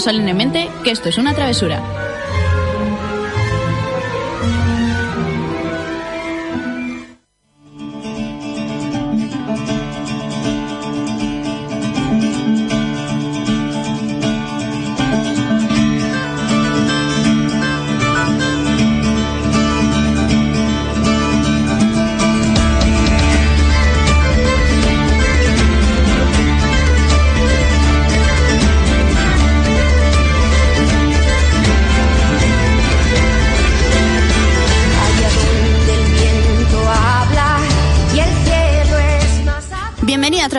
solemnemente 0.00 0.68
que 0.82 0.90
esto 0.90 1.08
es 1.08 1.18
una 1.18 1.34
travesura. 1.34 2.09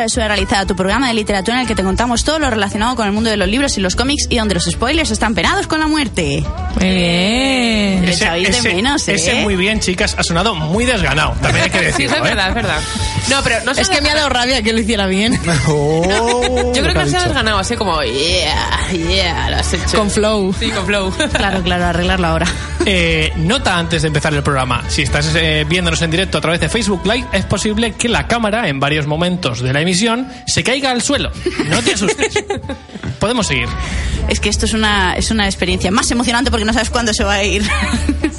A 0.02 0.06
Travesura 0.06 0.30
Realizada, 0.30 0.66
tu 0.66 0.76
programa 0.76 1.10
de 1.10 1.14
literatura 1.14 1.58
en 1.58 1.62
el 1.62 1.68
que 1.68 1.76
te 1.76 1.84
contamos 1.84 2.24
todo 2.24 2.40
lo 2.40 2.50
relacionado 2.50 2.96
con 2.96 3.06
el 3.06 3.12
mundo 3.12 3.30
de 3.30 3.38
los 3.38 3.48
libros 3.48 3.78
y 3.78 3.82
los 3.82 3.96
cómics 3.96 4.26
y 4.32 4.38
donde 4.40 4.56
los 4.56 4.64
spoilers 4.66 5.12
están 5.12 5.36
penados 5.36 5.68
con 5.68 5.80
la 5.80 5.86
muerte. 5.86 6.44
Muy 6.80 6.90
bien. 6.90 8.06
Le 8.06 8.12
echabais 8.12 8.64
de 8.64 8.74
menos, 8.74 9.08
¿eh? 9.08 9.14
ese 9.14 9.36
muy 9.44 9.56
bien, 9.56 9.80
chicas, 9.80 10.16
ha 10.18 10.24
sonado 10.24 10.56
muy 10.56 10.86
desganado. 10.86 11.36
También 11.40 11.66
hay 11.66 11.70
que 11.70 11.78
Sí, 11.94 12.04
decirlo. 12.08 12.16
eso 12.16 12.16
es 12.16 12.22
¿eh? 12.32 12.34
verdad, 12.34 12.50
es 12.50 12.56
verdad. 12.56 12.80
No, 13.30 13.44
pero 13.44 13.56
no. 13.64 13.72
Es 13.74 13.90
que 13.90 14.02
me 14.02 14.10
ha 14.10 14.16
dado 14.16 14.30
rabia 14.30 14.64
que 14.64 14.74
lo 14.74 14.80
hiciera 14.80 15.06
bien. 15.06 15.40
Oh, 15.68 16.74
Yo 16.74 16.82
creo 16.82 16.88
¿qué 16.88 16.94
que 16.94 17.00
ha 17.00 17.06
se 17.06 17.10
dicho? 17.18 17.20
has 17.20 17.34
ganado 17.36 17.60
así 17.60 17.76
como, 17.76 18.02
yeah, 18.02 18.80
yeah, 18.92 19.50
lo 19.52 19.58
has 19.58 19.72
hecho. 19.72 20.00
Con 20.00 20.10
flow. 20.10 20.52
Sí, 20.60 20.72
con 20.72 20.86
flow. 20.88 21.14
Claro, 21.32 21.62
claro, 21.62 21.86
arreglarlo 21.86 22.26
ahora. 22.28 22.48
Eh, 22.86 23.32
nota 23.38 23.78
antes 23.78 24.02
de 24.02 24.08
empezar 24.08 24.34
el 24.34 24.44
programa. 24.44 24.84
Si 24.90 25.04
estás 25.04 25.34
eh, 25.36 25.66
viéndonos 25.68 26.02
en 26.02 26.12
directo 26.12 26.38
a 26.38 26.42
través 26.42 26.60
de 26.60 26.70
Facebook 26.70 27.02
Live, 27.06 27.28
es 27.32 27.46
posible 27.46 27.94
que 27.94 28.10
la 28.10 28.28
cámara, 28.28 28.68
en 28.68 28.80
varios 28.80 29.08
momentos 29.08 29.62
de 29.62 29.72
la 29.74 29.82
emisión, 29.82 30.28
se 30.48 30.64
caiga 30.64 30.92
al 30.92 31.02
suelo. 31.02 31.32
No 31.70 31.82
te 31.82 31.94
asustes. 31.94 32.34
Podemos 33.20 33.48
seguir. 33.48 33.68
Es 34.28 34.40
que 34.40 34.50
esto 34.50 34.66
es 34.66 34.74
una, 34.74 35.14
es 35.14 35.32
una 35.32 35.46
experiencia 35.46 35.92
más 35.92 36.10
emocionante 36.12 36.50
porque 36.50 36.66
no 36.66 36.74
sabes 36.74 36.90
cuándo 36.90 37.14
se 37.14 37.24
va 37.24 37.36
a 37.36 37.44
ir. 37.44 37.64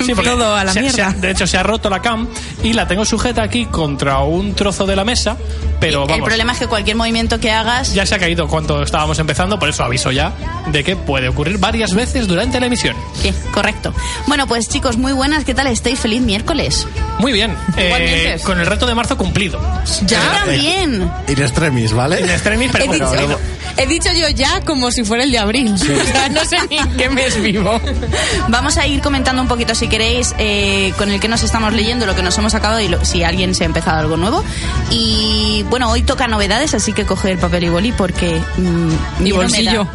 Sí, 0.07 0.15
porque 0.15 0.31
Todo 0.31 0.55
a 0.57 0.65
la 0.65 0.73
se- 0.73 0.81
mierda. 0.81 0.97
se 0.97 1.03
ha- 1.03 1.13
de 1.13 1.31
hecho, 1.31 1.47
se 1.47 1.57
ha 1.59 1.63
roto 1.63 1.89
la 1.91 2.01
cam 2.03 2.29
y 2.63 2.73
la 2.73 2.87
tengo 2.89 3.05
sujeta 3.05 3.43
aquí 3.43 3.67
contra 3.67 4.19
un 4.21 4.55
trozo 4.55 4.87
de 4.87 4.97
la 4.97 5.05
mesa, 5.05 5.37
pero 5.81 6.03
el 6.03 6.09
vamos. 6.09 6.27
problema 6.27 6.53
es 6.53 6.59
que 6.59 6.67
cualquier 6.67 6.97
movimiento 6.97 7.39
que 7.41 7.51
hagas... 7.51 7.93
Ya 7.95 8.07
se 8.07 8.15
ha 8.15 8.19
caído 8.19 8.49
cuando 8.49 8.83
estábamos 8.83 9.19
empezando, 9.19 9.59
por 9.59 9.69
eso 9.69 9.83
aviso 9.85 10.11
ya 10.13 10.33
de 10.69 10.85
que 10.85 10.97
puede 10.97 11.29
ocurrir 11.29 11.59
varias 11.59 11.95
veces 11.95 12.27
durante 12.29 12.61
la 12.61 12.67
emisión. 12.67 12.97
Sí, 13.21 13.33
correcto. 13.53 13.93
Bueno, 14.27 14.47
pues 14.47 14.69
chicos, 14.69 14.97
muy 14.97 15.13
buenas, 15.13 15.45
¿qué 15.45 15.55
tal 15.55 15.67
estáis? 15.67 15.99
Feliz 15.99 16.21
miércoles. 16.23 16.87
Muy 17.19 17.33
bien. 17.33 17.57
eh, 17.77 18.39
con 18.45 18.59
el 18.61 18.67
reto 18.67 18.87
de 18.87 18.95
marzo 18.95 19.17
cumplido. 19.17 19.61
Yo 20.07 20.19
también. 20.19 21.11
In 21.29 21.39
extremis, 21.43 21.93
¿vale? 21.93 22.21
En 22.21 22.31
extremis, 22.31 22.71
pero 22.73 22.85
He 22.85 22.87
bueno, 22.89 23.11
dicho, 23.11 23.21
luego- 23.27 23.41
he 23.77 23.87
dicho 23.87 24.11
yo 24.13 24.29
ya 24.29 24.61
como 24.63 24.91
si 24.91 25.05
fuera 25.05 25.25
el 25.25 25.31
de 25.33 25.39
abril. 25.39 25.73
O 26.03 26.05
sea, 26.05 26.29
no 26.29 26.45
sé 26.45 26.57
ni 26.71 26.79
en 26.79 26.97
qué 26.97 27.09
mes 27.09 27.41
vivo. 27.41 27.81
Vamos 28.49 28.77
a 28.77 28.87
ir 28.87 29.01
comentando 29.01 29.41
un 29.43 29.49
poquito, 29.49 29.75
si 29.75 29.89
queréis, 29.93 30.35
eh, 30.39 30.93
con 30.99 31.11
el 31.11 31.21
que 31.21 31.29
nos 31.29 31.43
estamos 31.43 31.73
leyendo, 31.73 32.07
lo 32.07 32.17
que 32.17 32.23
nos 32.23 32.37
hemos 32.39 32.55
acabado 32.55 32.81
y 32.81 32.89
lo- 32.89 33.05
si 33.05 33.23
alguien 33.23 33.55
se 33.55 33.63
ha 33.65 33.67
empezado 33.67 34.01
algo 34.01 34.17
nuevo. 34.17 34.43
Y 34.91 35.65
bueno, 35.71 35.91
hoy 35.91 36.03
toca 36.03 36.27
novedades, 36.27 36.75
así 36.75 36.93
que 36.93 37.05
coger 37.05 37.39
papel 37.39 37.65
y 37.65 37.69
boli 37.69 37.93
porque... 37.93 38.41
mm, 38.57 39.23
miedo 39.23 39.37
me 39.37 39.45
bolsillo. 39.45 39.87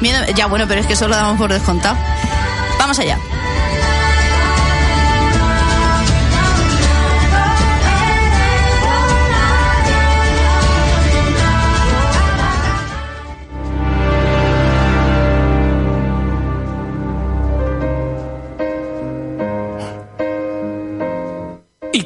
Miedo- 0.00 0.24
ya, 0.36 0.46
bueno, 0.46 0.66
pero 0.68 0.80
es 0.82 0.86
que 0.86 0.92
eso 0.92 1.08
lo 1.08 1.16
damos 1.16 1.38
por 1.38 1.50
descontado. 1.52 1.96
Vamos 2.78 2.98
allá. 2.98 3.18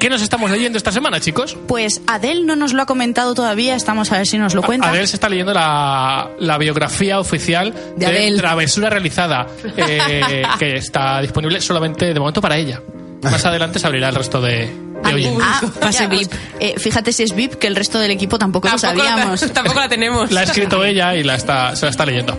Qué 0.01 0.11
nos 0.11 0.23
estamos 0.23 0.51
leyendo 0.51 0.77
esta 0.79 0.91
semana, 0.91 1.21
chicos? 1.21 1.57
Pues 1.69 2.01
Adel 2.09 2.47
no 2.47 2.57
nos 2.57 2.73
lo 2.73 2.83
ha 2.83 2.87
comentado 2.87 3.35
todavía, 3.35 3.77
estamos 3.77 4.11
a 4.11 4.17
ver 4.17 4.27
si 4.27 4.39
nos 4.39 4.55
lo 4.55 4.63
cuenta. 4.63 4.89
Adel 4.89 5.07
se 5.07 5.15
está 5.15 5.29
leyendo 5.29 5.55
la, 5.55 6.31
la 6.41 6.59
biografía 6.59 7.21
oficial 7.21 7.73
De 7.97 8.07
de. 8.11 8.37
Travesura 8.37 8.91
Realizada, 8.91 9.47
eh, 9.77 10.43
que 10.59 10.75
está 10.75 11.21
disponible 11.21 11.61
solamente 11.61 12.13
de 12.13 12.19
momento 12.19 12.41
para 12.41 12.57
ella. 12.57 12.81
Más 13.23 13.45
adelante 13.45 13.79
se 13.79 13.87
abrirá 13.87 14.09
el 14.09 14.15
resto 14.15 14.41
de, 14.41 14.71
Ah, 15.03 15.13
ah, 15.41 15.61
Pase 15.81 16.01
ya, 16.01 16.09
VIP. 16.09 16.29
pues, 16.29 16.41
eh, 16.61 16.75
fíjate 16.79 17.13
si 17.13 17.23
es 17.23 17.35
VIP, 17.35 17.55
que 17.55 17.67
el 17.67 17.77
resto 17.77 17.99
del 17.99 18.11
equipo 18.11 18.39
tampoco, 18.39 18.69
lo 18.69 18.77
Tampoco, 18.77 19.07
sabíamos. 19.07 19.43
la, 19.43 19.49
tampoco 19.53 19.81
la 19.81 19.89
tenemos. 19.89 20.31
La 20.31 20.41
ha 20.41 20.45
escrito 20.45 20.85
ella 20.85 21.15
y 21.15 21.23
la 21.23 21.35
está, 21.37 21.75
se 21.77 21.87
la 21.87 21.91
está 21.91 22.05
leyendo. 22.05 22.39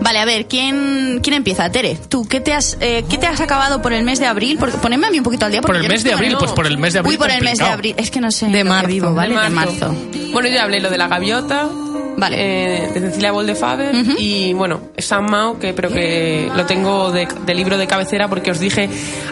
Vale, 0.00 0.18
a 0.20 0.24
ver, 0.24 0.46
¿quién, 0.46 1.20
quién 1.22 1.34
empieza? 1.34 1.70
Tere, 1.70 1.98
¿tú 2.08 2.26
qué 2.26 2.40
te, 2.40 2.52
has, 2.52 2.76
eh, 2.80 3.04
qué 3.08 3.18
te 3.18 3.26
has 3.26 3.40
acabado 3.40 3.82
por 3.82 3.92
el 3.92 4.04
mes 4.04 4.18
de 4.18 4.26
abril? 4.26 4.56
Porque, 4.58 4.78
ponedme 4.78 5.06
a 5.06 5.10
mí 5.10 5.18
un 5.18 5.24
poquito 5.24 5.46
al 5.46 5.52
día. 5.52 5.60
Por 5.60 5.76
el 5.76 5.88
mes 5.88 6.04
de 6.04 6.12
abril, 6.12 6.36
pues 6.38 6.52
por 6.52 6.66
el 6.66 6.78
mes 6.78 6.92
de 6.92 7.00
abril. 7.00 7.12
Uy, 7.12 7.18
por 7.18 7.30
el 7.30 7.42
mes 7.42 7.58
de 7.58 7.64
abril. 7.64 7.94
Es 7.96 8.10
que 8.10 8.20
no 8.20 8.30
sé. 8.30 8.46
De 8.48 8.64
marzo. 8.64 8.88
vivo, 8.88 9.14
¿vale? 9.14 9.34
De 9.34 9.42
De 9.42 9.50
marzo. 9.50 9.94
Bueno, 10.32 10.48
yo 10.48 10.54
ya 10.54 10.64
hablé 10.64 10.80
lo 10.80 10.90
de 10.90 10.98
la 10.98 11.08
gaviota. 11.08 11.68
Vale. 12.18 12.36
eh, 12.84 12.90
de 12.92 13.00
Cecilia 13.00 13.32
Boldefaber 13.32 13.94
y 14.18 14.52
bueno, 14.52 14.80
Sam 14.98 15.30
Mao, 15.30 15.58
que 15.58 15.72
pero 15.72 15.88
que 15.90 16.50
lo 16.54 16.66
tengo 16.66 17.10
de, 17.12 17.28
de 17.46 17.54
libro 17.54 17.78
de 17.78 17.86
cabecera 17.86 18.28
porque 18.28 18.50
os 18.50 18.58
dije 18.60 18.88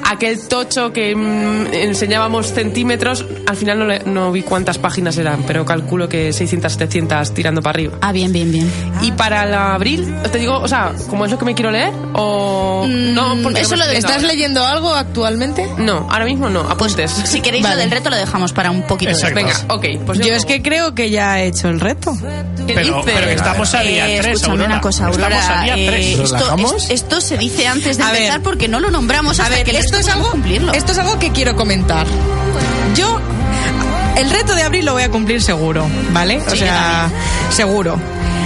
aquel 0.08 0.47
tocho 0.48 0.92
que 0.92 1.14
mm, 1.14 1.74
enseñábamos 1.74 2.52
centímetros, 2.52 3.24
al 3.47 3.56
final 3.56 3.78
no, 3.80 3.86
le- 3.86 4.00
no 4.04 4.30
vi 4.32 4.42
cuántas 4.42 4.78
páginas 4.78 5.19
eran, 5.19 5.42
pero 5.47 5.64
calculo 5.64 6.08
que 6.08 6.32
600, 6.32 6.72
700 6.72 7.34
tirando 7.34 7.60
para 7.62 7.70
arriba. 7.76 7.98
Ah, 8.02 8.12
bien, 8.12 8.32
bien, 8.32 8.50
bien. 8.52 8.70
Y 9.03 9.12
para 9.12 9.44
el 9.44 9.54
abril, 9.54 10.14
te 10.30 10.38
digo, 10.38 10.58
o 10.58 10.68
sea, 10.68 10.92
¿cómo 11.10 11.24
es 11.24 11.30
lo 11.32 11.38
que 11.38 11.44
me 11.44 11.54
quiero 11.54 11.70
leer? 11.70 11.92
O 12.14 12.86
no, 12.88 13.36
porque 13.42 13.60
Mm, 13.60 13.62
eso 13.64 13.76
lo 13.76 13.86
de- 13.86 13.97
¿Estás 13.98 14.16
ahora. 14.16 14.28
leyendo 14.28 14.64
algo 14.64 14.94
actualmente? 14.94 15.68
No, 15.78 16.06
ahora 16.10 16.24
mismo 16.24 16.48
no, 16.48 16.60
apuntes. 16.60 17.10
Si 17.10 17.41
queréis 17.41 17.64
Vale. 17.64 17.74
lo 17.76 17.80
del 17.82 17.91
reto, 17.91 18.10
lo 18.10 18.16
dejamos 18.16 18.53
para 18.53 18.70
un 18.70 18.82
poquito 18.86 19.10
Exacto. 19.10 19.34
después. 19.41 19.62
Venga, 19.68 19.74
ok, 19.74 20.04
pues 20.06 20.18
Yo 20.20 20.34
es 20.34 20.44
que 20.44 20.62
creo 20.62 20.94
que 20.94 21.10
ya 21.10 21.41
he 21.42 21.47
hecho 21.48 21.68
el 21.68 21.80
reto. 21.80 22.16
¿Qué 22.66 22.74
Pero, 22.76 23.03
pero 23.04 23.26
que 23.26 23.32
estamos 23.34 23.75
a 23.75 23.81
día 23.81 24.09
Eh, 24.09 24.19
3, 24.20 24.26
escúchame 24.34 24.53
Aurora. 24.54 24.72
una 24.72 24.81
cosa, 24.81 25.06
Aurora. 25.06 25.38
Estamos 25.38 25.59
a 25.59 25.62
día 25.64 25.76
eh, 25.76 25.87
3. 25.87 26.06
esto, 26.20 26.37
¿Relajamos? 26.37 26.84
es- 26.84 26.91
esto 26.91 27.20
se 27.20 27.37
dice 27.38 27.66
antes 27.66 27.97
de 27.98 28.04
A 28.04 28.12
ver. 28.12 28.22
empezar 28.22 28.41
porque 28.42 28.69
no 28.69 28.81
lo 28.81 28.91
nombramos 28.91 29.41
A 29.41 29.44
hasta 29.44 29.56
ver, 29.56 29.64
que 29.64 29.78
esto 29.78 29.97
es 29.98 30.09
algo 30.09 30.31
cumplirlo. 30.31 30.72
esto 30.72 30.92
es 30.92 30.98
algo 30.98 31.19
que 31.19 31.32
quiero 31.32 31.56
comentar. 31.56 32.06
Yo 32.94 33.20
el 34.16 34.31
reto 34.31 34.54
de 34.54 34.62
abril 34.62 34.84
lo 34.86 34.92
voy 34.92 35.03
a 35.03 35.10
cumplir 35.10 35.42
seguro, 35.42 35.86
¿vale? 36.12 36.38
O 36.47 36.50
Sí, 36.50 36.59
sea, 36.59 37.09
seguro. 37.50 37.98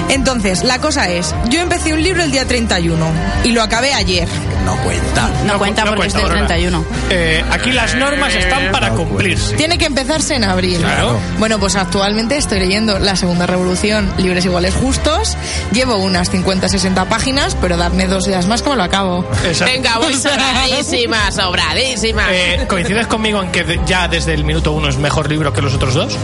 Entonces, 0.08 0.64
la 0.64 0.78
cosa 0.80 1.08
es, 1.08 1.34
yo 1.50 1.60
empecé 1.60 1.92
un 1.92 2.02
libro 2.02 2.22
el 2.24 2.32
día 2.32 2.44
31 2.46 3.06
y 3.44 3.52
lo 3.52 3.62
acabé 3.62 3.94
ayer. 3.94 4.26
No 4.65 4.76
cuenta. 4.82 5.31
no, 5.44 5.59
cuenta 5.59 5.84
porque 5.84 6.06
es 6.06 6.12
del 6.12 6.22
Aurora. 6.22 6.47
31. 6.47 6.84
Eh, 7.10 7.44
aquí 7.50 7.72
las 7.72 7.94
normas 7.94 8.34
están 8.34 8.71
para 8.71 8.91
No 8.91 8.97
cumplirse. 8.97 9.56
Tiene 9.56 9.78
que 9.78 9.87
empezarse 9.87 10.34
en 10.34 10.44
abril. 10.44 10.78
Claro. 10.78 11.19
Bueno, 11.38 11.59
pues 11.59 11.76
actualmente 11.76 12.37
estoy 12.37 12.60
leyendo 12.60 12.99
La 12.99 13.16
Segunda 13.16 13.47
Revolución, 13.47 14.12
Libres 14.19 14.44
Iguales 14.44 14.75
Justos. 14.75 15.37
Llevo 15.72 15.97
unas 15.97 16.32
50-60 16.32 17.06
páginas, 17.06 17.56
pero 17.60 17.76
dadme 17.76 18.06
dos 18.06 18.25
días 18.26 18.47
más 18.47 18.62
como 18.62 18.76
lo 18.76 18.82
acabo. 18.82 19.25
Exacto. 19.44 19.72
Venga, 19.72 19.99
voy 19.99 20.15
sobradísima, 20.60 21.32
sobradísima. 21.32 22.25
Eh, 22.31 22.65
¿Coincides 22.69 23.06
conmigo 23.06 23.43
en 23.43 23.50
que 23.50 23.81
ya 23.87 24.09
desde 24.09 24.34
el 24.34 24.44
minuto 24.44 24.72
uno 24.72 24.88
es 24.88 24.97
mejor 24.99 25.29
libro 25.29 25.52
que 25.52 25.62
los 25.62 25.75
otros 25.75 25.94
dos? 25.94 26.17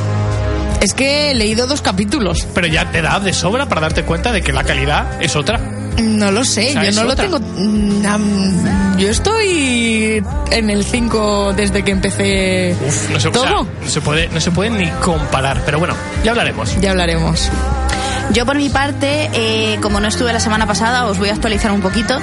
Es 0.81 0.93
que 0.95 1.31
he 1.31 1.35
leído 1.35 1.67
dos 1.67 1.81
capítulos. 1.81 2.47
Pero 2.55 2.67
ya 2.67 2.91
te 2.91 3.01
da 3.01 3.19
de 3.19 3.33
sobra 3.33 3.67
para 3.67 3.81
darte 3.81 4.05
cuenta 4.05 4.31
de 4.31 4.43
que 4.43 4.53
la 4.53 4.63
calidad 4.63 5.21
es 5.23 5.35
otra. 5.35 5.59
No 6.03 6.31
lo 6.31 6.45
sé, 6.45 6.75
yo 6.75 6.93
no 6.93 7.05
lo 7.05 7.17
tengo. 7.17 7.39
mm, 7.41 8.99
yo 8.99 9.09
estoy 9.09 10.23
en 10.51 10.71
el 10.71 10.85
5 10.85 11.55
desde 11.55 11.83
que 11.85 11.91
empecé 11.91 12.77
Uf, 12.87 13.11
no 13.11 13.21
se, 13.21 13.29
o 13.29 13.33
todo. 13.33 13.45
sea, 13.45 13.53
no 13.83 13.89
se 13.89 14.01
puede, 14.01 14.29
no 14.29 14.41
se 14.41 14.51
puede 14.51 14.71
ni 14.71 14.91
comparar. 15.03 15.63
Pero 15.65 15.79
bueno, 15.79 15.95
ya 16.25 16.31
hablaremos. 16.33 16.79
Ya 16.81 16.91
hablaremos. 16.91 17.51
Yo 18.33 18.45
por 18.45 18.57
mi 18.57 18.69
parte, 18.69 19.31
eh, 19.33 19.79
como 19.81 19.99
no 20.01 20.09
estuve 20.09 20.33
la 20.33 20.41
semana 20.41 20.67
pasada, 20.67 21.07
os 21.07 21.19
voy 21.19 21.31
a 21.31 21.33
actualizar 21.33 21.71
un 21.73 21.81
poquito. 21.81 22.19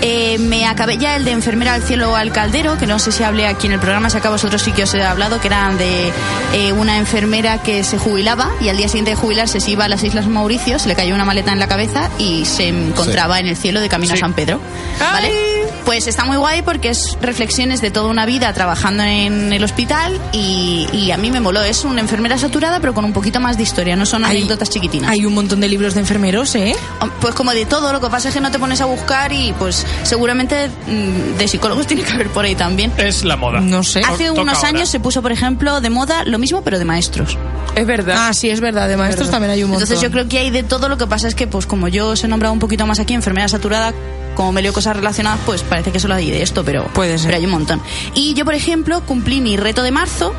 Eh, 0.00 0.38
me 0.38 0.66
acabé 0.66 0.96
ya 0.96 1.16
el 1.16 1.24
de 1.24 1.32
enfermera 1.32 1.74
al 1.74 1.82
cielo 1.82 2.16
al 2.16 2.32
caldero, 2.32 2.78
que 2.78 2.86
no 2.86 2.98
sé 2.98 3.12
si 3.12 3.22
hablé 3.22 3.46
aquí 3.46 3.66
en 3.66 3.74
el 3.74 3.80
programa, 3.80 4.08
si 4.08 4.16
acá 4.16 4.30
vosotros 4.30 4.62
sí 4.62 4.72
que 4.72 4.84
os 4.84 4.94
he 4.94 5.02
hablado, 5.02 5.40
que 5.40 5.48
eran 5.48 5.76
de 5.76 6.10
eh, 6.54 6.72
una 6.72 6.96
enfermera 6.96 7.58
que 7.62 7.84
se 7.84 7.98
jubilaba 7.98 8.50
y 8.60 8.68
al 8.68 8.76
día 8.78 8.86
siguiente 8.88 9.10
de 9.10 9.16
jubilarse 9.16 9.60
se 9.60 9.72
iba 9.72 9.84
a 9.84 9.88
las 9.88 10.02
Islas 10.04 10.26
Mauricio, 10.26 10.78
se 10.78 10.88
le 10.88 10.94
cayó 10.94 11.14
una 11.14 11.24
maleta 11.24 11.52
en 11.52 11.58
la 11.58 11.66
cabeza 11.68 12.08
y 12.18 12.44
se 12.46 12.68
encontraba 12.68 13.38
en 13.40 13.48
el 13.48 13.56
cielo 13.56 13.80
de 13.80 13.88
camino 13.88 14.12
Sí. 14.14 14.18
a 14.18 14.20
San 14.20 14.32
Pedro. 14.32 14.60
¿Vale? 14.98 15.57
Pues 15.88 16.06
está 16.06 16.26
muy 16.26 16.36
guay 16.36 16.60
porque 16.60 16.90
es 16.90 17.16
reflexiones 17.22 17.80
de 17.80 17.90
toda 17.90 18.10
una 18.10 18.26
vida 18.26 18.52
trabajando 18.52 19.04
en 19.04 19.54
el 19.54 19.64
hospital 19.64 20.20
y, 20.34 20.86
y 20.92 21.12
a 21.12 21.16
mí 21.16 21.30
me 21.30 21.40
moló. 21.40 21.62
Es 21.62 21.82
una 21.82 22.02
enfermera 22.02 22.36
saturada 22.36 22.78
pero 22.78 22.92
con 22.92 23.06
un 23.06 23.14
poquito 23.14 23.40
más 23.40 23.56
de 23.56 23.62
historia, 23.62 23.96
no 23.96 24.04
son 24.04 24.22
Hay- 24.26 24.36
anécdotas 24.36 24.68
chiquitinas. 24.68 25.10
Hay 25.10 25.24
un 25.24 25.32
montón 25.32 25.60
de 25.60 25.68
libros 25.68 25.94
de 25.94 26.00
enfermeros, 26.00 26.54
¿eh? 26.56 26.76
Pues 27.22 27.34
como 27.34 27.52
de 27.52 27.64
todo, 27.64 27.90
lo 27.90 28.02
que 28.02 28.08
pasa 28.10 28.28
es 28.28 28.34
que 28.34 28.40
no 28.42 28.50
te 28.50 28.58
pones 28.58 28.82
a 28.82 28.84
buscar 28.84 29.32
y 29.32 29.54
pues 29.58 29.86
seguramente 30.02 30.68
mm, 30.68 31.38
de 31.38 31.48
psicólogos 31.48 31.86
tiene 31.86 32.02
que 32.02 32.12
haber 32.12 32.28
por 32.28 32.44
ahí 32.44 32.54
también. 32.54 32.92
Es 32.98 33.24
la 33.24 33.36
moda. 33.36 33.60
No 33.62 33.82
sé. 33.82 34.00
Hace 34.00 34.26
toca 34.26 34.42
unos 34.42 34.56
ahora. 34.58 34.68
años 34.68 34.90
se 34.90 35.00
puso, 35.00 35.22
por 35.22 35.32
ejemplo, 35.32 35.80
de 35.80 35.88
moda 35.88 36.22
lo 36.26 36.38
mismo 36.38 36.60
pero 36.60 36.78
de 36.78 36.84
maestros. 36.84 37.38
Es 37.74 37.86
verdad. 37.86 38.16
Ah, 38.28 38.34
sí, 38.34 38.50
es 38.50 38.60
verdad. 38.60 38.90
De 38.90 38.98
maestros 38.98 39.30
también 39.30 39.52
hay 39.52 39.62
un 39.62 39.70
montón. 39.70 39.84
Entonces 39.84 40.02
yo 40.06 40.10
creo 40.12 40.28
que 40.28 40.38
hay 40.38 40.50
de 40.50 40.64
todo, 40.64 40.90
lo 40.90 40.98
que 40.98 41.06
pasa 41.06 41.28
es 41.28 41.34
que 41.34 41.46
pues 41.46 41.64
como 41.64 41.88
yo 41.88 42.08
os 42.08 42.22
he 42.24 42.28
nombrado 42.28 42.52
un 42.52 42.58
poquito 42.58 42.84
más 42.86 43.00
aquí, 43.00 43.14
enfermera 43.14 43.48
saturada, 43.48 43.94
como 44.38 44.52
me 44.52 44.62
leo 44.62 44.72
cosas 44.72 44.96
relacionadas, 44.96 45.40
pues 45.44 45.64
parece 45.64 45.90
que 45.90 45.98
solo 45.98 46.14
hay 46.14 46.30
de 46.30 46.42
esto, 46.42 46.62
pero, 46.64 46.84
Puede 46.94 47.18
ser. 47.18 47.26
pero 47.26 47.38
hay 47.38 47.44
un 47.44 47.50
montón. 47.50 47.82
Y 48.14 48.34
yo, 48.34 48.44
por 48.44 48.54
ejemplo, 48.54 49.00
cumplí 49.04 49.40
mi 49.40 49.56
reto 49.56 49.82
de 49.82 49.90
marzo 49.90 50.32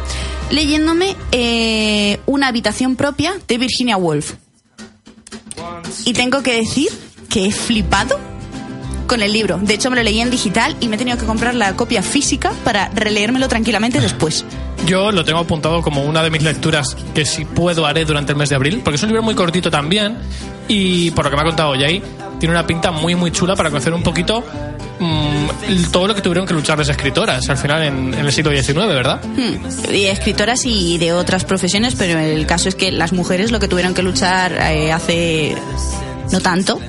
leyéndome 0.52 1.18
eh, 1.34 2.18
Una 2.26 2.48
habitación 2.48 2.96
propia 2.96 3.34
de 3.46 3.58
Virginia 3.58 3.98
Woolf. 3.98 4.36
Y 6.06 6.14
tengo 6.14 6.42
que 6.42 6.54
decir 6.54 6.88
que 7.28 7.48
he 7.48 7.52
flipado 7.52 8.18
con 9.06 9.22
el 9.22 9.34
libro. 9.34 9.60
De 9.62 9.74
hecho, 9.74 9.90
me 9.90 9.98
lo 9.98 10.04
leí 10.04 10.22
en 10.22 10.30
digital 10.32 10.78
y 10.80 10.88
me 10.88 10.96
he 10.96 10.98
tenido 10.98 11.18
que 11.18 11.26
comprar 11.26 11.54
la 11.54 11.76
copia 11.76 12.02
física 12.02 12.54
para 12.64 12.88
releérmelo 12.96 13.50
tranquilamente 13.50 14.00
después. 14.00 14.46
Yo 14.86 15.12
lo 15.12 15.26
tengo 15.26 15.40
apuntado 15.40 15.82
como 15.82 16.04
una 16.04 16.24
de 16.24 16.30
mis 16.30 16.44
lecturas 16.44 16.96
que 17.14 17.26
si 17.26 17.44
puedo 17.44 17.86
haré 17.86 18.06
durante 18.06 18.32
el 18.32 18.38
mes 18.38 18.48
de 18.48 18.56
abril, 18.56 18.80
porque 18.82 18.96
es 18.96 19.04
un 19.04 19.10
libro 19.10 19.24
muy 19.24 19.36
cortito 19.36 19.70
también 19.70 20.18
y 20.70 21.12
por 21.12 21.26
lo 21.26 21.32
que 21.32 21.36
me 21.36 21.42
ha 21.42 21.46
contado 21.46 21.74
Jay, 21.74 22.02
tiene 22.40 22.54
una 22.54 22.66
pinta 22.66 22.92
muy 22.92 23.16
muy 23.16 23.32
chula 23.32 23.56
para 23.56 23.70
conocer 23.70 23.94
un 23.94 24.04
poquito 24.04 24.44
mm, 25.00 25.92
todo 25.92 26.08
lo 26.08 26.16
que 26.16 26.22
tuvieron 26.22 26.48
que 26.48 26.54
luchar 26.54 26.78
las 26.78 26.90
escritoras 26.90 27.50
al 27.50 27.58
final 27.58 27.84
en, 27.84 28.14
el 28.14 28.32
siglo 28.32 28.52
XIX, 28.52 28.76
¿verdad? 28.88 29.22
Hmm, 29.24 29.94
Y 29.94 30.06
escritoras 30.06 30.66
y 30.66 30.98
de 30.98 31.14
otras 31.14 31.46
profesiones, 31.46 31.96
pero 31.96 32.20
el 32.20 32.46
caso 32.46 32.70
es 32.70 32.76
que 32.76 32.92
las 32.92 33.14
mujeres 33.14 33.52
lo 33.52 33.60
que 33.60 33.68
tuvieron 33.68 33.94
que 33.94 34.04
luchar 34.04 34.54
eh, 34.54 34.92
hace 34.92 35.56
no 36.32 36.40
tanto. 36.42 36.80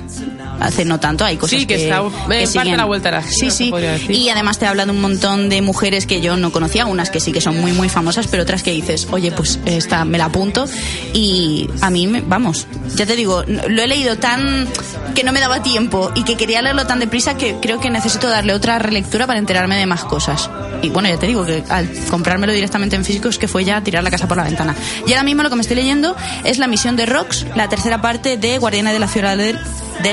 Hace 0.61 0.85
no 0.85 0.99
tanto, 0.99 1.25
hay 1.25 1.37
cosas 1.37 1.59
Sí, 1.59 1.65
que 1.65 1.75
está- 1.75 1.97
en 2.29 2.53
parte 2.53 2.77
la 2.77 2.85
vuelta 2.85 3.09
a 3.09 3.13
la 3.13 3.23
Sí, 3.23 3.47
esquina, 3.47 3.51
sí. 3.51 3.71
decir. 3.71 4.11
Y 4.11 4.29
además 4.29 4.59
te 4.59 4.67
habla 4.67 4.85
de 4.85 4.91
un 4.91 5.01
montón 5.01 5.49
de 5.49 5.61
mujeres 5.61 6.05
que 6.05 6.21
yo 6.21 6.37
no 6.37 6.51
conocía, 6.51 6.85
unas 6.85 7.09
que 7.09 7.19
sí 7.19 7.31
que 7.31 7.41
son 7.41 7.59
muy, 7.59 7.71
muy 7.73 7.89
famosas, 7.89 8.27
pero 8.27 8.43
otras 8.43 8.61
que 8.63 8.71
dices, 8.71 9.07
oye, 9.11 9.31
pues 9.31 9.59
esta 9.65 10.05
me 10.05 10.17
la 10.19 10.25
apunto. 10.25 10.67
Y 11.13 11.67
a 11.81 11.89
mí, 11.89 12.07
me- 12.07 12.21
vamos, 12.21 12.67
ya 12.95 13.05
te 13.05 13.15
digo, 13.15 13.43
lo 13.47 13.81
he 13.81 13.87
leído 13.87 14.17
tan 14.17 14.67
que 15.15 15.23
no 15.23 15.31
me 15.33 15.39
daba 15.39 15.61
tiempo 15.63 16.11
y 16.15 16.23
que 16.23 16.37
quería 16.37 16.61
leerlo 16.61 16.85
tan 16.87 16.99
deprisa 16.99 17.35
que 17.35 17.55
creo 17.61 17.79
que 17.79 17.89
necesito 17.89 18.29
darle 18.29 18.53
otra 18.53 18.79
relectura 18.79 19.27
para 19.27 19.39
enterarme 19.39 19.75
de 19.77 19.85
más 19.85 20.03
cosas. 20.03 20.49
Y 20.83 20.89
bueno, 20.89 21.09
ya 21.09 21.17
te 21.17 21.27
digo 21.27 21.45
que 21.45 21.63
al 21.69 21.89
comprármelo 22.09 22.53
directamente 22.53 22.95
en 22.95 23.03
físico 23.03 23.27
es 23.29 23.37
que 23.37 23.47
fue 23.47 23.65
ya 23.65 23.81
tirar 23.81 24.03
la 24.03 24.11
casa 24.11 24.27
por 24.27 24.37
la 24.37 24.43
ventana. 24.43 24.75
Y 25.07 25.11
ahora 25.11 25.23
mismo 25.23 25.43
lo 25.43 25.49
que 25.49 25.55
me 25.55 25.61
estoy 25.63 25.75
leyendo 25.77 26.15
es 26.43 26.59
La 26.59 26.67
misión 26.67 26.95
de 26.95 27.05
Rox, 27.07 27.45
la 27.55 27.67
tercera 27.67 28.01
parte 28.01 28.37
de 28.37 28.57
Guardiana 28.57 28.93
de 28.93 28.99
la 28.99 29.07
Ciudadela 29.07 29.43
de 29.43 29.57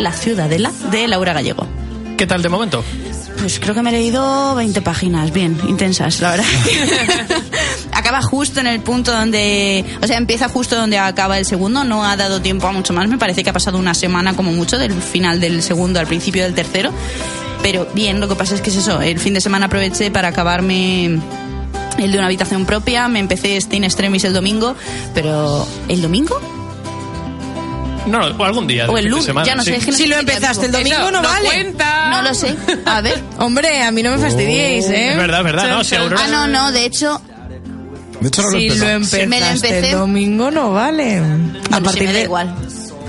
la 0.00 0.12
Ciudadela 0.12 0.70
de 0.90 1.08
Laura 1.08 1.32
Gallego. 1.32 1.66
¿Qué 2.16 2.26
tal 2.26 2.42
de 2.42 2.48
momento? 2.48 2.84
Pues 3.38 3.58
creo 3.58 3.74
que 3.74 3.82
me 3.82 3.90
he 3.90 3.92
leído 3.92 4.54
20 4.54 4.82
páginas, 4.82 5.32
bien, 5.32 5.58
intensas, 5.68 6.20
la 6.20 6.32
verdad. 6.32 6.44
acaba 7.92 8.20
justo 8.22 8.60
en 8.60 8.66
el 8.66 8.80
punto 8.80 9.12
donde, 9.12 9.84
o 10.02 10.06
sea, 10.06 10.18
empieza 10.18 10.48
justo 10.48 10.76
donde 10.76 10.98
acaba 10.98 11.38
el 11.38 11.44
segundo, 11.44 11.84
no 11.84 12.04
ha 12.04 12.16
dado 12.16 12.40
tiempo 12.42 12.66
a 12.66 12.72
mucho 12.72 12.92
más, 12.92 13.08
me 13.08 13.18
parece 13.18 13.42
que 13.42 13.50
ha 13.50 13.52
pasado 13.52 13.78
una 13.78 13.94
semana 13.94 14.34
como 14.34 14.52
mucho 14.52 14.78
del 14.78 14.92
final 14.92 15.40
del 15.40 15.62
segundo 15.62 16.00
al 16.00 16.06
principio 16.06 16.42
del 16.42 16.54
tercero. 16.54 16.90
Pero 17.62 17.86
bien, 17.94 18.20
lo 18.20 18.28
que 18.28 18.34
pasa 18.34 18.54
es 18.54 18.60
que 18.60 18.70
es 18.70 18.76
eso, 18.76 19.00
el 19.00 19.18
fin 19.18 19.34
de 19.34 19.40
semana 19.40 19.66
aproveché 19.66 20.10
para 20.10 20.28
acabarme 20.28 21.20
el 21.98 22.12
de 22.12 22.18
una 22.18 22.26
habitación 22.26 22.66
propia, 22.66 23.08
me 23.08 23.18
empecé 23.18 23.56
este 23.56 23.76
in 23.76 23.84
extremis 23.84 24.24
el 24.24 24.32
domingo, 24.32 24.74
pero 25.14 25.66
¿el 25.88 26.02
domingo? 26.02 26.57
No, 28.10 28.26
o 28.26 28.44
algún 28.44 28.66
día. 28.66 28.86
O 28.88 28.96
el 28.98 29.06
lunes, 29.06 29.26
semana, 29.26 29.46
ya 29.46 29.54
no 29.54 29.62
sé, 29.62 29.70
sí. 29.72 29.76
es 29.78 29.84
que 29.84 29.90
no 29.92 29.96
Si 29.96 30.02
sé 30.04 30.08
lo 30.08 30.16
empezaste 30.16 30.66
el 30.66 30.72
domingo 30.72 30.96
Eso 30.96 31.10
no, 31.10 31.22
no 31.22 31.28
vale. 31.28 31.46
cuenta. 31.48 32.10
No 32.10 32.22
lo 32.22 32.34
sé, 32.34 32.54
a 32.86 33.00
ver. 33.00 33.22
Hombre, 33.38 33.82
a 33.82 33.90
mí 33.90 34.02
no 34.02 34.10
me 34.12 34.18
fastidiéis, 34.18 34.86
¿eh? 34.86 35.12
Es 35.12 35.16
verdad, 35.18 35.38
es 35.40 35.44
verdad, 35.44 35.70
¿no? 35.70 35.84
Si 35.84 35.94
Aurora- 35.96 36.22
Ah, 36.24 36.28
no, 36.30 36.46
no, 36.48 36.72
de 36.72 36.84
hecho, 36.84 37.20
De 38.20 38.28
hecho, 38.28 38.42
no 38.42 38.50
lo 38.50 38.58
Si 38.58 38.68
lo 38.70 38.86
empezaste 38.88 39.26
Me 39.26 39.40
lo 39.40 39.46
empecé. 39.46 39.90
el 39.90 39.98
domingo 39.98 40.50
no 40.50 40.72
vale. 40.72 41.20
bueno, 41.20 41.60
a 41.70 41.90
sí, 41.92 42.00
me 42.00 42.06
da 42.06 42.12
de 42.12 42.22
igual. 42.22 42.54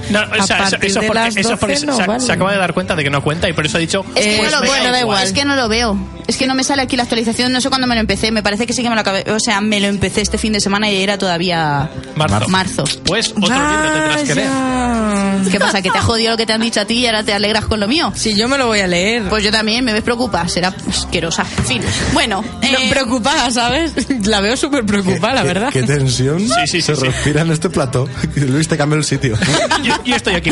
No, 0.09 0.21
o 0.21 0.43
sea, 0.43 0.57
eso, 0.57 0.71
partir 0.71 0.89
eso 0.89 1.01
porque, 1.05 1.27
eso 1.39 1.57
porque 1.57 1.73
12 1.75 1.85
no 1.85 1.95
se, 1.97 2.05
vale. 2.07 2.19
se 2.25 2.31
acaba 2.31 2.51
de 2.51 2.57
dar 2.57 2.73
cuenta 2.73 2.95
de 2.95 3.03
que 3.03 3.09
no 3.11 3.21
cuenta 3.23 3.47
y 3.47 3.53
por 3.53 3.65
eso 3.65 3.77
ha 3.77 3.79
dicho. 3.79 4.03
Es 4.15 4.25
que 4.25 4.37
pues 4.37 4.51
no 4.51 4.57
lo 4.59 4.63
veo, 4.63 4.91
da 4.91 4.99
igual. 5.01 5.23
Es 5.23 5.33
que 5.33 5.45
no 5.45 5.55
lo 5.55 5.69
veo. 5.69 5.97
Es 6.29 6.37
que 6.37 6.45
no 6.45 6.53
me 6.53 6.63
sale 6.63 6.83
aquí 6.83 6.95
la 6.95 7.01
actualización, 7.01 7.51
no 7.51 7.59
sé 7.59 7.69
cuándo 7.69 7.87
me 7.87 7.95
lo 7.95 8.01
empecé. 8.01 8.31
Me 8.31 8.43
parece 8.43 8.67
que 8.67 8.73
sí 8.73 8.83
que 8.83 8.89
me 8.89 8.93
lo 8.93 9.01
acabé. 9.01 9.25
O 9.31 9.39
sea, 9.39 9.61
me 9.61 9.79
lo 9.79 9.87
empecé 9.87 10.21
este 10.21 10.37
fin 10.37 10.53
de 10.53 10.59
semana 10.59 10.87
y 10.91 11.01
era 11.01 11.17
todavía 11.17 11.89
Marzo. 12.15 12.47
marzo. 12.49 12.83
Pues 13.03 13.29
otro 13.31 13.47
libro 13.49 13.91
tendrás 13.93 14.21
que 14.21 14.35
leer. 14.35 14.47
Vaya. 14.47 15.49
¿Qué 15.51 15.59
pasa? 15.59 15.81
¿Que 15.81 15.89
te 15.89 15.97
ha 15.97 16.01
jodido 16.03 16.29
lo 16.31 16.37
que 16.37 16.45
te 16.45 16.53
han 16.53 16.61
dicho 16.61 16.81
a 16.81 16.85
ti 16.85 16.99
y 16.99 17.07
ahora 17.07 17.23
te 17.23 17.33
alegras 17.33 17.65
con 17.65 17.79
lo 17.79 17.87
mío? 17.87 18.11
Si 18.15 18.35
yo 18.35 18.47
me 18.47 18.59
lo 18.59 18.67
voy 18.67 18.79
a 18.81 18.85
leer. 18.85 19.23
Pues 19.23 19.43
yo 19.43 19.51
también, 19.51 19.83
me 19.83 19.91
ves 19.91 20.03
preocupada. 20.03 20.47
Será 20.47 20.71
asquerosa. 20.87 21.47
En 21.57 21.65
fin. 21.65 21.81
Bueno, 22.13 22.43
No, 22.61 22.67
eh, 22.77 22.87
preocupada, 22.91 23.49
¿sabes? 23.49 23.93
La 24.27 24.39
veo 24.39 24.55
súper 24.55 24.85
preocupada, 24.85 25.33
la 25.33 25.43
verdad. 25.43 25.69
Qué 25.73 25.81
tensión 25.81 26.39
Sí, 26.41 26.47
sí, 26.47 26.67
sí, 26.67 26.81
se 26.83 26.95
sí. 26.95 27.05
respira 27.05 27.41
en 27.41 27.49
este 27.49 27.71
plato. 27.71 28.07
Luis, 28.35 28.67
te 28.67 28.77
cambio 28.77 28.99
el 28.99 29.03
sitio. 29.03 29.35
Yo, 29.83 29.95
yo 30.05 30.15
estoy 30.15 30.35
aquí. 30.35 30.51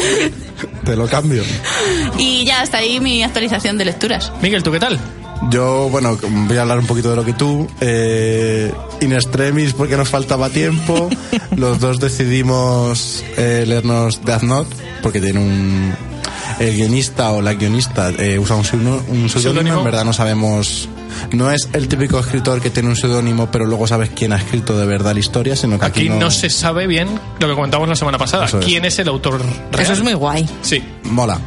te 0.85 0.95
lo 0.95 1.05
cambio. 1.07 1.43
y 2.17 2.45
ya 2.45 2.63
está 2.63 2.79
ahí 2.79 2.99
mi 2.99 3.21
actualización 3.21 3.77
de 3.77 3.85
lecturas. 3.85 4.31
Miguel, 4.41 4.63
¿tú 4.63 4.71
qué 4.71 4.79
tal? 4.79 4.97
Yo, 5.49 5.89
bueno, 5.89 6.17
voy 6.47 6.57
a 6.57 6.61
hablar 6.61 6.79
un 6.79 6.87
poquito 6.87 7.09
de 7.09 7.15
lo 7.15 7.23
que 7.23 7.33
tú. 7.33 7.67
Eh, 7.79 8.73
in 9.01 9.13
extremis, 9.13 9.73
porque 9.73 9.95
nos 9.95 10.09
faltaba 10.09 10.49
tiempo. 10.49 11.09
Los 11.55 11.79
dos 11.79 11.99
decidimos 11.99 13.23
eh, 13.37 13.63
leernos 13.65 14.23
Death 14.25 14.43
Note, 14.43 14.75
porque 15.01 15.21
tiene 15.21 15.39
un. 15.39 15.93
El 16.59 16.75
guionista 16.75 17.31
o 17.31 17.41
la 17.41 17.53
guionista 17.53 18.09
eh, 18.09 18.39
usa 18.39 18.55
un 18.55 19.03
un 19.09 19.29
Seudónimo. 19.29 19.79
En 19.79 19.83
verdad 19.83 20.03
no 20.03 20.13
sabemos. 20.13 20.89
No 21.31 21.51
es 21.51 21.69
el 21.73 21.87
típico 21.87 22.19
escritor 22.19 22.61
que 22.61 22.69
tiene 22.69 22.89
un 22.89 22.95
seudónimo, 22.95 23.49
pero 23.51 23.65
luego 23.65 23.87
sabes 23.87 24.11
quién 24.11 24.33
ha 24.33 24.37
escrito 24.37 24.77
de 24.77 24.85
verdad 24.85 25.13
la 25.13 25.19
historia, 25.19 25.55
sino 25.55 25.79
que 25.79 25.85
aquí, 25.85 26.01
Aquí 26.01 26.09
no 26.09 26.29
se 26.29 26.49
sabe 26.49 26.85
bien 26.87 27.07
lo 27.39 27.47
que 27.47 27.55
comentábamos 27.55 27.89
la 27.89 27.95
semana 27.95 28.17
pasada. 28.17 28.45
Eso 28.45 28.59
es. 28.59 28.65
¿Quién 28.65 28.85
es 28.85 28.99
el 28.99 29.07
autor 29.07 29.39
real? 29.39 29.83
Eso 29.83 29.93
es 29.93 30.03
muy 30.03 30.13
guay. 30.13 30.47
Sí. 30.61 30.83
Mola. 31.03 31.39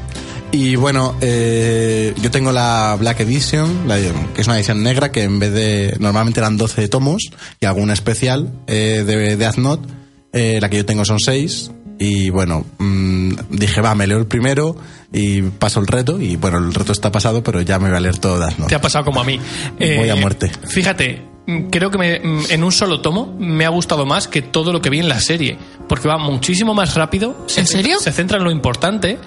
Y 0.52 0.74
bueno, 0.74 1.14
eh, 1.20 2.12
yo 2.20 2.30
tengo 2.32 2.50
la 2.50 2.96
Black 2.98 3.20
Edition, 3.20 3.86
la- 3.86 3.98
que 4.34 4.40
es 4.40 4.46
una 4.48 4.56
edición 4.56 4.82
negra 4.82 5.12
que 5.12 5.22
en 5.22 5.38
vez 5.38 5.52
de. 5.52 5.96
Normalmente 6.00 6.40
eran 6.40 6.56
12 6.56 6.88
tomos 6.88 7.30
y 7.60 7.66
alguna 7.66 7.92
especial 7.92 8.50
eh, 8.66 9.04
de 9.06 9.36
Death 9.36 9.56
Note. 9.56 9.88
eh, 10.32 10.58
la 10.60 10.68
que 10.68 10.76
yo 10.78 10.86
tengo 10.86 11.04
son 11.04 11.18
6. 11.20 11.70
Y 11.98 12.30
bueno, 12.30 12.64
mm, 12.78 13.32
dije, 13.50 13.80
va, 13.80 13.94
me 13.94 14.06
leo 14.06 14.18
el 14.18 14.26
primero 14.26 14.74
y 15.12 15.42
paso 15.42 15.80
el 15.80 15.86
reto. 15.86 16.20
Y 16.20 16.36
bueno, 16.36 16.58
el 16.58 16.72
reto 16.74 16.92
está 16.92 17.12
pasado, 17.12 17.42
pero 17.44 17.60
ya 17.62 17.78
me 17.78 17.88
voy 17.88 17.96
a 17.96 18.00
leer 18.00 18.18
todo 18.18 18.38
Death 18.40 18.66
Te 18.68 18.74
ha 18.74 18.80
pasado 18.80 19.04
como 19.04 19.20
a 19.20 19.24
mí. 19.24 19.38
Voy 19.78 20.08
a 20.08 20.16
muerte. 20.16 20.50
Fíjate, 20.66 21.22
mm, 21.46 21.64
creo 21.70 21.90
que 21.90 21.98
me- 21.98 22.20
mm, 22.20 22.44
en 22.50 22.64
un 22.64 22.72
solo 22.72 23.00
tomo 23.02 23.36
me 23.38 23.64
ha 23.66 23.68
gustado 23.70 24.06
más 24.06 24.28
que 24.28 24.40
todo 24.42 24.72
lo 24.72 24.80
que 24.80 24.88
vi 24.90 24.98
en 25.00 25.08
la 25.08 25.20
serie. 25.20 25.58
Porque 25.88 26.08
va 26.08 26.16
muchísimo 26.18 26.74
más 26.74 26.94
rápido. 26.94 27.44
se 27.48 27.60
¿En 27.60 27.66
centra- 27.66 27.82
serio? 27.82 27.98
Se 28.00 28.12
centra 28.12 28.38
en 28.38 28.44
lo 28.44 28.50
importante 28.50 29.18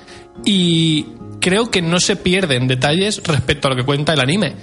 y 0.45 1.05
creo 1.39 1.69
que 1.69 1.81
no 1.81 1.99
se 1.99 2.15
pierden 2.15 2.67
detalles 2.67 3.21
respecto 3.23 3.67
a 3.67 3.71
lo 3.71 3.77
que 3.77 3.83
cuenta 3.83 4.13
el 4.13 4.19
anime. 4.19 4.55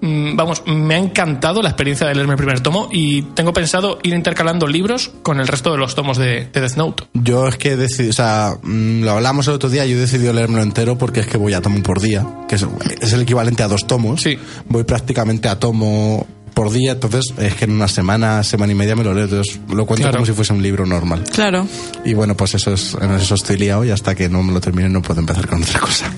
Mm, 0.00 0.36
Vamos, 0.36 0.62
me 0.66 0.94
ha 0.94 0.98
encantado 0.98 1.62
la 1.62 1.70
experiencia 1.70 2.06
de 2.06 2.14
leerme 2.14 2.34
el 2.34 2.38
primer 2.38 2.60
tomo 2.60 2.88
y 2.92 3.22
tengo 3.22 3.52
pensado 3.52 3.98
ir 4.02 4.12
intercalando 4.12 4.66
libros 4.66 5.10
con 5.22 5.40
el 5.40 5.48
resto 5.48 5.72
de 5.72 5.78
los 5.78 5.94
tomos 5.94 6.18
de, 6.18 6.48
de 6.52 6.60
Death 6.60 6.76
Note. 6.76 7.04
Yo 7.14 7.48
es 7.48 7.56
que 7.56 7.76
decidí, 7.76 8.10
o 8.10 8.12
sea, 8.12 8.56
mm, 8.62 9.02
lo 9.02 9.12
hablamos 9.12 9.48
el 9.48 9.54
otro 9.54 9.70
día, 9.70 9.86
yo 9.86 9.96
he 9.96 10.00
decidido 10.00 10.32
leérmelo 10.32 10.62
entero 10.62 10.98
porque 10.98 11.20
es 11.20 11.26
que 11.26 11.38
voy 11.38 11.54
a 11.54 11.62
tomo 11.62 11.82
por 11.82 12.00
día, 12.00 12.26
que 12.48 12.56
es, 12.56 12.66
es 13.00 13.12
el 13.12 13.22
equivalente 13.22 13.62
a 13.62 13.68
dos 13.68 13.86
tomos. 13.86 14.22
Sí. 14.22 14.38
Voy 14.68 14.84
prácticamente 14.84 15.48
a 15.48 15.58
tomo 15.58 16.26
por 16.56 16.70
día, 16.72 16.92
entonces 16.92 17.34
es 17.36 17.54
que 17.54 17.66
en 17.66 17.72
una 17.72 17.86
semana, 17.86 18.42
semana 18.42 18.72
y 18.72 18.74
media 18.74 18.96
me 18.96 19.04
lo 19.04 19.12
leo, 19.12 19.24
entonces 19.24 19.60
lo 19.68 19.84
cuento 19.84 20.04
Claro. 20.04 20.16
como 20.16 20.24
si 20.26 20.32
fuese 20.32 20.54
un 20.54 20.62
libro 20.62 20.86
normal. 20.86 21.22
Claro. 21.30 21.68
Y 22.02 22.14
bueno, 22.14 22.34
pues 22.34 22.54
eso 22.54 22.72
es, 22.72 22.96
en 22.98 23.12
eso 23.12 23.34
estoy 23.34 23.58
liado 23.58 23.84
y 23.84 23.90
hasta 23.90 24.14
que 24.14 24.30
no 24.30 24.42
me 24.42 24.54
lo 24.54 24.60
termine 24.62 24.88
no 24.88 25.02
puedo 25.02 25.20
empezar 25.20 25.46
con 25.46 25.62
otra 25.62 25.80
cosa. 25.80 26.10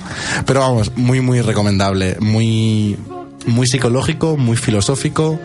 Pero 0.46 0.60
vamos, 0.60 0.92
muy, 0.94 1.20
muy 1.20 1.40
recomendable, 1.40 2.18
muy, 2.20 2.96
muy 3.46 3.66
psicológico, 3.66 4.36
muy 4.36 4.56
filosófico, 4.56 5.40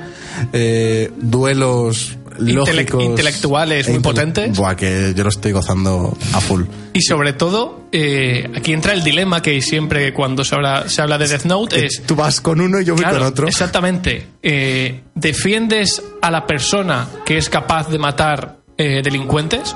eh, 0.54 1.12
duelos 1.20 2.18
lógicos. 2.40 3.04
intelectuales 3.04 3.88
e 3.88 3.92
muy 3.92 4.00
intele- 4.00 4.04
potentes. 4.04 4.58
Buah, 4.58 4.76
que 4.76 5.14
yo 5.16 5.24
lo 5.24 5.30
estoy 5.30 5.52
gozando 5.52 6.18
a 6.34 6.40
full. 6.42 6.64
Y 6.94 7.02
sobre 7.02 7.34
todo, 7.34 7.88
eh, 7.92 8.50
aquí 8.56 8.74
entra 8.74 8.94
el 8.94 9.04
dilema 9.04 9.42
que 9.42 9.62
siempre 9.62 10.14
cuando 10.14 10.44
se 10.44 10.56
habla, 10.56 10.88
se 10.90 11.02
habla 11.02 11.18
de 11.18 11.28
Death 11.28 11.46
Note 11.46 11.86
es... 11.86 12.04
Tú 12.06 12.16
vas 12.16 12.42
con 12.42 12.62
uno 12.62 12.80
y 12.80 12.86
yo 12.86 12.94
voy 12.96 13.04
Claro, 13.04 13.20
con 13.20 13.28
otro. 13.28 13.48
Exactamente. 13.48 14.28
Eh, 14.42 15.02
¿Defiendes 15.16 16.02
a 16.22 16.30
la 16.32 16.46
persona 16.46 17.08
que 17.26 17.38
es 17.38 17.50
capaz 17.50 17.90
de 17.90 17.98
matar 18.00 18.58
eh, 18.78 19.02
delincuentes? 19.04 19.76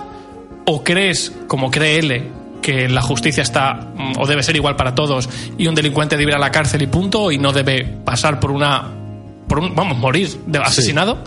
¿O 0.65 0.83
crees, 0.83 1.31
como 1.47 1.71
cree 1.71 1.99
L, 1.99 2.23
que 2.61 2.89
la 2.89 3.01
justicia 3.01 3.41
está 3.43 3.73
mm, 3.95 4.13
o 4.19 4.27
debe 4.27 4.43
ser 4.43 4.55
igual 4.57 4.75
para 4.75 4.93
todos 4.93 5.29
y 5.57 5.67
un 5.67 5.75
delincuente 5.75 6.17
debe 6.17 6.31
ir 6.31 6.35
a 6.35 6.39
la 6.39 6.51
cárcel 6.51 6.81
y 6.81 6.87
punto 6.87 7.31
y 7.31 7.37
no 7.37 7.53
debe 7.53 7.85
pasar 8.03 8.39
por 8.39 8.51
una 8.51 8.93
por 9.47 9.59
un, 9.59 9.73
vamos, 9.73 9.97
morir 9.97 10.29
de 10.45 10.59
asesinado. 10.59 11.19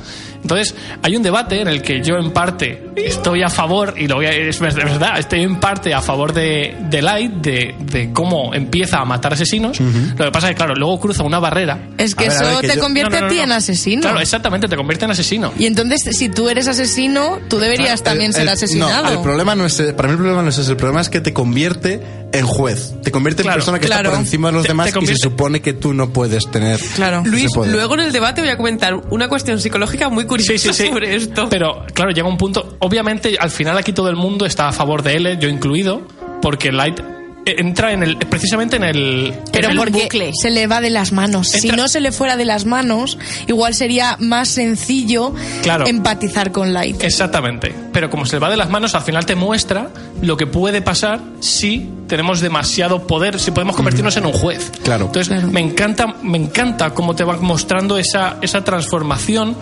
Entonces, 0.43 0.75
hay 1.03 1.17
un 1.17 1.23
debate 1.23 1.61
en 1.61 1.69
el 1.69 1.83
que 1.83 2.03
yo 2.03 2.17
en 2.17 2.31
parte 2.33 2.91
estoy 2.97 3.43
a 3.43 3.49
favor, 3.49 3.95
y 3.97 4.09
lo 4.09 4.17
voy 4.17 4.27
a, 4.27 4.31
es 4.33 4.59
verdad, 4.61 5.19
estoy 5.19 5.43
en 5.43 5.57
parte 5.61 5.93
a 5.95 6.01
favor 6.01 6.33
de, 6.33 6.77
de 6.89 7.03
Light, 7.03 7.33
de, 7.35 7.75
de 7.79 8.13
cómo 8.13 8.53
empieza 8.55 8.99
a 9.01 9.05
matar 9.05 9.33
asesinos. 9.35 9.79
Lo 9.81 10.25
que 10.25 10.31
pasa 10.33 10.49
es 10.49 10.55
que, 10.55 10.57
claro, 10.57 10.75
luego 10.75 10.99
cruza 11.01 11.23
una 11.23 11.39
barrera. 11.39 11.79
Es 11.99 12.15
que 12.15 12.25
ver, 12.29 12.33
eso 12.37 12.45
ver, 12.45 12.59
que 12.61 12.69
te 12.69 12.77
yo- 12.77 12.81
convierte 12.83 13.15
No, 13.17 13.21
no, 13.21 13.21
no, 13.23 13.27
a 13.27 13.31
ti 13.31 13.37
no. 13.39 13.43
en 13.45 13.53
asesino. 13.53 14.03
Claro, 14.03 14.21
exactamente, 14.21 14.69
te 14.69 14.77
convierte 14.77 15.05
en 15.05 15.11
asesino. 15.13 15.53
Y 15.59 15.67
entonces, 15.67 16.17
si 16.17 16.29
tú 16.29 16.49
eres 16.49 16.69
asesino, 16.69 17.39
tú 17.49 17.59
deberías 17.59 18.03
también 18.03 18.31
El- 18.31 18.35
ser 18.35 18.43
el- 18.43 18.49
asesinado. 18.49 19.03
No, 19.05 19.11
el 19.13 19.21
problema 19.21 19.55
no 19.55 19.67
es, 19.67 19.75
para 19.97 20.09
mí 20.09 20.13
el 20.13 20.19
problema 20.19 20.43
no 20.43 20.49
es 20.49 20.59
ese, 20.59 20.71
el 20.71 20.77
problema 20.77 21.01
es 21.01 21.09
que 21.11 21.21
te 21.21 21.33
convierte 21.33 22.01
en 22.33 22.47
juez, 22.47 22.95
te 23.03 23.11
convierte 23.11 23.43
Claro, 23.43 23.57
en 23.57 23.59
persona 23.59 23.79
que 23.81 23.87
claro. 23.87 24.03
está 24.03 24.11
por 24.13 24.21
encima 24.21 24.49
de 24.49 24.53
los 24.55 24.63
Te- 24.63 24.69
demás 24.69 24.93
te 24.93 25.01
y 25.03 25.07
se 25.07 25.17
supone 25.17 25.61
que 25.61 25.73
tú 25.73 25.93
no 25.95 26.13
puedes 26.13 26.49
tener 26.51 26.79
Claro. 26.95 27.21
ese 27.23 27.31
Luis, 27.31 27.53
poder. 27.53 27.73
luego 27.73 27.95
en 27.95 28.01
el 28.01 28.13
debate 28.13 28.41
voy 28.41 28.51
a 28.51 28.57
comentar 28.57 28.95
una 29.11 29.29
cuestión 29.29 29.61
psicológica 29.61 30.09
muy 30.09 30.25
curiosa 30.27 30.53
Sí, 30.53 30.59
sí, 30.59 30.73
sí. 30.73 30.89
sobre 30.89 31.15
esto. 31.17 31.49
Pero, 31.51 31.85
claro, 31.93 32.13
llega 32.13 32.29
un 32.29 32.37
punto. 32.39 32.77
Obviamente, 32.81 33.37
al 33.39 33.51
final 33.51 33.77
aquí 33.79 33.93
todo 33.93 34.09
el 34.09 34.17
mundo 34.17 34.47
está 34.47 34.69
a 34.69 34.73
favor 34.73 35.03
de 35.03 35.17
él, 35.17 35.39
yo 35.41 35.49
incluido, 35.49 36.03
porque 36.43 36.71
Light 36.73 37.01
entra 37.45 37.93
en 37.93 38.03
el. 38.03 38.17
precisamente 38.17 38.77
en 38.77 38.85
el. 38.85 39.35
Pero 39.53 39.67
en 39.67 39.73
el 39.73 39.79
porque 39.79 40.03
bucle. 40.03 40.31
se 40.41 40.51
le 40.51 40.67
va 40.67 40.81
de 40.81 40.91
las 40.91 41.13
manos. 41.13 41.49
Si 41.49 41.71
no 41.71 41.89
se 41.89 42.01
le 42.01 42.13
fuera 42.13 42.37
de 42.37 42.45
las 42.45 42.65
manos, 42.67 43.19
igual 43.47 43.75
sería 43.75 44.17
más 44.21 44.49
sencillo 44.49 45.35
Claro. 45.63 45.87
empatizar 45.87 46.53
con 46.53 46.73
Light. 46.73 47.03
Exactamente. 47.03 47.75
Pero 47.93 48.11
como 48.11 48.27
se 48.27 48.37
le 48.37 48.41
va 48.41 48.51
de 48.51 48.57
las 48.57 48.71
manos, 48.71 48.95
al 48.95 49.03
final 49.03 49.27
te 49.27 49.35
muestra 49.35 49.89
lo 50.23 50.37
que 50.37 50.47
puede 50.47 50.83
pasar 50.83 51.21
si 51.41 51.89
tenemos 52.07 52.41
demasiado 52.41 53.07
poder, 53.07 53.39
si 53.41 53.51
podemos 53.53 53.75
convertirnos 53.77 54.17
en 54.17 54.27
un 54.27 54.33
juez. 54.33 54.71
Claro. 54.83 55.07
Entonces, 55.07 55.43
me 55.45 55.61
encanta, 55.61 56.15
me 56.23 56.39
encanta 56.39 56.91
cómo 56.91 57.15
te 57.15 57.25
va 57.25 57.37
mostrando 57.39 57.99
esa, 57.99 58.37
esa 58.43 58.63
transformación 58.65 59.57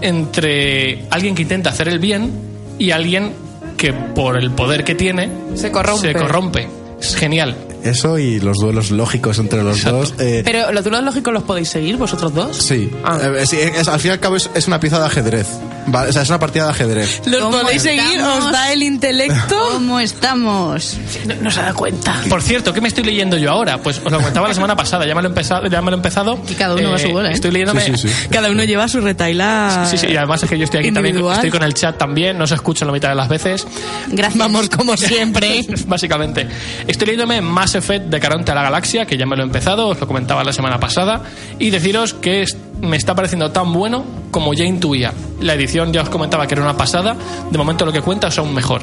entre 0.00 1.06
alguien 1.10 1.34
que 1.34 1.42
intenta 1.42 1.70
hacer 1.70 1.88
el 1.88 1.98
bien 1.98 2.30
y 2.78 2.90
alguien 2.90 3.32
que 3.76 3.92
por 3.92 4.36
el 4.36 4.50
poder 4.50 4.84
que 4.84 4.94
tiene 4.94 5.28
Se 5.54 5.70
corrompe. 5.70 6.12
se 6.12 6.18
corrompe. 6.18 6.68
Es 7.02 7.16
genial. 7.16 7.56
Eso 7.84 8.18
y 8.18 8.40
los 8.40 8.58
duelos 8.58 8.90
lógicos 8.90 9.38
entre 9.38 9.62
los 9.62 9.78
Exacto. 9.78 9.98
dos. 9.98 10.14
eh, 10.18 10.42
Pero 10.44 10.70
los 10.72 10.84
duelos 10.84 11.02
lógicos 11.04 11.32
los 11.32 11.42
podéis 11.42 11.68
seguir 11.68 11.96
vosotros 11.96 12.32
dos. 12.34 12.56
sí, 12.56 12.90
Ah. 13.04 13.18
Eh, 13.22 13.46
sí, 13.46 13.56
es- 13.60 13.88
al 13.88 13.98
fin 14.00 14.10
y 14.10 14.12
al 14.12 14.20
cabo 14.20 14.36
es, 14.36 14.48
es 14.54 14.66
una 14.68 14.78
pieza 14.80 14.98
de 14.98 15.06
ajedrez. 15.06 15.46
Vale, 15.84 16.10
o 16.10 16.12
sea, 16.12 16.22
es 16.22 16.28
una 16.28 16.38
partida 16.38 16.64
de 16.66 16.70
ajedrez. 16.70 17.22
¿Los 17.26 17.40
¿Cómo 17.42 17.58
podéis 17.60 17.82
seguir? 17.82 18.04
estamos? 18.04 18.46
¿Os 18.46 18.52
da 18.52 18.72
el 18.72 18.84
intelecto? 18.84 19.56
¿Cómo 19.72 19.98
estamos? 19.98 20.96
No, 21.26 21.34
no 21.42 21.50
se 21.50 21.60
da 21.60 21.72
cuenta. 21.74 22.20
Por 22.28 22.40
cierto, 22.40 22.72
¿qué 22.72 22.80
me 22.80 22.86
estoy 22.86 23.02
leyendo 23.02 23.36
yo 23.36 23.50
ahora? 23.50 23.78
Pues 23.82 23.98
os 23.98 24.04
lo 24.12 24.18
comentaba 24.18 24.46
la 24.46 24.54
semana 24.54 24.76
pasada, 24.76 25.04
ya 25.06 25.14
me 25.16 25.22
lo 25.22 25.28
he 25.28 25.30
empezado. 25.30 25.66
Ya 25.66 25.82
me 25.82 25.90
lo 25.90 25.96
he 25.96 25.98
empezado. 25.98 26.38
Y 26.48 26.54
cada 26.54 26.76
uno 26.76 26.90
va 26.90 26.96
a 26.96 26.98
su 27.00 27.08
bola, 27.08 27.30
¿eh? 27.30 27.34
Estoy 27.34 27.50
leyéndome. 27.50 27.80
Sí, 27.84 27.92
sí, 27.96 28.08
sí. 28.08 28.14
Cada 28.30 28.48
uno 28.50 28.62
lleva 28.62 28.86
su 28.86 29.00
retaila. 29.00 29.86
Sí, 29.90 29.98
sí, 29.98 30.06
y 30.08 30.16
además 30.16 30.40
es 30.44 30.48
que 30.50 30.56
yo 30.58 30.64
estoy 30.64 30.80
aquí 30.80 30.92
también, 30.92 31.16
estoy 31.18 31.50
con 31.50 31.64
el 31.64 31.74
chat 31.74 31.98
también, 31.98 32.38
no 32.38 32.46
se 32.46 32.54
escucha 32.54 32.84
la 32.84 32.92
mitad 32.92 33.08
de 33.08 33.16
las 33.16 33.28
veces. 33.28 33.66
Gracias. 34.08 34.38
Vamos 34.38 34.68
como 34.68 34.96
siempre. 34.96 35.66
Básicamente. 35.88 36.46
Estoy 36.86 37.06
leyéndome 37.08 37.40
Mass 37.72 37.84
Effect 37.84 38.10
de 38.10 38.20
Caronte 38.20 38.52
a 38.52 38.54
la 38.54 38.62
Galaxia, 38.64 39.06
que 39.06 39.16
ya 39.16 39.24
me 39.24 39.34
lo 39.34 39.42
he 39.42 39.46
empezado, 39.46 39.88
os 39.88 39.98
lo 39.98 40.06
comentaba 40.06 40.44
la 40.44 40.52
semana 40.52 40.78
pasada, 40.78 41.22
y 41.58 41.70
deciros 41.70 42.12
que 42.12 42.44
me 42.82 42.98
está 42.98 43.14
pareciendo 43.14 43.50
tan 43.50 43.72
bueno 43.72 44.04
como 44.30 44.52
ya 44.52 44.66
intuía. 44.66 45.14
La 45.40 45.54
edición 45.54 45.90
ya 45.90 46.02
os 46.02 46.10
comentaba 46.10 46.46
que 46.46 46.52
era 46.52 46.62
una 46.62 46.76
pasada, 46.76 47.16
de 47.50 47.56
momento 47.56 47.86
lo 47.86 47.92
que 47.92 48.02
cuenta 48.02 48.28
es 48.28 48.38
aún 48.38 48.52
mejor. 48.52 48.82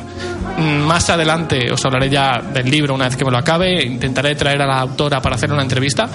Mm, 0.58 0.88
Más 0.88 1.08
adelante 1.12 1.72
os 1.72 1.86
hablaré 1.86 2.10
ya 2.10 2.42
del 2.52 2.72
libro 2.72 2.96
una 2.96 3.06
vez 3.06 3.16
que 3.16 3.26
me 3.26 3.30
lo 3.30 3.38
acabe, 3.38 3.84
intentaré 3.86 4.34
traer 4.34 4.64
a 4.64 4.66
la 4.66 4.80
autora 4.80 5.22
para 5.22 5.36
hacer 5.36 5.54
una 5.54 5.62
entrevista, 5.62 6.10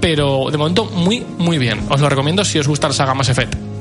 pero 0.00 0.46
de 0.50 0.56
momento 0.56 0.86
muy, 0.86 1.22
muy 1.36 1.58
bien. 1.58 1.82
Os 1.90 2.00
lo 2.00 2.08
recomiendo 2.08 2.46
si 2.46 2.58
os 2.58 2.66
gusta 2.66 2.88
la 2.88 2.94
saga 2.94 3.12
Mass 3.12 3.28
Effect. 3.28 3.75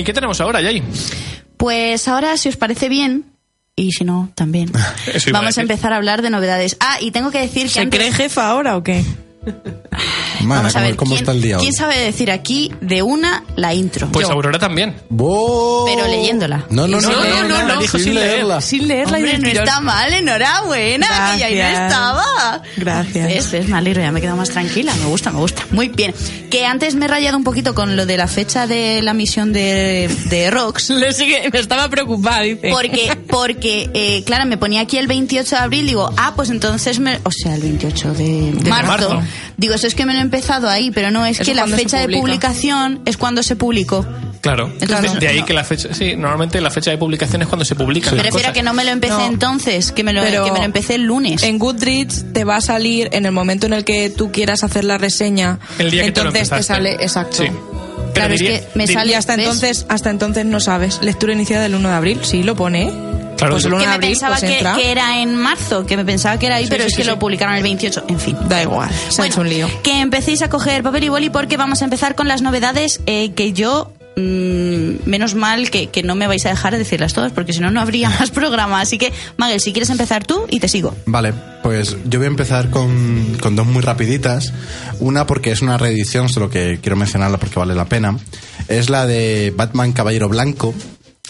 ¿Y 0.00 0.04
qué 0.04 0.12
tenemos 0.14 0.40
ahora, 0.40 0.60
Jay? 0.62 0.82
Pues 1.56 2.08
ahora, 2.08 2.36
si 2.38 2.48
os 2.48 2.56
parece 2.56 2.88
bien, 2.88 3.26
y 3.76 3.92
si 3.92 4.04
no, 4.04 4.30
también, 4.34 4.70
Eso 5.12 5.28
iba 5.30 5.38
a 5.38 5.42
vamos 5.42 5.58
a 5.58 5.60
empezar 5.60 5.92
a 5.92 5.96
hablar 5.96 6.22
de 6.22 6.30
novedades. 6.30 6.76
Ah, 6.80 6.96
y 7.00 7.10
tengo 7.10 7.30
que 7.30 7.38
decir 7.40 7.64
que 7.64 7.68
¿Se 7.68 7.80
antes- 7.80 8.00
cree 8.00 8.12
jefa 8.12 8.48
ahora 8.48 8.76
o 8.78 8.82
qué? 8.82 9.04
Vamos 10.42 10.74
a 10.74 10.78
¿cómo, 10.78 10.86
ver, 10.86 10.96
cómo 10.96 11.10
¿quién, 11.10 11.20
está 11.20 11.32
el 11.32 11.42
día 11.42 11.56
hoy? 11.56 11.62
¿quién 11.62 11.72
sabe 11.72 11.98
decir 11.98 12.30
aquí 12.30 12.72
de 12.80 13.02
una 13.02 13.44
la 13.56 13.74
intro? 13.74 14.08
Pues 14.12 14.26
Yo. 14.26 14.32
Aurora 14.32 14.58
también. 14.58 14.94
Pero 15.08 16.06
leyéndola. 16.06 16.66
No, 16.70 16.86
no, 16.86 17.00
no, 17.00 17.10
no, 17.10 17.24
no, 17.24 17.42
no, 17.42 17.48
no, 17.48 17.74
no, 17.74 17.80
dijo 17.80 17.98
sin 17.98 18.06
sin 18.06 18.14
leer. 18.14 18.30
leerla. 18.30 18.60
Sin 18.60 18.88
leerla 18.88 19.20
y 19.20 19.22
Hombre, 19.24 19.54
no 19.54 19.60
está 19.60 19.80
mal, 19.80 20.12
enhorabuena, 20.12 21.06
que 21.32 21.38
ya 21.40 21.46
ahí 21.46 21.54
no 21.54 21.60
Gracias. 21.60 21.82
estaba. 21.82 22.62
Gracias. 22.76 23.26
¿Ves? 23.26 23.50
¿Ves? 23.52 23.68
Me 23.68 23.76
alegro, 23.76 24.02
ya 24.02 24.12
me 24.12 24.20
quedo 24.20 24.36
más 24.36 24.50
tranquila. 24.50 24.94
Me 24.94 25.06
gusta, 25.06 25.30
me 25.30 25.40
gusta. 25.40 25.64
Muy 25.70 25.88
bien. 25.88 26.14
Que 26.50 26.66
antes 26.66 26.94
me 26.94 27.04
he 27.04 27.08
rayado 27.08 27.36
un 27.36 27.44
poquito 27.44 27.74
con 27.74 27.96
lo 27.96 28.06
de 28.06 28.16
la 28.16 28.26
fecha 28.26 28.66
de 28.66 29.02
la 29.02 29.14
misión 29.14 29.52
de, 29.52 30.10
de 30.26 30.50
Rox. 30.50 30.90
Le 30.90 31.12
sigue, 31.12 31.48
me 31.52 31.58
estaba 31.58 31.88
preocupada, 31.88 32.42
dice. 32.42 32.70
Porque, 32.70 33.16
porque 33.28 33.90
eh, 33.94 34.22
claro, 34.24 34.46
me 34.46 34.56
ponía 34.56 34.80
aquí 34.80 34.98
el 34.98 35.06
28 35.06 35.56
de 35.56 35.62
abril, 35.62 35.86
digo, 35.86 36.10
ah, 36.16 36.32
pues 36.34 36.50
entonces, 36.50 36.98
me, 36.98 37.18
o 37.24 37.30
sea, 37.30 37.54
el 37.54 37.62
28 37.62 38.12
de, 38.14 38.52
marzo. 38.68 38.86
marzo. 38.88 39.22
Digo, 39.60 39.74
eso 39.74 39.86
es 39.86 39.94
que 39.94 40.06
me 40.06 40.14
lo 40.14 40.20
he 40.20 40.22
empezado 40.22 40.70
ahí, 40.70 40.90
pero 40.90 41.10
no, 41.10 41.26
es 41.26 41.38
que 41.38 41.54
la 41.54 41.66
fecha 41.66 41.98
de 41.98 42.04
publica. 42.04 42.20
publicación 42.22 43.02
es 43.04 43.18
cuando 43.18 43.42
se 43.42 43.56
publicó. 43.56 44.06
Claro. 44.40 44.72
Entonces, 44.80 45.20
de 45.20 45.28
ahí 45.28 45.40
no. 45.40 45.44
que 45.44 45.52
la 45.52 45.64
fecha. 45.64 45.92
Sí, 45.92 46.16
normalmente 46.16 46.62
la 46.62 46.70
fecha 46.70 46.90
de 46.90 46.96
publicación 46.96 47.42
es 47.42 47.48
cuando 47.48 47.66
se 47.66 47.74
publica. 47.74 48.10
Me 48.12 48.22
refiero 48.22 48.48
a 48.48 48.52
que 48.54 48.62
no 48.62 48.72
me 48.72 48.84
lo 48.86 48.90
empecé 48.90 49.12
No. 49.12 49.26
entonces, 49.26 49.92
que 49.92 50.02
me 50.02 50.14
lo, 50.14 50.22
Pero 50.22 50.46
que 50.46 50.52
me 50.52 50.60
lo 50.60 50.64
empecé 50.64 50.94
el 50.94 51.02
lunes. 51.02 51.42
En 51.42 51.58
Goodreads 51.58 52.32
te 52.32 52.44
va 52.44 52.56
a 52.56 52.60
salir 52.62 53.10
en 53.12 53.26
el 53.26 53.32
momento 53.32 53.66
en 53.66 53.74
el 53.74 53.84
que 53.84 54.08
tú 54.08 54.32
quieras 54.32 54.64
hacer 54.64 54.84
la 54.84 54.96
reseña. 54.96 55.58
El 55.78 55.90
día 55.90 56.04
que 56.04 56.12
te 56.12 56.22
lo 56.22 56.30
entonces 56.30 56.48
te, 56.56 56.62
sale, 56.62 56.92
exacto. 56.94 57.36
Sí. 57.42 57.50
Pero 57.50 58.12
Claro, 58.14 58.34
es 58.34 58.40
que 58.42 58.64
me 58.74 58.86
sale- 58.86 59.10
Y 59.12 59.14
hasta 59.14 59.36
¿ves? 59.36 59.44
entonces, 59.44 59.84
hasta 59.90 60.08
entonces 60.08 60.46
no 60.46 60.58
sabes. 60.60 61.00
Lectura 61.02 61.34
iniciada 61.34 61.64
del 61.64 61.74
1 61.74 61.90
de 61.90 61.94
abril. 61.94 62.18
Sí, 62.22 62.42
lo 62.42 62.56
pone. 62.56 62.90
Claro, 63.40 63.54
pues 63.54 63.64
el 63.64 63.72
1 63.72 63.78
que 63.78 63.82
de 63.84 63.88
me 63.88 63.94
abril 63.94 64.10
pensaba 64.10 64.36
pues 64.36 64.44
que, 64.50 64.56
entra. 64.58 64.74
que 64.76 64.90
era 64.90 65.20
en 65.20 65.34
marzo, 65.36 65.86
que 65.86 65.96
me 65.96 66.04
pensaba 66.04 66.38
que 66.38 66.46
era 66.46 66.56
ahí, 66.56 66.66
pero 66.68 66.84
sí, 66.84 66.86
es 66.88 66.92
sí, 66.92 66.96
que 66.98 67.04
sí. 67.04 67.08
lo 67.10 67.18
publicaron 67.18 67.54
el 67.54 67.62
28, 67.62 68.04
en 68.08 68.20
fin. 68.20 68.36
Da 68.48 68.62
igual, 68.62 68.90
se 69.08 69.22
ha 69.22 69.26
hecho 69.26 69.40
un 69.40 69.48
lío. 69.48 69.68
Que 69.82 70.00
empecéis 70.00 70.42
a 70.42 70.48
coger 70.48 70.82
papel 70.82 71.04
y 71.04 71.08
boli 71.08 71.30
porque 71.30 71.56
vamos 71.56 71.80
a 71.82 71.84
empezar 71.84 72.14
con 72.14 72.28
las 72.28 72.42
novedades 72.42 73.00
eh, 73.06 73.32
que 73.32 73.52
yo, 73.52 73.92
mm, 74.16 75.08
menos 75.08 75.34
mal 75.34 75.70
que, 75.70 75.86
que 75.88 76.02
no 76.02 76.14
me 76.14 76.26
vais 76.26 76.44
a 76.46 76.50
dejar 76.50 76.72
de 76.72 76.78
decirlas 76.78 77.12
todas, 77.14 77.32
porque 77.32 77.52
si 77.52 77.60
no, 77.60 77.70
no 77.70 77.80
habría 77.80 78.10
más 78.20 78.30
programa. 78.30 78.80
Así 78.80 78.98
que, 78.98 79.12
Magel, 79.36 79.60
si 79.60 79.72
quieres 79.72 79.90
empezar 79.90 80.24
tú 80.24 80.46
y 80.50 80.60
te 80.60 80.68
sigo. 80.68 80.94
Vale, 81.06 81.32
pues 81.62 81.96
yo 82.04 82.18
voy 82.18 82.26
a 82.26 82.30
empezar 82.30 82.70
con, 82.70 83.36
con 83.40 83.56
dos 83.56 83.66
muy 83.66 83.82
rapiditas. 83.82 84.52
Una 84.98 85.26
porque 85.26 85.50
es 85.50 85.62
una 85.62 85.78
reedición, 85.78 86.28
solo 86.28 86.50
que 86.50 86.78
quiero 86.82 86.96
mencionarla 86.96 87.38
porque 87.38 87.58
vale 87.58 87.74
la 87.74 87.86
pena. 87.86 88.16
Es 88.68 88.90
la 88.90 89.06
de 89.06 89.52
Batman 89.56 89.92
Caballero 89.92 90.28
Blanco, 90.28 90.74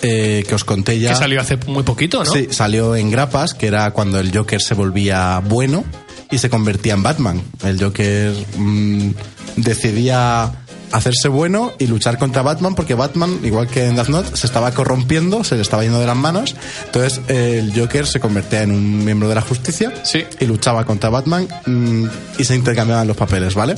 eh, 0.02 0.44
que 0.48 0.54
os 0.54 0.64
conté 0.64 0.98
ya. 0.98 1.10
Que 1.10 1.16
salió 1.16 1.40
hace 1.40 1.56
muy 1.66 1.82
poquito, 1.82 2.24
¿no? 2.24 2.30
Sí, 2.30 2.48
salió 2.50 2.96
en 2.96 3.10
grapas, 3.10 3.54
que 3.54 3.66
era 3.66 3.90
cuando 3.92 4.18
el 4.18 4.36
Joker 4.36 4.60
se 4.60 4.74
volvía 4.74 5.40
bueno 5.40 5.84
y 6.30 6.38
se 6.38 6.48
convertía 6.48 6.94
en 6.94 7.02
Batman. 7.02 7.42
El 7.64 7.82
Joker 7.82 8.32
mm, 8.56 9.10
decidía 9.56 10.52
hacerse 10.92 11.28
bueno 11.28 11.72
y 11.78 11.86
luchar 11.86 12.18
contra 12.18 12.42
Batman 12.42 12.74
porque 12.74 12.94
Batman, 12.94 13.40
igual 13.42 13.68
que 13.68 13.86
en 13.86 13.96
Death 13.96 14.08
Note, 14.08 14.36
se 14.36 14.46
estaba 14.46 14.72
corrompiendo, 14.72 15.44
se 15.44 15.56
le 15.56 15.62
estaba 15.62 15.82
yendo 15.82 16.00
de 16.00 16.06
las 16.06 16.16
manos. 16.16 16.54
Entonces 16.86 17.20
el 17.28 17.72
Joker 17.78 18.06
se 18.06 18.20
convertía 18.20 18.62
en 18.62 18.72
un 18.72 19.04
miembro 19.04 19.28
de 19.28 19.34
la 19.34 19.40
justicia 19.42 19.92
Sí. 20.04 20.24
y 20.38 20.46
luchaba 20.46 20.84
contra 20.84 21.10
Batman 21.10 21.46
mm, 21.66 22.04
y 22.38 22.44
se 22.44 22.54
intercambiaban 22.54 23.06
los 23.06 23.16
papeles, 23.16 23.54
¿vale? 23.54 23.74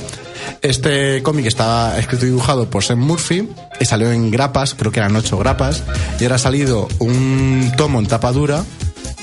Este 0.61 1.21
cómic 1.23 1.45
estaba 1.45 1.97
escrito 1.97 2.25
y 2.25 2.29
dibujado 2.29 2.69
por 2.69 2.83
Sam 2.83 2.99
Murphy 2.99 3.49
y 3.79 3.85
salió 3.85 4.11
en 4.11 4.31
grapas, 4.31 4.73
creo 4.73 4.91
que 4.91 4.99
eran 4.99 5.15
ocho 5.15 5.37
grapas, 5.37 5.83
y 6.19 6.23
ahora 6.23 6.35
ha 6.35 6.39
salido 6.39 6.87
un 6.99 7.71
tomo 7.77 7.99
en 7.99 8.07
tapa 8.07 8.31
dura 8.31 8.63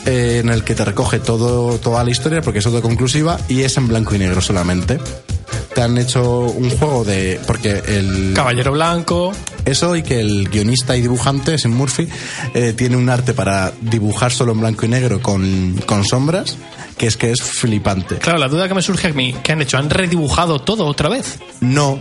eh, 0.06 0.40
en 0.42 0.48
el 0.48 0.64
que 0.64 0.74
te 0.74 0.84
recoge 0.84 1.18
todo, 1.18 1.78
toda 1.78 2.02
la 2.04 2.10
historia 2.10 2.40
porque 2.40 2.60
es 2.60 2.66
autoconclusiva 2.66 3.38
y 3.48 3.62
es 3.62 3.76
en 3.76 3.88
blanco 3.88 4.14
y 4.14 4.18
negro 4.18 4.40
solamente. 4.40 4.98
Te 5.74 5.82
han 5.82 5.96
hecho 5.98 6.40
un 6.40 6.68
juego 6.70 7.04
de... 7.04 7.40
porque 7.46 7.82
el... 7.86 8.32
Caballero 8.34 8.72
Blanco. 8.72 9.32
Eso 9.64 9.94
y 9.94 10.02
que 10.02 10.20
el 10.20 10.48
guionista 10.48 10.96
y 10.96 11.02
dibujante, 11.02 11.56
Sam 11.58 11.72
Murphy, 11.72 12.08
eh, 12.54 12.72
tiene 12.76 12.96
un 12.96 13.08
arte 13.08 13.34
para 13.34 13.72
dibujar 13.80 14.32
solo 14.32 14.52
en 14.52 14.60
blanco 14.60 14.86
y 14.86 14.88
negro 14.88 15.20
con, 15.20 15.80
con 15.86 16.04
sombras, 16.04 16.56
que 16.96 17.06
es 17.06 17.16
que 17.16 17.30
es 17.30 17.42
flipante. 17.42 18.16
Claro, 18.16 18.38
la 18.38 18.48
duda 18.48 18.66
que 18.68 18.74
me 18.74 18.82
surge 18.82 19.08
a 19.08 19.12
mí, 19.12 19.34
¿qué 19.42 19.52
han 19.52 19.62
hecho? 19.62 19.78
¿Han 19.78 19.90
redibujado 19.90 20.60
todo 20.60 20.86
otra 20.86 21.08
vez? 21.08 21.38
No. 21.60 22.00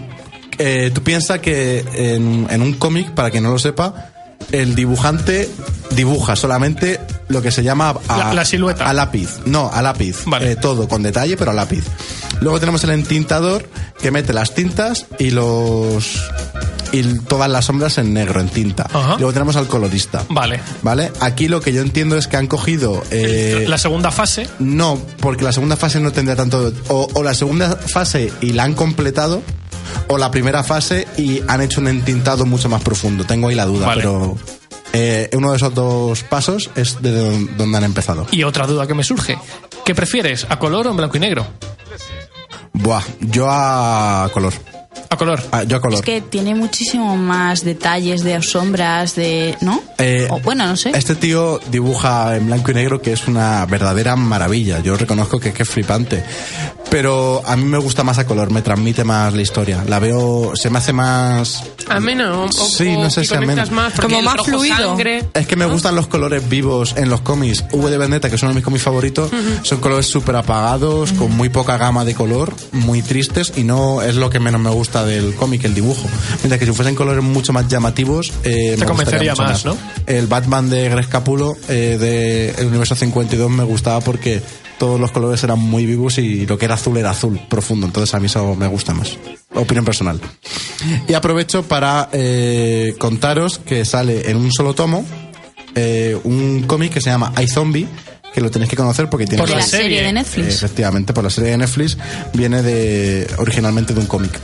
Eh, 0.57 0.89
tú 0.93 1.03
piensas 1.03 1.39
que 1.39 1.85
en, 1.93 2.47
en 2.49 2.61
un 2.61 2.73
cómic, 2.73 3.11
para 3.11 3.29
quien 3.29 3.43
no 3.43 3.51
lo 3.51 3.59
sepa, 3.59 4.09
el 4.51 4.73
dibujante 4.73 5.49
dibuja 5.91 6.35
solamente 6.35 6.99
lo 7.29 7.41
que 7.41 7.51
se 7.51 7.63
llama 7.63 7.95
a, 8.07 8.17
La- 8.17 8.33
la 8.33 8.45
silueta. 8.45 8.89
a 8.89 8.93
lápiz. 8.93 9.39
No, 9.45 9.69
a 9.73 9.81
lápiz. 9.81 10.23
Vale. 10.25 10.51
Eh, 10.51 10.55
todo 10.55 10.87
con 10.87 11.01
detalle, 11.03 11.37
pero 11.37 11.51
a 11.51 11.53
lápiz. 11.53 11.83
Luego 12.41 12.59
tenemos 12.59 12.83
el 12.83 12.91
entintador 12.91 13.69
que 14.01 14.11
mete 14.11 14.33
las 14.33 14.53
tintas 14.53 15.05
y 15.17 15.31
los 15.31 16.21
y 16.91 17.03
todas 17.19 17.47
las 17.49 17.65
sombras 17.65 17.99
en 17.99 18.13
negro, 18.13 18.41
en 18.41 18.49
tinta. 18.49 18.87
Ajá. 18.91 19.15
Luego 19.17 19.31
tenemos 19.31 19.55
al 19.57 19.67
colorista. 19.67 20.23
Vale. 20.29 20.59
¿Vale? 20.81 21.11
Aquí 21.19 21.47
lo 21.47 21.61
que 21.61 21.71
yo 21.71 21.81
entiendo 21.81 22.17
es 22.17 22.27
que 22.27 22.37
han 22.37 22.47
cogido. 22.47 23.03
eh, 23.11 23.65
la 23.67 23.77
segunda 23.77 24.09
fase. 24.11 24.49
no, 24.57 24.99
porque 25.19 25.43
la 25.43 25.51
segunda 25.51 25.75
fase 25.77 25.99
no 25.99 26.11
tendría 26.11 26.35
tanto. 26.35 26.73
O, 26.87 27.07
o 27.13 27.21
la 27.23 27.35
segunda 27.35 27.75
fase 27.75 28.31
y 28.41 28.53
la 28.53 28.63
han 28.63 28.73
completado, 28.73 29.43
o 30.07 30.17
la 30.17 30.31
primera 30.31 30.63
fase 30.63 31.07
y 31.17 31.41
han 31.47 31.61
hecho 31.61 31.79
un 31.79 31.89
entintado 31.89 32.45
mucho 32.47 32.69
más 32.69 32.81
profundo. 32.81 33.23
Tengo 33.23 33.49
ahí 33.49 33.55
la 33.55 33.65
duda, 33.65 33.85
Vale. 33.85 34.01
pero. 34.01 34.35
Eh, 34.93 35.29
uno 35.33 35.51
de 35.51 35.57
esos 35.57 35.73
dos 35.73 36.23
pasos 36.23 36.69
es 36.75 37.01
de 37.01 37.11
don- 37.11 37.57
donde 37.57 37.77
han 37.77 37.83
empezado. 37.83 38.25
Y 38.31 38.43
otra 38.43 38.65
duda 38.67 38.87
que 38.87 38.93
me 38.93 39.03
surge. 39.03 39.37
¿Qué 39.85 39.93
prefieres, 39.95 40.45
a 40.49 40.59
color 40.59 40.87
o 40.87 40.91
en 40.91 40.97
blanco 40.97 41.17
y 41.17 41.19
negro? 41.19 41.45
Buah, 42.73 43.03
yo 43.19 43.47
a 43.49 44.29
color. 44.33 44.53
A 45.11 45.17
color. 45.17 45.41
Ah, 45.51 45.63
yo 45.63 45.77
a 45.77 45.81
color. 45.81 45.95
Es 45.99 46.01
que 46.05 46.21
tiene 46.21 46.53
muchísimo 46.53 47.17
más 47.17 47.63
detalles 47.63 48.23
de 48.23 48.39
sombras, 48.43 49.15
de. 49.15 49.55
¿No? 49.61 49.81
Eh, 49.97 50.27
o 50.29 50.39
bueno, 50.39 50.67
no 50.67 50.77
sé. 50.77 50.91
Este 50.93 51.15
tío 51.15 51.59
dibuja 51.71 52.35
en 52.35 52.45
blanco 52.45 52.69
y 52.71 52.75
negro 52.75 53.01
que 53.01 53.13
es 53.13 53.27
una 53.27 53.65
verdadera 53.65 54.15
maravilla. 54.15 54.79
Yo 54.81 54.95
reconozco 54.97 55.39
que, 55.39 55.51
que 55.51 55.63
es 55.63 55.69
flipante. 55.69 56.23
Pero 56.91 57.43
a 57.45 57.55
mí 57.55 57.65
me 57.65 57.77
gusta 57.77 58.03
más 58.03 58.17
a 58.17 58.25
color, 58.25 58.51
me 58.51 58.61
transmite 58.63 59.03
más 59.03 59.33
la 59.33 59.41
historia. 59.43 59.83
La 59.87 59.99
veo, 59.99 60.53
se 60.55 60.71
me 60.71 60.79
hace 60.79 60.91
más... 60.91 61.63
Ameno. 61.87 62.45
O, 62.45 62.51
Sí, 62.51 62.87
o 62.95 63.03
no 63.03 63.09
sé 63.11 63.25
si 63.25 63.35
ameno. 63.35 63.63
más 63.71 63.93
Como 63.99 64.21
más 64.23 64.41
fluido. 64.43 64.75
sangre- 64.75 65.23
Es 65.35 65.45
que 65.45 65.55
me 65.55 65.65
gustan 65.67 65.95
los 65.95 66.07
colores 66.07 66.47
vivos 66.49 66.95
en 66.97 67.09
los 67.09 67.21
cómics. 67.21 67.63
V 67.71 67.91
de 67.91 67.97
Vendetta, 67.99 68.27
que 68.29 68.35
es 68.37 68.41
uno 68.41 68.49
de 68.51 68.55
mis 68.55 68.63
cómics 68.63 68.83
favoritos, 68.83 69.29
son 69.63 69.79
colores 69.81 70.07
súper 70.07 70.35
apagados, 70.35 71.11
con 71.13 71.35
muy 71.37 71.49
poca 71.49 71.77
gama 71.77 72.05
de 72.05 72.15
color, 72.15 72.53
muy 72.71 73.03
tristes, 73.03 73.53
y 73.55 73.63
no 73.63 74.01
es 74.01 74.15
lo 74.15 74.29
que 74.31 74.39
menos 74.39 74.59
me 74.61 74.69
gusta 74.71 74.98
del 75.05 75.35
cómic, 75.35 75.63
el 75.65 75.73
dibujo. 75.73 76.07
Mientras 76.41 76.59
que 76.59 76.65
si 76.65 76.71
fuesen 76.71 76.95
colores 76.95 77.23
mucho 77.23 77.53
más 77.53 77.67
llamativos, 77.67 78.31
eh, 78.43 78.75
Te 78.77 78.85
convencería 78.85 79.35
más, 79.35 79.65
¿no? 79.65 79.77
El 80.05 80.27
Batman 80.27 80.69
de 80.69 80.89
Greg 80.89 81.07
Capullo 81.07 81.55
eh, 81.67 81.97
de 81.99 82.49
el 82.57 82.67
universo 82.67 82.95
52 82.95 83.49
me 83.49 83.63
gustaba 83.63 83.99
porque 84.01 84.41
todos 84.77 84.99
los 84.99 85.11
colores 85.11 85.43
eran 85.43 85.59
muy 85.59 85.85
vivos 85.85 86.17
y 86.17 86.45
lo 86.45 86.57
que 86.57 86.65
era 86.65 86.75
azul 86.75 86.97
era 86.97 87.11
azul 87.11 87.39
profundo. 87.49 87.85
Entonces 87.85 88.13
a 88.15 88.19
mí 88.19 88.27
eso 88.27 88.55
me 88.55 88.67
gusta 88.67 88.93
más. 88.93 89.17
Opinión 89.53 89.85
personal. 89.85 90.19
Y 91.07 91.13
aprovecho 91.13 91.63
para 91.63 92.09
eh, 92.13 92.95
contaros 92.97 93.59
que 93.59 93.83
sale 93.85 94.29
en 94.31 94.37
un 94.37 94.51
solo 94.51 94.73
tomo 94.73 95.05
eh, 95.75 96.17
un 96.23 96.63
cómic 96.63 96.93
que 96.93 97.01
se 97.01 97.09
llama 97.09 97.33
iZombie, 97.41 97.87
que 98.33 98.41
lo 98.41 98.49
tenéis 98.49 98.69
que 98.69 98.75
conocer 98.75 99.09
porque 99.09 99.25
tiene 99.25 99.43
Por 99.43 99.49
la 99.49 99.61
serie. 99.61 100.01
de 100.01 100.09
eh, 100.09 100.13
Netflix. 100.13 100.55
Efectivamente, 100.55 101.13
por 101.13 101.23
la 101.23 101.29
serie 101.29 101.51
de 101.51 101.57
Netflix 101.57 101.97
viene 102.33 102.61
de 102.61 103.27
originalmente 103.37 103.93
de 103.93 103.99
un 103.99 104.07
cómic 104.07 104.39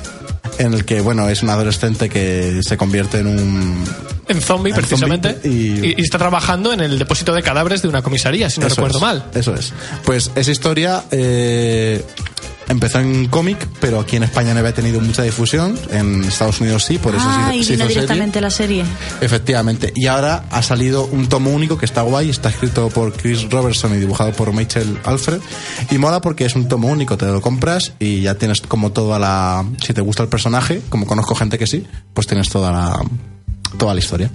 en 0.58 0.74
el 0.74 0.86
que 0.86 1.02
bueno 1.02 1.30
es 1.30 1.44
un 1.44 1.50
adolescente 1.50 2.10
que 2.10 2.62
se 2.62 2.78
convierte 2.78 3.20
en 3.20 3.28
un 3.28 3.84
En 4.27 4.41
zombie, 4.41 4.72
En 4.72 4.75
precisamente. 4.77 5.34
zombie 5.34 5.50
y- 5.51 5.86
Y, 5.89 5.96
y 5.98 6.01
está 6.01 6.17
trabajando 6.17 6.74
en 6.74 6.79
el 6.82 6.98
depósito 7.00 7.34
de 7.34 7.44
cadáveres 7.44 7.82
de 7.82 7.88
una 7.88 8.01
comisaría, 8.01 8.50
si 8.50 8.60
no 8.60 8.67
Eso 8.67 8.75
recuerdo 8.77 8.98
es, 8.98 9.01
mal. 9.01 9.25
Eso 9.34 9.53
es. 9.53 9.74
Pues 10.03 10.32
esa 10.36 10.51
historia 10.51 11.03
eh, 11.12 12.03
empezó 12.67 13.00
en 13.00 13.27
cómic, 13.27 13.67
pero 13.79 14.00
aquí 14.00 14.15
en 14.15 14.24
España 14.24 14.53
no 14.53 14.60
había 14.62 14.74
tenido 14.74 15.00
mucha 15.00 15.22
difusión. 15.22 15.77
En 15.91 16.24
Estados 16.24 16.60
Unidos 16.62 16.84
sí, 16.84 16.98
por 16.98 17.13
eso 17.13 17.24
ah, 17.27 17.50
se, 17.51 17.58
y 17.58 17.63
se 17.63 17.74
vino 17.74 17.84
hizo 17.86 17.94
serie. 17.94 18.01
directamente 18.01 18.41
la 18.41 18.50
serie. 18.50 18.84
Efectivamente. 19.22 19.94
Y 19.96 20.08
ahora 20.08 20.46
ha 20.50 20.63
salido 20.63 21.05
un 21.05 21.27
tomo 21.29 21.51
único 21.51 21.77
que 21.77 21.86
está 21.86 22.01
guay, 22.01 22.29
está 22.32 22.50
escrito 22.50 22.89
por 22.89 23.13
Chris 23.13 23.50
Robertson 23.50 23.94
y 23.96 23.98
dibujado 24.00 24.32
por 24.32 24.51
Michael 24.53 24.98
Alfred. 25.03 25.39
Y 25.91 25.98
mola 26.00 26.22
porque 26.22 26.46
es 26.46 26.55
un 26.55 26.67
tomo 26.67 26.88
único, 26.88 27.17
te 27.17 27.25
lo 27.27 27.41
compras 27.41 27.94
y 28.00 28.22
ya 28.22 28.36
tienes 28.36 28.62
como 28.62 28.91
toda 28.91 29.20
la... 29.20 29.63
Si 29.86 29.94
te 29.94 30.01
gusta 30.01 30.24
el 30.24 30.29
personaje, 30.29 30.82
como 30.89 31.05
conozco 31.05 31.36
gente 31.36 31.60
que 31.60 31.67
sí, 31.67 31.86
pues 32.13 32.25
tienes 32.25 32.50
toda 32.50 32.72
la, 32.72 33.00
toda 33.77 33.94
la 33.94 34.00
historia. 34.00 34.29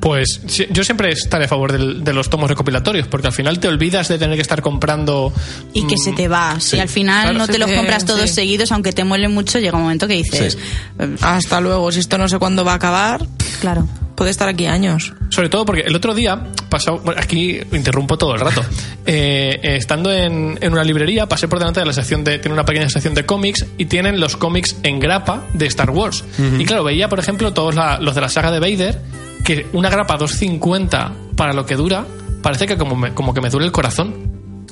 Pues 0.00 0.42
yo 0.70 0.84
siempre 0.84 1.08
estaré 1.10 1.46
a 1.46 1.48
favor 1.48 1.72
del- 1.72 2.04
de 2.04 2.12
los 2.12 2.28
tomos 2.28 2.50
recopilatorios, 2.50 3.08
porque 3.08 3.28
al 3.28 3.32
final 3.32 3.58
te 3.58 3.68
olvidas 3.68 4.06
de 4.08 4.18
tener 4.18 4.36
que 4.36 4.42
estar 4.42 4.60
comprando. 4.60 5.32
Y 5.72 5.86
que 5.86 5.96
se 5.96 6.12
te 6.12 6.28
va. 6.28 6.60
Si 6.60 6.78
al 6.78 6.90
final 6.90 7.22
claro. 7.30 7.38
no 7.38 7.46
te 7.46 7.58
los 7.58 7.70
te- 7.70 7.76
compras 7.76 8.04
todos 8.04 8.28
sí. 8.28 8.34
seguidos, 8.34 8.70
aunque 8.72 8.92
te 8.92 9.02
muelen 9.04 9.32
mucho, 9.32 9.58
llega 9.60 9.76
un 9.78 9.84
momento 9.84 10.06
que 10.06 10.14
dices. 10.14 10.52
Sí. 10.54 10.58
eh, 10.98 11.16
Hasta 11.22 11.58
luego, 11.62 11.90
si 11.90 12.00
esto 12.00 12.18
no 12.18 12.28
sé 12.28 12.38
cuándo 12.38 12.66
va 12.66 12.72
a 12.72 12.76
acabar, 12.76 13.26
Claro. 13.62 13.88
Puede 14.14 14.30
estar 14.30 14.48
aquí 14.48 14.66
años. 14.66 15.12
Sobre 15.30 15.48
todo 15.48 15.64
porque 15.64 15.82
el 15.82 15.94
otro 15.96 16.14
día 16.14 16.40
pasó, 16.68 16.98
bueno, 16.98 17.20
aquí 17.20 17.60
interrumpo 17.72 18.16
todo 18.18 18.34
el 18.34 18.40
rato. 18.40 18.62
Eh, 19.06 19.60
eh, 19.62 19.76
estando 19.76 20.12
en, 20.12 20.58
en 20.60 20.72
una 20.72 20.84
librería, 20.84 21.26
pasé 21.26 21.48
por 21.48 21.58
delante 21.58 21.80
de 21.80 21.86
la 21.86 21.92
sección 21.92 22.24
de. 22.24 22.38
Tiene 22.38 22.54
una 22.54 22.64
pequeña 22.64 22.88
sección 22.88 23.14
de 23.14 23.26
cómics 23.26 23.66
y 23.78 23.86
tienen 23.86 24.20
los 24.20 24.36
cómics 24.36 24.76
en 24.82 24.98
grapa 25.00 25.42
de 25.52 25.66
Star 25.66 25.90
Wars. 25.90 26.24
Y 26.58 26.64
claro, 26.64 26.84
veía, 26.84 27.08
por 27.08 27.18
ejemplo, 27.18 27.52
todos 27.52 27.74
la- 27.74 27.98
los 28.00 28.14
de 28.14 28.20
la 28.20 28.28
saga 28.28 28.50
de 28.50 28.60
Vader, 28.60 29.00
que 29.44 29.66
una 29.72 29.90
grapa 29.90 30.16
250 30.16 31.12
para 31.36 31.52
lo 31.52 31.66
que 31.66 31.74
dura, 31.76 32.06
parece 32.42 32.66
que 32.66 32.76
como, 32.78 32.96
me- 32.96 33.12
como 33.12 33.34
que 33.34 33.40
me 33.40 33.50
duele 33.50 33.66
el 33.66 33.72
corazón. 33.72 34.14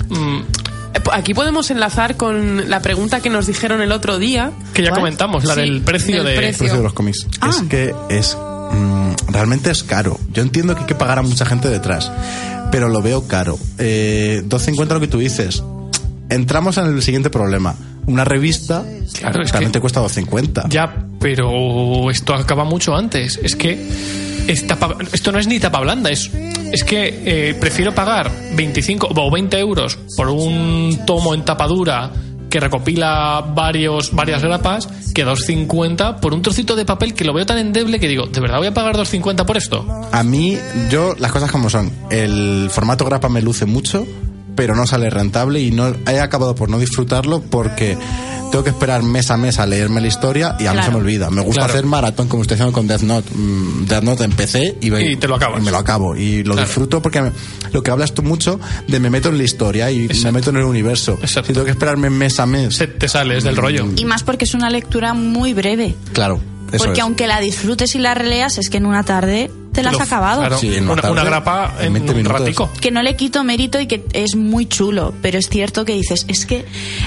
Mm, 0.09 0.41
Eh, 0.95 1.01
po- 1.01 1.13
Aquí 1.13 1.33
podemos 1.33 1.71
enlazar 1.71 2.19
con 2.19 2.69
la 2.69 2.81
pregunta 2.83 3.21
que 3.21 3.31
nos 3.31 3.47
dijeron 3.47 3.81
el 3.81 3.93
otro 3.93 4.19
día. 4.19 4.53
que 4.75 4.83
ya 4.83 4.91
¿Cuál? 4.91 5.01
comentamos, 5.01 5.43
la 5.45 5.55
Sí, 5.55 5.61
del 5.63 5.81
precio 5.81 6.17
del 6.23 6.25
de. 6.27 6.33
El 6.49 6.55
precio 6.57 6.77
de 6.77 6.83
los 6.83 6.93
cómics. 6.93 7.27
Ah. 7.41 7.49
Es 7.49 7.63
que 7.63 7.95
es. 8.11 8.37
Mm, 8.73 9.33
realmente 9.33 9.71
es 9.71 9.83
caro. 9.83 10.19
Yo 10.33 10.43
entiendo 10.43 10.75
que 10.75 10.81
hay 10.83 10.87
que 10.87 10.95
pagar 10.95 11.19
a 11.19 11.23
mucha 11.23 11.45
gente 11.45 11.69
detrás, 11.69 12.11
pero 12.71 12.89
lo 12.89 13.03
veo 13.03 13.27
caro. 13.29 13.59
Eh, 13.79 14.43
2.50 14.47 14.89
lo 14.95 15.01
que 15.01 15.09
tú 15.09 15.19
dices. 15.19 15.63
Entramos 16.29 16.79
en 16.79 16.87
el 16.87 17.03
siguiente 17.03 17.31
problema. 17.31 17.75
Una 18.07 18.25
revista 18.25 18.85
Claro, 19.21 19.43
es 19.43 19.53
también 19.53 19.71
que- 19.71 19.75
te 19.75 19.81
cuesta 19.81 20.01
2.50. 20.01 20.65
Ya, 20.69 21.07
pero 21.21 22.11
esto 22.11 22.35
acaba 22.35 22.65
mucho 22.65 22.97
antes. 22.97 23.39
Es 23.43 23.55
que 23.55 23.87
es 24.49 24.67
tapa- 24.67 24.97
esto 25.13 25.31
no 25.31 25.39
es 25.39 25.47
ni 25.47 25.61
tapa 25.61 25.79
blanda, 25.81 26.11
es, 26.11 26.31
es 26.73 26.83
que 26.83 27.23
eh, 27.51 27.55
prefiero 27.55 27.95
pagar 27.95 28.31
25 28.57 29.09
o 29.15 29.31
20 29.31 29.59
euros 29.59 29.99
por 30.17 30.29
un 30.31 30.99
tomo 31.07 31.35
en 31.35 31.45
tapadura 31.45 32.11
que 32.53 32.61
recopila 32.61 33.41
varios, 33.55 34.13
varias 34.13 34.43
grapas 34.43 34.87
que 35.15 35.25
2.50 35.25 36.21
por 36.21 36.35
un 36.35 36.43
trocito 36.43 36.77
de 36.77 36.85
papel 36.85 37.15
que 37.15 37.25
lo 37.25 37.33
veo 37.33 37.47
tan 37.47 37.57
endeble 37.57 37.99
que 37.99 38.09
digo, 38.09 38.27
¿de 38.27 38.41
verdad 38.41 38.59
voy 38.59 38.67
a 38.67 38.75
pagar 38.75 38.95
2.50 38.95 39.47
por 39.47 39.57
esto? 39.57 39.87
A 40.13 40.23
mí, 40.23 40.59
yo, 40.91 41.15
las 41.19 41.33
cosas 41.33 41.51
como 41.51 41.71
son. 41.71 41.91
El 42.11 42.69
formato 42.71 43.07
grapa 43.07 43.31
me 43.31 43.41
luce 43.41 43.65
mucho, 43.65 44.07
pero 44.55 44.75
no 44.75 44.87
sale 44.87 45.11
rentable 45.11 45.61
y 45.61 45.71
no 45.71 45.95
he 46.09 46.21
acabado 46.21 46.55
por 46.55 46.69
no 46.69 46.79
disfrutarlo 46.79 47.41
porque 47.43 47.97
tengo 48.51 48.65
que 48.65 48.71
esperar 48.71 49.03
mes 49.03 49.31
a 49.31 49.39
mes 49.39 49.59
a 49.59 49.65
leerme 49.67 50.03
la 50.03 50.09
historia 50.09 50.57
y 50.61 50.67
a 50.67 50.73
mí 50.73 50.77
Claro. 50.77 50.83
se 50.85 50.91
me 50.91 50.97
olvida. 50.99 51.31
Me 51.31 51.41
gusta 51.41 51.63
Claro. 51.63 51.73
hacer 51.73 51.87
maratón 51.87 52.29
como 52.29 52.43
estoy 52.43 52.57
haciendo 52.57 52.73
con 52.75 52.87
Death 52.87 53.01
Note. 53.01 53.31
Mm, 53.35 53.87
Death 53.87 54.03
Note 54.05 54.25
empecé 54.25 54.77
y, 54.81 54.95
Y 54.95 55.17
te 55.17 55.27
lo 55.27 55.37
acabas. 55.37 55.61
y 55.61 55.65
me 55.65 55.71
lo 55.71 55.79
acabo. 55.79 56.15
Y 56.17 56.45
lo 56.45 56.53
Claro. 56.53 56.67
disfruto 56.69 57.01
porque 57.01 57.23
me- 57.23 57.33
lo 57.73 57.83
que 57.83 57.91
hablas 57.91 58.13
tú 58.13 58.23
mucho 58.23 58.61
de 58.89 59.01
me 59.01 59.09
meto 59.09 59.31
en 59.31 59.39
la 59.39 59.45
historia 59.45 59.91
y 59.91 60.05
Exacto. 60.05 60.25
me 60.27 60.33
meto 60.33 60.51
en 60.51 60.57
el 60.59 60.65
universo. 60.65 61.19
Exacto. 61.23 61.47
Si 61.49 61.53
tengo 61.55 61.65
que 61.65 61.71
esperarme 61.71 62.11
mes 62.11 62.39
a 62.41 62.45
mes. 62.47 62.75
Se 62.77 62.87
te 62.89 63.09
sales 63.09 63.43
del 63.43 63.57
rollo. 63.57 63.87
Y 63.97 64.05
más 64.05 64.23
porque 64.23 64.45
es 64.45 64.53
una 64.53 64.69
lectura 64.69 65.15
muy 65.15 65.55
breve. 65.55 65.95
Claro. 66.13 66.39
Eso 66.73 66.85
porque 66.85 67.01
es. 67.01 67.05
aunque 67.05 67.27
la 67.27 67.41
disfrutes 67.41 67.95
y 67.95 67.99
la 67.99 68.15
releas, 68.15 68.59
es 68.59 68.71
que 68.71 68.79
en 68.79 68.87
una 68.87 69.05
tarde 69.05 69.51
te 69.73 69.83
la 69.83 69.91
has 69.91 70.01
acabado. 70.01 70.41
claro, 70.41 70.59
Sí, 70.59 70.75
en 70.75 70.85
una 70.85 70.93
una, 70.95 71.03
tarde, 71.03 71.13
una 71.13 71.25
grapa 71.25 71.75
en 71.81 71.87
en, 71.87 71.93
20 71.95 72.11
un 72.11 72.17
minutos. 72.19 72.41
ratico. 72.41 72.71
Que 72.81 72.91
no 72.91 73.03
le 73.03 73.17
quito 73.17 73.43
mérito 73.45 73.81
y 73.81 73.87
que 73.87 74.05
es 74.13 74.37
muy 74.37 74.67
chulo, 74.67 75.15
pero 75.23 75.39
es 75.39 75.49
cierto 75.49 75.85
que 75.85 75.95
dices, 75.95 76.25
es 76.29 76.45
que 76.47 76.59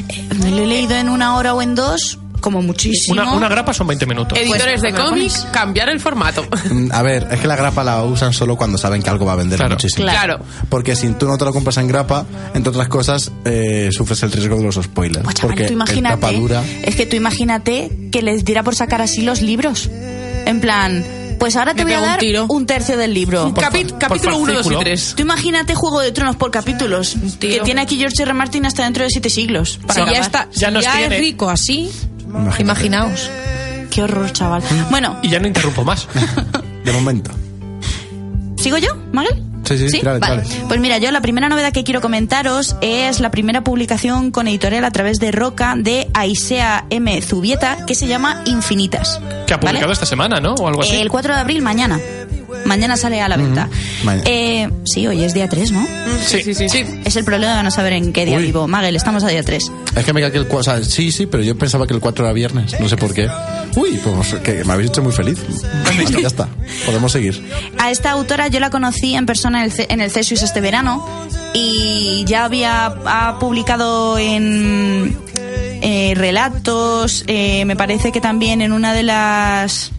eh, 0.09 0.27
me 0.41 0.51
lo 0.51 0.63
he 0.63 0.65
leído 0.67 0.95
en 0.95 1.09
una 1.09 1.35
hora 1.37 1.53
o 1.53 1.61
en 1.61 1.75
dos, 1.75 2.17
como 2.41 2.61
muchísimo. 2.61 3.13
Una, 3.21 3.33
una 3.33 3.47
grapa 3.49 3.73
son 3.73 3.87
20 3.87 4.05
minutos. 4.05 4.37
Editores 4.37 4.81
de 4.81 4.91
lo 4.91 5.05
cómics, 5.05 5.47
cambiar 5.51 5.89
el 5.89 5.99
formato. 5.99 6.45
Mm, 6.69 6.91
A 6.91 7.01
ver, 7.01 7.27
es 7.31 7.39
que 7.39 7.47
la 7.47 7.55
grapa 7.55 7.83
la 7.83 8.03
usan 8.03 8.33
solo 8.33 8.55
cuando 8.55 8.77
saben 8.77 9.01
que 9.01 9.09
algo 9.09 9.25
va 9.25 9.33
a 9.33 9.35
vender 9.37 9.57
Claro. 9.57 9.75
muchísimo. 9.75 10.05
Claro. 10.07 10.39
Porque 10.69 10.95
si 10.95 11.09
tú 11.13 11.27
no 11.27 11.37
te 11.37 11.45
lo 11.45 11.53
compras 11.53 11.77
en 11.77 11.87
grapa, 11.87 12.25
entre 12.53 12.69
otras 12.69 12.87
cosas, 12.87 13.31
eh, 13.45 13.89
sufres 13.91 14.21
el 14.23 14.31
riesgo 14.31 14.57
de 14.57 14.63
los 14.63 14.75
spoilers. 14.75 15.23
Pues, 15.23 15.35
chaval, 15.35 15.51
porque 15.55 15.67
tú 15.67 15.73
imagínate, 15.73 16.33
dura. 16.35 16.63
es 16.83 16.95
que 16.95 17.05
tú 17.05 17.15
imagínate 17.15 17.91
que 18.11 18.21
les 18.21 18.45
diera 18.45 18.63
por 18.63 18.75
sacar 18.75 19.01
así 19.01 19.21
los 19.21 19.41
libros. 19.41 19.89
En 20.45 20.61
plan, 20.61 21.03
pues 21.39 21.55
ahora 21.55 21.73
te 21.73 21.83
voy 21.83 21.93
a 21.93 21.95
pego 21.97 22.03
un 22.05 22.09
dar 22.11 22.19
tiro. 22.19 22.45
un 22.49 22.65
tercio 22.65 22.97
del 22.97 23.13
libro. 23.13 23.53
Capi- 23.53 23.89
por 23.89 23.97
capítulo 23.99 24.37
1, 24.37 24.45
2 24.45 24.51
y 24.53 24.55
fascículo. 24.57 24.79
3. 24.79 25.13
Tú 25.15 25.21
imagínate 25.23 25.75
Juego 25.75 25.99
de 26.01 26.11
Tronos 26.11 26.35
por 26.35 26.51
capítulos, 26.51 27.15
que 27.39 27.59
tiene 27.61 27.81
aquí 27.81 27.97
George 27.97 28.21
R. 28.21 28.29
R. 28.31 28.33
Martin 28.33 28.65
hasta 28.65 28.83
dentro 28.83 29.03
de 29.03 29.09
siete 29.09 29.29
siglos. 29.29 29.79
Si 29.81 29.87
Para 29.87 29.99
ya, 29.99 30.03
acabar. 30.03 30.21
está, 30.21 30.47
Ya 30.53 30.67
si 30.69 30.81
ya 30.85 30.97
tiene. 30.97 31.15
es 31.15 31.21
rico 31.21 31.49
así, 31.49 31.89
Imagínate. 32.35 32.61
imaginaos. 32.61 33.31
Qué 33.91 34.03
horror, 34.03 34.31
chaval. 34.31 34.61
Bueno, 34.89 35.17
Y 35.21 35.29
ya 35.29 35.39
no 35.39 35.47
interrumpo 35.47 35.83
más. 35.83 36.07
De 36.83 36.91
momento. 36.91 37.31
¿sigo 38.57 38.77
yo, 38.77 38.89
Magel? 39.11 39.43
Sí, 39.63 39.77
sí, 39.89 40.01
vale. 40.03 40.19
tírale. 40.19 40.43
Pues 40.67 40.79
mira, 40.79 40.97
yo 40.99 41.09
la 41.11 41.21
primera 41.21 41.49
novedad 41.49 41.71
que 41.73 41.83
quiero 41.83 41.99
comentaros 41.99 42.75
es 42.81 43.19
la 43.19 43.31
primera 43.31 43.63
publicación 43.63 44.29
con 44.31 44.47
editorial 44.47 44.85
a 44.85 44.91
través 44.91 45.17
de 45.19 45.31
Roca 45.31 45.73
de 45.75 46.07
Aisea 46.13 46.85
M. 46.91 47.19
Zubieta 47.23 47.77
que 47.87 47.95
se 47.95 48.05
llama 48.07 48.43
Infinitas. 48.45 49.19
Que 49.47 49.55
ha 49.55 49.59
publicado 49.59 49.85
¿Vale? 49.85 49.93
esta 49.93 50.05
semana, 50.05 50.39
¿no? 50.39 50.53
O 50.53 50.67
algo 50.67 50.81
así. 50.83 50.95
El 50.95 51.09
4 51.09 51.33
de 51.33 51.39
abril, 51.39 51.61
mañana. 51.63 51.99
Mañana 52.65 52.97
sale 52.97 53.21
a 53.21 53.29
la 53.29 53.37
venta. 53.37 53.69
Mañana. 54.03 54.23
Eh, 54.27 54.69
sí, 54.85 55.07
hoy 55.07 55.23
es 55.23 55.33
día 55.33 55.47
3, 55.47 55.71
¿no? 55.71 55.87
Sí, 56.25 56.41
sí, 56.41 56.53
sí. 56.53 56.83
Es 57.05 57.15
el 57.15 57.23
problema 57.23 57.55
de 57.57 57.63
no 57.63 57.71
saber 57.71 57.93
en 57.93 58.11
qué 58.11 58.25
día 58.25 58.37
Uy. 58.37 58.45
vivo. 58.47 58.67
Magel, 58.67 58.95
estamos 58.95 59.23
a 59.23 59.27
día 59.27 59.43
3. 59.43 59.71
Es 59.95 60.05
que 60.05 60.13
me 60.13 60.21
cae 60.21 60.31
que 60.31 60.37
el 60.39 60.47
4, 60.47 60.59
o 60.59 60.63
sea, 60.63 60.83
sí, 60.83 61.11
sí, 61.11 61.25
pero 61.25 61.43
yo 61.43 61.57
pensaba 61.57 61.87
que 61.87 61.93
el 61.93 61.99
4 61.99 62.25
era 62.25 62.33
viernes, 62.33 62.79
no 62.79 62.89
sé 62.89 62.97
por 62.97 63.13
qué. 63.13 63.29
Uy, 63.75 63.99
pues 64.03 64.33
que 64.43 64.63
me 64.63 64.73
habéis 64.73 64.89
hecho 64.89 65.01
muy 65.01 65.11
feliz. 65.13 65.39
Ya 66.19 66.27
está, 66.27 66.47
podemos 66.85 67.11
seguir. 67.11 67.41
A 67.77 67.91
esta 67.91 68.11
autora 68.11 68.47
yo 68.47 68.59
la 68.59 68.69
conocí 68.69 69.15
en 69.15 69.25
persona 69.25 69.63
en 69.63 69.71
el, 69.71 69.85
en 69.89 70.01
el 70.01 70.11
CESUS 70.11 70.41
este 70.43 70.61
verano 70.61 71.07
y 71.53 72.23
ya 72.27 72.45
había 72.45 72.85
ha 73.05 73.37
publicado 73.39 74.17
en 74.17 75.17
eh, 75.81 76.13
relatos, 76.15 77.23
eh, 77.27 77.63
me 77.65 77.75
parece 77.75 78.11
que 78.11 78.19
también 78.21 78.61
en 78.61 78.71
una 78.73 78.93
de 78.93 79.03
las... 79.03 79.91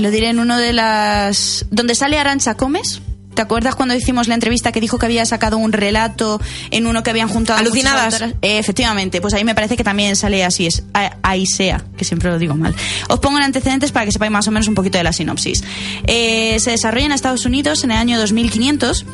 lo 0.00 0.10
diré 0.10 0.28
en 0.30 0.38
uno 0.38 0.56
de 0.58 0.72
las... 0.72 1.66
donde 1.70 1.94
sale 1.94 2.18
Arancha 2.18 2.54
Comes. 2.54 3.00
¿Te 3.34 3.42
acuerdas 3.42 3.76
cuando 3.76 3.94
hicimos 3.94 4.26
la 4.26 4.34
entrevista 4.34 4.72
que 4.72 4.80
dijo 4.80 4.98
que 4.98 5.06
había 5.06 5.24
sacado 5.24 5.58
un 5.58 5.72
relato 5.72 6.40
en 6.72 6.88
uno 6.88 7.04
que 7.04 7.10
habían 7.10 7.28
juntado 7.28 7.60
Alucinadas. 7.60 8.20
Eh, 8.42 8.58
efectivamente, 8.58 9.20
pues 9.20 9.32
ahí 9.32 9.44
me 9.44 9.54
parece 9.54 9.76
que 9.76 9.84
también 9.84 10.16
sale 10.16 10.44
así, 10.44 10.66
es 10.66 10.82
A- 10.92 11.16
Aisea, 11.22 11.84
que 11.96 12.04
siempre 12.04 12.30
lo 12.30 12.38
digo 12.40 12.56
mal. 12.56 12.74
Os 13.08 13.20
pongo 13.20 13.38
en 13.38 13.44
antecedentes 13.44 13.92
para 13.92 14.06
que 14.06 14.10
sepáis 14.12 14.32
más 14.32 14.48
o 14.48 14.50
menos 14.50 14.66
un 14.66 14.74
poquito 14.74 14.98
de 14.98 15.04
la 15.04 15.12
sinopsis. 15.12 15.62
Eh, 16.04 16.58
se 16.58 16.72
desarrolla 16.72 17.06
en 17.06 17.12
Estados 17.12 17.44
Unidos 17.44 17.84
en 17.84 17.92
el 17.92 17.98
año 17.98 18.18
2500 18.18 19.06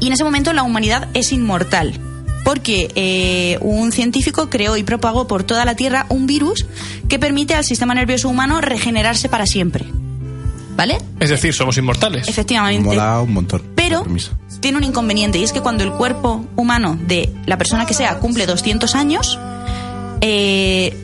y 0.00 0.08
en 0.08 0.12
ese 0.12 0.24
momento 0.24 0.52
la 0.52 0.64
humanidad 0.64 1.06
es 1.14 1.30
inmortal. 1.30 2.00
Porque 2.48 2.90
eh, 2.94 3.58
un 3.60 3.92
científico 3.92 4.48
creó 4.48 4.78
y 4.78 4.82
propagó 4.82 5.26
por 5.26 5.44
toda 5.44 5.66
la 5.66 5.74
Tierra 5.74 6.06
un 6.08 6.26
virus 6.26 6.64
que 7.06 7.18
permite 7.18 7.54
al 7.54 7.62
sistema 7.62 7.94
nervioso 7.94 8.26
humano 8.30 8.62
regenerarse 8.62 9.28
para 9.28 9.44
siempre. 9.44 9.84
¿Vale? 10.74 10.96
Es 11.20 11.28
decir, 11.28 11.52
somos 11.52 11.76
inmortales. 11.76 12.26
Efectivamente. 12.26 12.88
Mola 12.88 13.20
un 13.20 13.34
montón. 13.34 13.62
Pero 13.74 14.02
tiene 14.60 14.78
un 14.78 14.84
inconveniente 14.84 15.38
y 15.38 15.42
es 15.42 15.52
que 15.52 15.60
cuando 15.60 15.84
el 15.84 15.92
cuerpo 15.92 16.46
humano 16.56 16.98
de 16.98 17.30
la 17.44 17.58
persona 17.58 17.84
que 17.84 17.92
sea 17.92 18.18
cumple 18.18 18.46
200 18.46 18.94
años, 18.94 19.38
eh, 20.22 20.96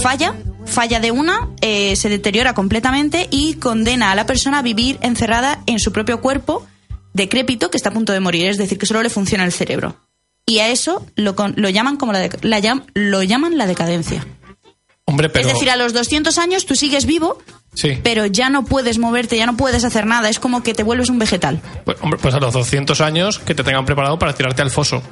falla, 0.00 0.34
falla 0.66 0.98
de 0.98 1.12
una, 1.12 1.48
eh, 1.60 1.94
se 1.94 2.08
deteriora 2.08 2.54
completamente 2.54 3.28
y 3.30 3.54
condena 3.54 4.10
a 4.10 4.16
la 4.16 4.26
persona 4.26 4.58
a 4.58 4.62
vivir 4.62 4.98
encerrada 5.00 5.60
en 5.66 5.78
su 5.78 5.92
propio 5.92 6.20
cuerpo 6.20 6.66
decrépito 7.12 7.70
que 7.70 7.76
está 7.76 7.90
a 7.90 7.92
punto 7.92 8.12
de 8.12 8.18
morir, 8.18 8.46
es 8.46 8.58
decir, 8.58 8.78
que 8.78 8.86
solo 8.86 9.00
le 9.00 9.10
funciona 9.10 9.44
el 9.44 9.52
cerebro. 9.52 9.94
Y 10.46 10.58
a 10.58 10.68
eso 10.68 11.06
lo, 11.14 11.36
con- 11.36 11.54
lo 11.56 11.68
llaman 11.68 11.96
como 11.96 12.12
la, 12.12 12.18
de- 12.20 12.30
la 12.42 12.58
llam- 12.60 12.84
lo 12.94 13.22
llaman 13.22 13.56
la 13.58 13.66
decadencia. 13.66 14.26
Hombre, 15.04 15.28
pero. 15.28 15.46
Es 15.46 15.54
decir, 15.54 15.70
a 15.70 15.76
los 15.76 15.92
200 15.92 16.38
años 16.38 16.66
tú 16.66 16.74
sigues 16.74 17.06
vivo, 17.06 17.38
Sí. 17.74 17.98
pero 18.02 18.26
ya 18.26 18.50
no 18.50 18.64
puedes 18.64 18.98
moverte, 18.98 19.36
ya 19.36 19.46
no 19.46 19.56
puedes 19.56 19.84
hacer 19.84 20.06
nada, 20.06 20.28
es 20.28 20.38
como 20.38 20.62
que 20.62 20.74
te 20.74 20.82
vuelves 20.82 21.08
un 21.10 21.18
vegetal. 21.18 21.60
Pues, 21.84 21.96
hombre, 22.00 22.18
pues 22.20 22.34
a 22.34 22.40
los 22.40 22.52
200 22.52 23.00
años 23.00 23.38
que 23.38 23.54
te 23.54 23.62
tengan 23.64 23.84
preparado 23.84 24.18
para 24.18 24.34
tirarte 24.34 24.62
al 24.62 24.70
foso. 24.70 25.02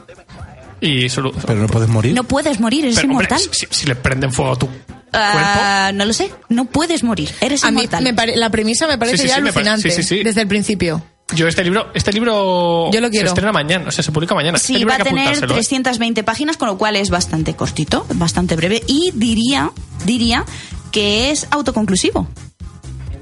Y 0.81 1.05
solu- 1.07 1.35
Pero 1.47 1.61
no 1.61 1.67
puedes 1.69 1.89
morir. 1.89 2.15
No 2.15 2.25
puedes 2.25 2.59
morir, 2.61 2.85
eres 2.85 2.97
Pero, 2.97 3.09
hombre, 3.11 3.27
inmortal. 3.29 3.51
si, 3.53 3.67
si 3.71 3.87
le 3.87 3.95
prenden 3.97 4.33
fuego 4.33 4.53
a 4.53 4.57
tu 4.59 4.67
cuerpo. 4.67 4.95
Ah, 5.13 5.91
no 5.93 6.05
lo 6.05 6.13
sé, 6.13 6.31
no 6.49 6.67
puedes 6.67 7.03
morir, 7.03 7.31
eres 7.41 7.65
A 7.65 7.71
mí 7.71 7.81
inmortal. 7.81 8.05
me 8.05 8.15
pare- 8.15 8.37
la 8.37 8.49
premisa 8.51 8.87
me 8.87 8.97
parece 8.97 9.17
Sí, 9.19 9.23
sí, 9.25 9.29
ya 9.29 9.35
sí, 9.37 9.43
me 9.43 9.53
pare- 9.53 9.69
alucinante 9.69 9.91
sí, 9.91 10.03
sí, 10.05 10.17
sí. 10.19 10.23
desde 10.25 10.41
el 10.43 10.49
principio. 10.49 11.05
Yo 11.35 11.47
este 11.47 11.63
libro, 11.65 11.91
este 11.95 12.13
libro 12.13 12.91
Yo 12.91 13.01
lo 13.01 13.09
quiero. 13.11 13.27
se 13.27 13.31
estrena 13.33 13.53
mañana, 13.53 13.87
o 13.89 13.91
sea, 13.93 14.03
se 14.03 14.13
publica 14.13 14.35
mañana. 14.35 14.57
Este 14.57 14.69
Sí, 14.69 14.73
libro 14.79 14.89
va 14.91 14.97
a 14.97 15.05
tener 15.05 15.21
apuntárselo, 15.29 15.53
¿eh? 15.53 15.57
320 15.57 16.23
páginas, 16.25 16.57
con 16.57 16.69
lo 16.69 16.77
cual 16.79 16.97
es 16.97 17.11
bastante 17.11 17.55
cortito, 17.55 18.07
bastante 18.15 18.57
breve 18.57 18.83
y 18.87 19.11
diría, 19.15 19.71
diría 20.05 20.45
que 20.91 21.31
es 21.31 21.47
autoconclusivo. 21.51 22.27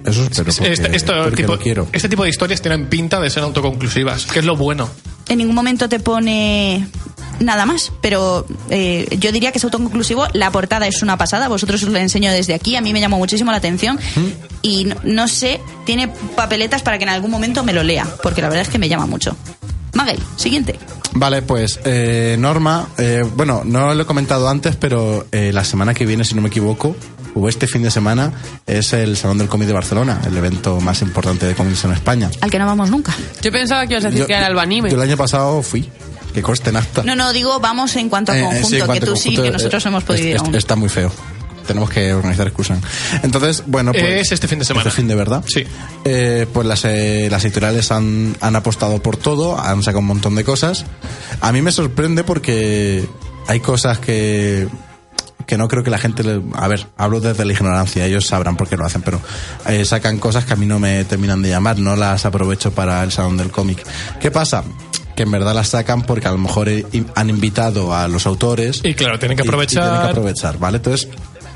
Eso 0.04 0.22
espero 0.24 0.52
porque, 0.56 0.72
Este, 0.72 0.96
esto 0.96 1.12
porque 1.24 1.36
tipo, 1.36 1.52
lo 1.54 1.58
quiero. 1.60 1.88
este 1.92 2.08
tipo 2.08 2.22
de 2.24 2.30
historias 2.30 2.60
tienen 2.62 2.86
pinta 2.86 3.20
de 3.20 3.30
ser 3.30 3.42
autoconclusivas, 3.42 4.26
que 4.26 4.38
es 4.38 4.44
lo 4.44 4.56
bueno. 4.56 4.88
En 5.28 5.38
ningún 5.38 5.54
momento 5.54 5.88
te 5.88 6.00
pone 6.00 6.86
nada 7.40 7.66
más, 7.66 7.92
pero 8.00 8.46
eh, 8.70 9.06
yo 9.18 9.30
diría 9.32 9.52
que 9.52 9.58
es 9.58 9.64
autoconclusivo. 9.64 10.26
La 10.32 10.50
portada 10.50 10.86
es 10.86 11.02
una 11.02 11.16
pasada, 11.18 11.48
vosotros 11.48 11.82
os 11.82 11.88
lo 11.90 11.98
enseño 11.98 12.30
desde 12.32 12.54
aquí, 12.54 12.76
a 12.76 12.80
mí 12.80 12.92
me 12.92 13.00
llamó 13.00 13.18
muchísimo 13.18 13.50
la 13.50 13.58
atención 13.58 13.98
y 14.62 14.86
no, 14.86 14.96
no 15.02 15.28
sé, 15.28 15.60
tiene 15.84 16.08
papeletas 16.36 16.82
para 16.82 16.96
que 16.98 17.04
en 17.04 17.10
algún 17.10 17.30
momento 17.30 17.62
me 17.64 17.72
lo 17.72 17.82
lea, 17.82 18.06
porque 18.22 18.40
la 18.40 18.48
verdad 18.48 18.62
es 18.62 18.68
que 18.68 18.78
me 18.78 18.88
llama 18.88 19.06
mucho. 19.06 19.36
Magel, 19.94 20.18
siguiente. 20.36 20.78
Vale, 21.12 21.42
pues 21.42 21.80
eh, 21.84 22.36
Norma, 22.38 22.88
eh, 22.98 23.24
bueno, 23.34 23.62
no 23.64 23.94
lo 23.94 24.02
he 24.02 24.06
comentado 24.06 24.48
antes, 24.48 24.76
pero 24.76 25.26
eh, 25.32 25.50
la 25.52 25.64
semana 25.64 25.92
que 25.94 26.06
viene, 26.06 26.24
si 26.24 26.34
no 26.34 26.42
me 26.42 26.48
equivoco, 26.48 26.94
o 27.34 27.48
este 27.48 27.66
fin 27.66 27.82
de 27.82 27.90
semana, 27.90 28.32
es 28.66 28.92
el 28.92 29.16
Salón 29.16 29.38
del 29.38 29.48
Cómic 29.48 29.66
de 29.68 29.74
Barcelona, 29.74 30.20
el 30.26 30.36
evento 30.36 30.80
más 30.80 31.02
importante 31.02 31.46
de 31.46 31.54
cómics 31.54 31.84
en 31.84 31.92
España. 31.92 32.30
Al 32.40 32.50
que 32.50 32.58
no 32.58 32.66
vamos 32.66 32.90
nunca. 32.90 33.14
Yo 33.42 33.52
pensaba 33.52 33.86
que 33.86 33.94
ibas 33.94 34.04
a 34.06 34.10
decir 34.10 34.26
que 34.26 34.32
era 34.32 34.40
el 34.46 34.52
Albanime. 34.52 34.90
yo 34.90 34.96
el 34.96 35.02
año 35.02 35.16
pasado 35.16 35.62
fui, 35.62 35.88
que 36.34 36.42
coste 36.42 36.70
en 36.70 36.76
acta. 36.76 37.02
No, 37.04 37.14
no, 37.16 37.32
digo 37.32 37.60
vamos 37.60 37.94
en 37.96 38.08
cuanto 38.08 38.32
a 38.32 38.36
Eh, 38.36 38.40
eh, 38.40 38.44
conjunto, 38.44 38.68
sí, 38.68 38.92
que 39.00 39.06
tú 39.06 39.16
sí, 39.16 39.36
que 39.36 39.50
nosotros 39.50 39.84
eh, 39.84 39.88
hemos 39.88 40.04
podido 40.04 40.24
es- 40.26 40.30
ir 40.34 40.38
aún. 40.38 40.54
Está 40.54 40.76
muy 40.76 40.88
feo. 40.88 41.10
Tenemos 41.66 41.90
que 41.90 42.14
organizar 42.14 42.46
excusan. 42.46 42.80
Entonces, 43.22 43.62
bueno, 43.66 43.92
pues. 43.92 44.02
Es 44.02 44.32
este 44.32 44.48
fin 44.48 44.58
de 44.58 44.64
semana. 44.64 44.88
Este 44.88 44.96
fin 44.96 45.06
de 45.06 45.14
verdad. 45.14 45.44
Sí. 45.46 45.64
Eh, 46.06 46.46
pues 46.50 46.66
las, 46.66 46.82
eh, 46.86 47.28
las 47.30 47.44
editoriales 47.44 47.92
han, 47.92 48.34
han 48.40 48.56
apostado 48.56 49.02
por 49.02 49.18
todo, 49.18 49.60
han 49.60 49.82
sacado 49.82 49.98
un 49.98 50.06
montón 50.06 50.34
de 50.34 50.44
cosas. 50.44 50.86
A 51.42 51.52
mí 51.52 51.60
me 51.60 51.70
sorprende 51.70 52.24
porque 52.24 53.06
hay 53.48 53.60
cosas 53.60 53.98
que 53.98 54.66
que 55.46 55.56
no 55.56 55.68
creo 55.68 55.82
que 55.82 55.90
la 55.90 55.98
gente 55.98 56.22
le- 56.24 56.42
a 56.54 56.68
ver 56.68 56.86
hablo 56.96 57.20
desde 57.20 57.44
la 57.44 57.52
ignorancia 57.52 58.04
ellos 58.04 58.26
sabrán 58.26 58.56
por 58.56 58.68
qué 58.68 58.76
lo 58.76 58.84
hacen 58.84 59.02
pero 59.02 59.20
eh, 59.66 59.84
sacan 59.84 60.18
cosas 60.18 60.44
que 60.44 60.52
a 60.52 60.56
mí 60.56 60.66
no 60.66 60.78
me 60.78 61.04
terminan 61.04 61.40
de 61.42 61.48
llamar 61.50 61.78
no 61.78 61.96
las 61.96 62.26
aprovecho 62.26 62.72
para 62.72 63.02
el 63.02 63.12
salón 63.12 63.36
del 63.36 63.50
cómic 63.50 63.82
qué 64.20 64.30
pasa 64.30 64.62
que 65.16 65.22
en 65.24 65.30
verdad 65.30 65.54
las 65.54 65.68
sacan 65.68 66.02
porque 66.02 66.28
a 66.28 66.32
lo 66.32 66.38
mejor 66.38 66.68
eh, 66.68 66.84
han 67.14 67.30
invitado 67.30 67.94
a 67.94 68.06
los 68.08 68.26
autores 68.26 68.80
Y 68.84 68.94
claro, 68.94 69.18
tienen 69.18 69.36
que 69.36 69.42
y- 69.42 69.46
y 69.46 69.48
aprovechar. 69.48 69.82
tienen 69.82 70.00
que 70.02 70.06
aprovechar, 70.10 70.58
¿vale? 70.58 70.76
Entonces, 70.76 71.08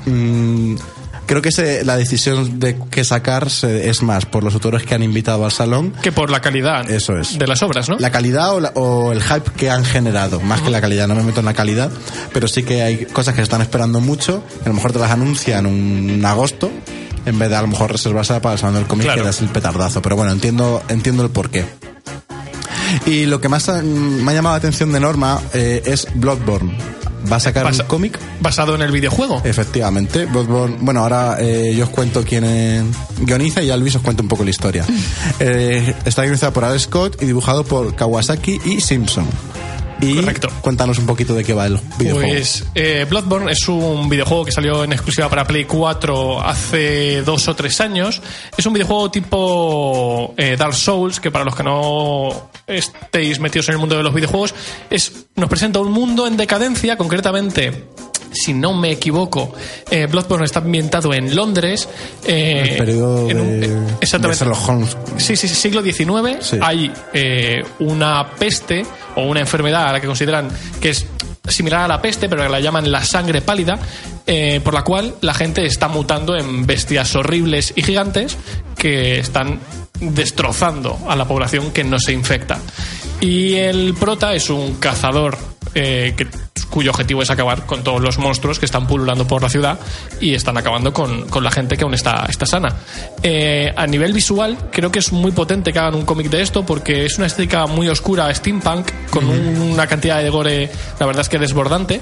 mm, 0.05 0.75
creo 1.25 1.41
que 1.41 1.51
se- 1.51 1.83
la 1.85 1.95
decisión 1.97 2.59
de 2.59 2.77
qué 2.91 3.03
sacar 3.03 3.49
se- 3.49 3.89
es 3.89 4.01
más 4.03 4.25
por 4.25 4.43
los 4.43 4.53
autores 4.53 4.83
que 4.83 4.93
han 4.95 5.03
invitado 5.03 5.45
al 5.45 5.51
salón, 5.51 5.93
Que 6.01 6.11
por 6.11 6.29
la 6.29 6.41
calidad 6.41 6.89
Eso 6.89 7.17
es. 7.17 7.37
de 7.37 7.47
las 7.47 7.61
obras, 7.63 7.89
¿no? 7.89 7.97
la 7.99 8.11
calidad 8.11 8.53
o, 8.53 8.59
la- 8.59 8.71
o 8.75 9.11
el 9.11 9.21
hype 9.21 9.51
que 9.55 9.69
han 9.69 9.85
generado, 9.85 10.39
más 10.41 10.61
que 10.61 10.69
la 10.69 10.81
calidad, 10.81 11.07
no 11.07 11.15
me 11.15 11.23
meto 11.23 11.39
en 11.39 11.45
la 11.45 11.53
calidad, 11.53 11.91
pero 12.33 12.47
sí 12.47 12.63
que 12.63 12.81
hay 12.83 13.05
cosas 13.05 13.33
que 13.33 13.39
se 13.39 13.43
están 13.43 13.61
esperando 13.61 13.99
mucho, 13.99 14.43
que 14.59 14.65
a 14.65 14.69
lo 14.69 14.75
mejor 14.75 14.91
te 14.93 14.99
las 14.99 15.11
anuncian 15.11 15.65
en 15.65 16.25
agosto, 16.25 16.71
en 17.25 17.39
vez 17.39 17.49
de 17.49 17.55
a 17.55 17.61
lo 17.61 17.67
mejor 17.67 17.91
reservarse 17.91 18.39
para 18.41 18.53
el 18.53 18.59
salón 18.59 18.75
del 18.75 18.85
cómic 18.85 19.05
Claro. 19.05 19.21
que 19.21 19.25
das 19.27 19.41
el 19.41 19.47
petardazo, 19.49 20.01
pero 20.01 20.15
bueno, 20.15 20.31
entiendo, 20.31 20.81
entiendo 20.89 21.23
el 21.23 21.29
porqué. 21.29 21.65
Y 23.05 23.25
lo 23.25 23.41
que 23.41 23.49
más 23.49 23.67
me 23.69 24.31
ha 24.31 24.35
llamado 24.35 24.53
la 24.55 24.57
atención 24.59 24.91
de 24.91 24.99
Norma 24.99 25.39
eh, 25.53 25.81
es 25.85 26.07
Bloodborne. 26.15 26.77
Va 27.31 27.37
a 27.37 27.39
sacar 27.39 27.63
Basa- 27.65 27.83
un 27.83 27.87
cómic 27.89 28.19
Basado 28.41 28.75
en 28.75 28.81
el 28.81 28.91
videojuego. 28.91 29.41
Efectivamente, 29.45 30.25
Bloodborne. 30.25 30.77
Bueno, 30.81 31.01
ahora 31.01 31.37
eh, 31.39 31.73
yo 31.75 31.85
os 31.85 31.89
cuento 31.89 32.23
quién 32.23 32.43
es 32.43 32.83
guioniza 33.19 33.61
y 33.63 33.67
ya 33.67 33.77
Luis 33.77 33.95
os 33.95 34.01
cuenta 34.01 34.21
un 34.23 34.29
poco 34.29 34.43
la 34.43 34.49
historia. 34.49 34.85
Eh, 35.39 35.95
está 36.05 36.21
guionizado 36.23 36.53
por 36.53 36.63
Alex 36.65 36.83
Scott 36.83 37.21
y 37.21 37.25
dibujado 37.25 37.63
por 37.63 37.95
Kawasaki 37.95 38.59
y 38.65 38.81
Simpson. 38.81 39.25
Y 40.03 40.15
Correcto. 40.15 40.49
cuéntanos 40.61 40.97
un 40.99 41.05
poquito 41.05 41.33
de 41.33 41.43
qué 41.43 41.53
va 41.53 41.67
el 41.67 41.79
videojuego. 41.97 42.29
Pues 42.29 42.65
eh, 42.75 43.05
Bloodborne 43.09 43.51
es 43.51 43.67
un 43.67 44.09
videojuego 44.09 44.45
que 44.45 44.51
salió 44.51 44.83
en 44.83 44.93
exclusiva 44.93 45.29
para 45.29 45.45
Play 45.45 45.65
4 45.65 46.41
hace 46.41 47.21
dos 47.23 47.47
o 47.47 47.55
tres 47.55 47.79
años. 47.81 48.21
Es 48.57 48.65
un 48.65 48.73
videojuego 48.73 49.11
tipo 49.11 50.33
eh, 50.37 50.55
Dark 50.57 50.75
Souls, 50.75 51.19
que 51.19 51.31
para 51.31 51.45
los 51.45 51.55
que 51.55 51.63
no 51.63 52.49
estéis 52.67 53.39
metidos 53.39 53.69
en 53.69 53.73
el 53.75 53.79
mundo 53.79 53.95
de 53.97 54.03
los 54.03 54.13
videojuegos, 54.13 54.53
es, 54.89 55.27
nos 55.35 55.49
presenta 55.49 55.79
un 55.79 55.91
mundo 55.91 56.27
en 56.27 56.37
decadencia, 56.37 56.97
concretamente. 56.97 57.87
Si 58.33 58.53
no 58.53 58.73
me 58.73 58.91
equivoco, 58.91 59.53
eh, 59.91 60.07
Bloodborne 60.07 60.45
está 60.45 60.59
ambientado 60.59 61.13
en 61.13 61.35
Londres. 61.35 61.87
eh, 62.25 62.67
el 62.71 62.77
periodo 62.77 63.29
en 63.29 63.39
un- 63.39 63.59
de, 63.61 63.67
eh, 63.67 63.79
exactamente. 64.01 64.43
de 64.45 64.51
Sherlock 64.51 64.69
Holmes. 64.69 64.97
Sí, 65.17 65.35
sí, 65.35 65.47
sí, 65.47 65.55
siglo 65.55 65.81
XIX. 65.81 66.37
Sí. 66.41 66.57
Hay 66.61 66.91
eh, 67.13 67.63
una 67.79 68.27
peste 68.39 68.85
o 69.15 69.23
una 69.23 69.39
enfermedad 69.41 69.87
a 69.87 69.91
la 69.93 70.01
que 70.01 70.07
consideran 70.07 70.49
que 70.81 70.89
es 70.89 71.05
similar 71.47 71.81
a 71.81 71.87
la 71.87 72.01
peste, 72.01 72.29
pero 72.29 72.43
que 72.43 72.49
la 72.49 72.59
llaman 72.59 72.89
la 72.91 73.03
sangre 73.03 73.41
pálida, 73.41 73.77
eh, 74.25 74.61
por 74.63 74.73
la 74.73 74.83
cual 74.83 75.15
la 75.21 75.33
gente 75.33 75.65
está 75.65 75.87
mutando 75.89 76.35
en 76.37 76.65
bestias 76.65 77.15
horribles 77.15 77.73
y 77.75 77.83
gigantes 77.83 78.37
que 78.77 79.19
están 79.19 79.59
destrozando 79.99 80.97
a 81.07 81.15
la 81.15 81.25
población 81.27 81.71
que 81.71 81.83
no 81.83 81.99
se 81.99 82.13
infecta. 82.13 82.59
Y 83.19 83.53
el 83.55 83.93
prota 83.93 84.33
es 84.33 84.49
un 84.49 84.75
cazador 84.75 85.37
eh, 85.75 86.13
que, 86.15 86.27
cuyo 86.73 86.89
objetivo 86.89 87.21
es 87.21 87.29
acabar 87.29 87.67
con 87.67 87.83
todos 87.83 88.01
los 88.01 88.17
monstruos 88.17 88.57
que 88.57 88.65
están 88.65 88.87
pululando 88.87 89.27
por 89.27 89.43
la 89.43 89.49
ciudad 89.49 89.77
y 90.19 90.33
están 90.33 90.57
acabando 90.57 90.91
con, 90.91 91.29
con 91.29 91.43
la 91.43 91.51
gente 91.51 91.77
que 91.77 91.83
aún 91.83 91.93
está, 91.93 92.25
está 92.27 92.47
sana. 92.47 92.75
Eh, 93.21 93.71
a 93.75 93.85
nivel 93.85 94.11
visual, 94.11 94.57
creo 94.71 94.91
que 94.91 94.97
es 94.97 95.11
muy 95.11 95.31
potente 95.31 95.71
que 95.71 95.77
hagan 95.77 95.93
un 95.93 96.03
cómic 96.03 96.31
de 96.31 96.41
esto 96.41 96.65
porque 96.65 97.05
es 97.05 97.19
una 97.19 97.27
estética 97.27 97.67
muy 97.67 97.87
oscura, 97.89 98.33
steampunk, 98.33 98.89
con 99.11 99.29
un- 99.29 99.61
una 99.73 99.85
cantidad 99.85 100.17
de 100.23 100.29
gore, 100.31 100.71
la 100.99 101.05
verdad 101.05 101.21
es 101.21 101.29
que 101.29 101.37
desbordante. 101.37 102.01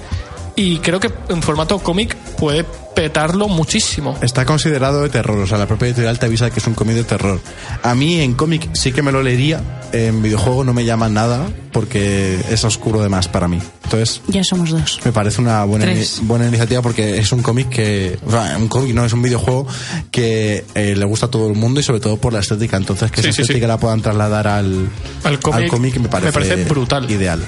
Y 0.56 0.80
creo 0.80 1.00
que 1.00 1.12
en 1.30 1.42
formato 1.42 1.80
cómic 1.80 2.16
puede 2.38 2.66
petarlo 2.96 3.48
muchísimo. 3.48 4.18
Está 4.22 4.46
considerado 4.46 5.02
de 5.04 5.10
terror, 5.10 5.38
o 5.40 5.48
sea, 5.48 5.58
la 5.58 5.66
propia 5.66 5.88
editorial 5.88 6.20
te 6.20 6.26
avisa 6.26 6.50
que 6.52 6.60
es 6.60 6.68
un 6.68 6.74
cómic 6.74 6.96
de 6.98 7.04
terror. 7.06 7.40
A 7.84 7.96
mí 7.96 8.20
en 8.20 8.34
cómic 8.34 8.70
sí 8.74 8.92
que 8.92 9.02
me 9.02 9.12
lo 9.14 9.24
leería, 9.24 9.62
en 9.94 10.22
videojuego 10.22 10.64
no 10.66 10.74
me 10.74 10.84
llama 10.84 11.08
nada 11.08 11.48
porque 11.72 12.38
es 12.50 12.64
oscuro 12.66 13.02
de 13.02 13.08
más 13.08 13.30
para 13.30 13.48
mí. 13.48 13.60
Entonces, 13.86 14.22
Ya 14.28 14.44
somos 14.44 14.70
dos. 14.72 15.00
me 15.06 15.12
parece 15.14 15.40
una 15.42 15.64
buena, 15.64 15.86
buena 16.24 16.48
iniciativa 16.48 16.82
porque 16.82 17.18
es 17.18 17.32
un 17.32 17.42
cómic 17.42 17.70
que, 17.70 18.20
o 18.26 18.32
sea, 18.32 18.58
un 18.58 18.68
cómic 18.68 18.94
no, 18.94 19.06
es 19.06 19.14
un 19.14 19.22
videojuego 19.22 19.68
que 20.12 20.66
eh, 20.76 20.96
le 20.96 21.06
gusta 21.06 21.28
a 21.28 21.30
todo 21.32 21.48
el 21.48 21.56
mundo 21.56 21.80
y 21.80 21.84
sobre 21.84 22.02
todo 22.02 22.18
por 22.18 22.34
la 22.34 22.40
estética. 22.40 22.76
Entonces, 22.76 23.10
que 23.12 23.22
Sí, 23.22 23.30
esa 23.30 23.36
sí, 23.38 23.38
sí. 23.38 23.42
estética 23.44 23.68
la 23.68 23.78
puedan 23.78 24.02
trasladar 24.02 24.48
al, 24.48 24.90
Al 25.24 25.40
cómic 25.40 25.98
me, 25.98 26.10
parece 26.10 26.28
me 26.28 26.32
parece 26.34 26.64
brutal. 26.66 27.10
Ideal. 27.10 27.42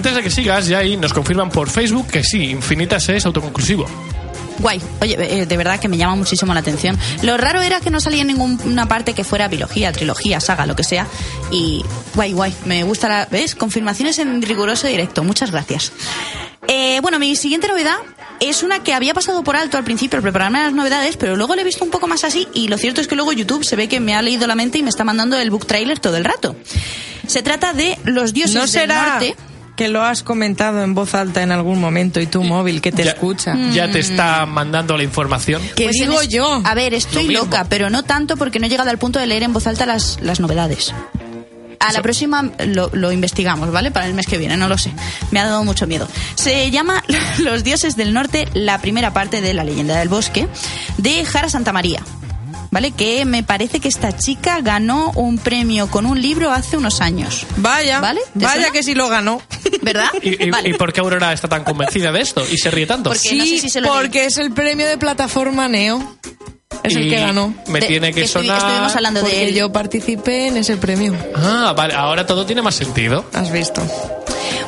Antes 0.00 0.14
de 0.14 0.22
que 0.22 0.30
sigas, 0.30 0.66
ya 0.66 0.78
ahí 0.78 0.96
nos 0.96 1.12
confirman 1.12 1.50
por 1.50 1.68
Facebook 1.68 2.06
que 2.06 2.24
sí, 2.24 2.44
Infinitas 2.44 3.06
es 3.10 3.26
autoconclusivo. 3.26 3.84
Guay. 4.58 4.80
Oye, 5.02 5.42
eh, 5.42 5.44
de 5.44 5.56
verdad 5.58 5.78
que 5.78 5.88
me 5.88 5.98
llama 5.98 6.16
muchísimo 6.16 6.54
la 6.54 6.60
atención. 6.60 6.98
Lo 7.20 7.36
raro 7.36 7.60
era 7.60 7.80
que 7.80 7.90
no 7.90 8.00
salía 8.00 8.22
en 8.22 8.28
ninguna 8.28 8.88
parte 8.88 9.12
que 9.12 9.24
fuera 9.24 9.46
biología, 9.48 9.92
trilogía, 9.92 10.40
saga, 10.40 10.64
lo 10.64 10.74
que 10.74 10.84
sea. 10.84 11.06
Y 11.50 11.84
guay, 12.14 12.32
guay. 12.32 12.54
Me 12.64 12.82
gusta 12.82 13.10
la... 13.10 13.28
¿Ves? 13.30 13.54
Confirmaciones 13.54 14.18
en 14.18 14.40
riguroso 14.40 14.86
directo. 14.86 15.22
Muchas 15.22 15.50
gracias. 15.50 15.92
Eh, 16.66 17.00
bueno, 17.02 17.18
mi 17.18 17.36
siguiente 17.36 17.68
novedad 17.68 17.96
es 18.40 18.62
una 18.62 18.82
que 18.82 18.94
había 18.94 19.12
pasado 19.12 19.44
por 19.44 19.54
alto 19.54 19.76
al 19.76 19.84
principio 19.84 20.16
al 20.16 20.22
prepararme 20.22 20.60
las 20.60 20.72
novedades, 20.72 21.18
pero 21.18 21.36
luego 21.36 21.56
le 21.56 21.60
he 21.60 21.64
visto 21.66 21.84
un 21.84 21.90
poco 21.90 22.06
más 22.06 22.24
así 22.24 22.48
y 22.54 22.68
lo 22.68 22.78
cierto 22.78 23.02
es 23.02 23.06
que 23.06 23.16
luego 23.16 23.34
YouTube 23.34 23.64
se 23.64 23.76
ve 23.76 23.86
que 23.86 24.00
me 24.00 24.14
ha 24.14 24.22
leído 24.22 24.46
la 24.46 24.54
mente 24.54 24.78
y 24.78 24.82
me 24.82 24.88
está 24.88 25.04
mandando 25.04 25.36
el 25.36 25.50
book 25.50 25.66
trailer 25.66 25.98
todo 25.98 26.16
el 26.16 26.24
rato. 26.24 26.56
Se 27.26 27.42
trata 27.42 27.74
de 27.74 27.98
Los 28.04 28.32
dioses 28.32 28.54
¿No 28.54 28.62
del 28.62 28.70
será 28.70 29.10
norte. 29.10 29.36
Que 29.80 29.88
lo 29.88 30.02
has 30.02 30.22
comentado 30.22 30.82
en 30.82 30.94
voz 30.94 31.14
alta 31.14 31.42
en 31.42 31.52
algún 31.52 31.80
momento 31.80 32.20
y 32.20 32.26
tu 32.26 32.44
móvil 32.44 32.82
que 32.82 32.92
te 32.92 33.02
Ya- 33.02 33.12
escucha? 33.12 33.56
Ya 33.72 33.90
te 33.90 33.98
está 33.98 34.44
mandando 34.44 34.94
la 34.94 35.04
información. 35.04 35.62
¿Qué 35.74 35.84
Pues 35.84 35.96
digo 35.98 36.20
es- 36.20 36.28
yo? 36.28 36.60
A 36.66 36.74
ver, 36.74 36.92
estoy 36.92 37.28
Lo 37.28 37.44
loca, 37.44 37.64
pero 37.66 37.88
no 37.88 38.02
tanto 38.02 38.36
porque 38.36 38.58
no 38.58 38.66
he 38.66 38.68
llegado 38.68 38.90
al 38.90 38.98
punto 38.98 39.18
de 39.18 39.26
leer 39.26 39.42
en 39.42 39.54
voz 39.54 39.66
alta 39.66 39.86
las, 39.86 40.18
las 40.20 40.38
novedades. 40.38 40.92
A 41.78 41.94
la 41.94 42.02
próxima 42.02 42.50
lo, 42.66 42.90
lo 42.92 43.10
investigamos, 43.10 43.72
¿vale? 43.72 43.90
Para 43.90 44.04
el 44.04 44.12
mes 44.12 44.26
que 44.26 44.36
viene, 44.36 44.58
no 44.58 44.68
lo 44.68 44.76
sé. 44.76 44.92
Me 45.30 45.40
ha 45.40 45.46
dado 45.46 45.64
mucho 45.64 45.86
miedo. 45.86 46.06
Se 46.34 46.70
llama 46.70 47.02
Los 47.38 47.64
dioses 47.64 47.96
del 47.96 48.12
norte, 48.12 48.48
la 48.52 48.82
primera 48.82 49.14
parte 49.14 49.40
de 49.40 49.54
la 49.54 49.64
leyenda 49.64 49.98
del 49.98 50.10
bosque, 50.10 50.46
de 50.98 51.24
Jara 51.24 51.48
Santamaría. 51.48 52.02
¿Vale? 52.70 52.92
Que 52.92 53.24
me 53.24 53.42
parece 53.42 53.80
que 53.80 53.88
esta 53.88 54.16
chica 54.16 54.60
ganó 54.60 55.10
un 55.16 55.38
premio 55.38 55.88
con 55.90 56.06
un 56.06 56.22
libro 56.22 56.52
hace 56.52 56.76
unos 56.76 57.00
años. 57.00 57.44
Vaya, 57.56 57.98
¿Vale? 58.00 58.20
¿Te 58.32 58.44
vaya 58.44 58.52
suena? 58.54 58.70
que 58.72 58.82
sí 58.84 58.94
lo 58.94 59.08
ganó. 59.08 59.42
¿Verdad? 59.82 60.08
¿Y, 60.22 60.46
y- 60.46 60.50
Vale. 60.50 60.68
y 60.68 60.74
por 60.74 60.92
qué 60.92 61.00
Aurora 61.00 61.32
está 61.32 61.48
tan 61.48 61.64
convencida 61.64 62.12
de 62.12 62.20
esto 62.20 62.44
y 62.48 62.56
se 62.58 62.70
ríe 62.70 62.86
tanto? 62.86 63.10
Porque- 63.10 63.34
no 63.34 63.44
sé 63.44 63.58
si 63.58 63.68
se 63.68 63.80
lo 63.80 63.88
porque 63.92 64.24
es 64.26 64.36
el 64.38 64.52
premio 64.52 64.86
de 64.86 64.98
plataforma 64.98 65.68
Neo. 65.68 66.16
Es 66.84 66.94
el 66.94 67.10
que 67.10 67.16
ganó. 67.20 67.52
Me 67.66 67.80
De- 67.80 67.86
tiene 67.88 68.12
que 68.12 68.26
sonar. 68.28 68.56
Estuvimos 68.58 68.94
hablando 68.96 69.20
de 69.20 69.24
Porque 69.24 69.48
él. 69.48 69.54
yo 69.54 69.72
participé 69.72 70.46
en 70.46 70.56
ese 70.56 70.76
premio. 70.76 71.14
Ah, 71.34 71.74
vale, 71.76 71.94
ahora 71.94 72.24
todo 72.24 72.46
tiene 72.46 72.62
más 72.62 72.76
sentido. 72.76 73.24
Has 73.34 73.50
visto. 73.52 73.82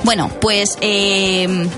Bueno, 0.02 0.28
pues 0.40 0.76
eh, 0.80 1.68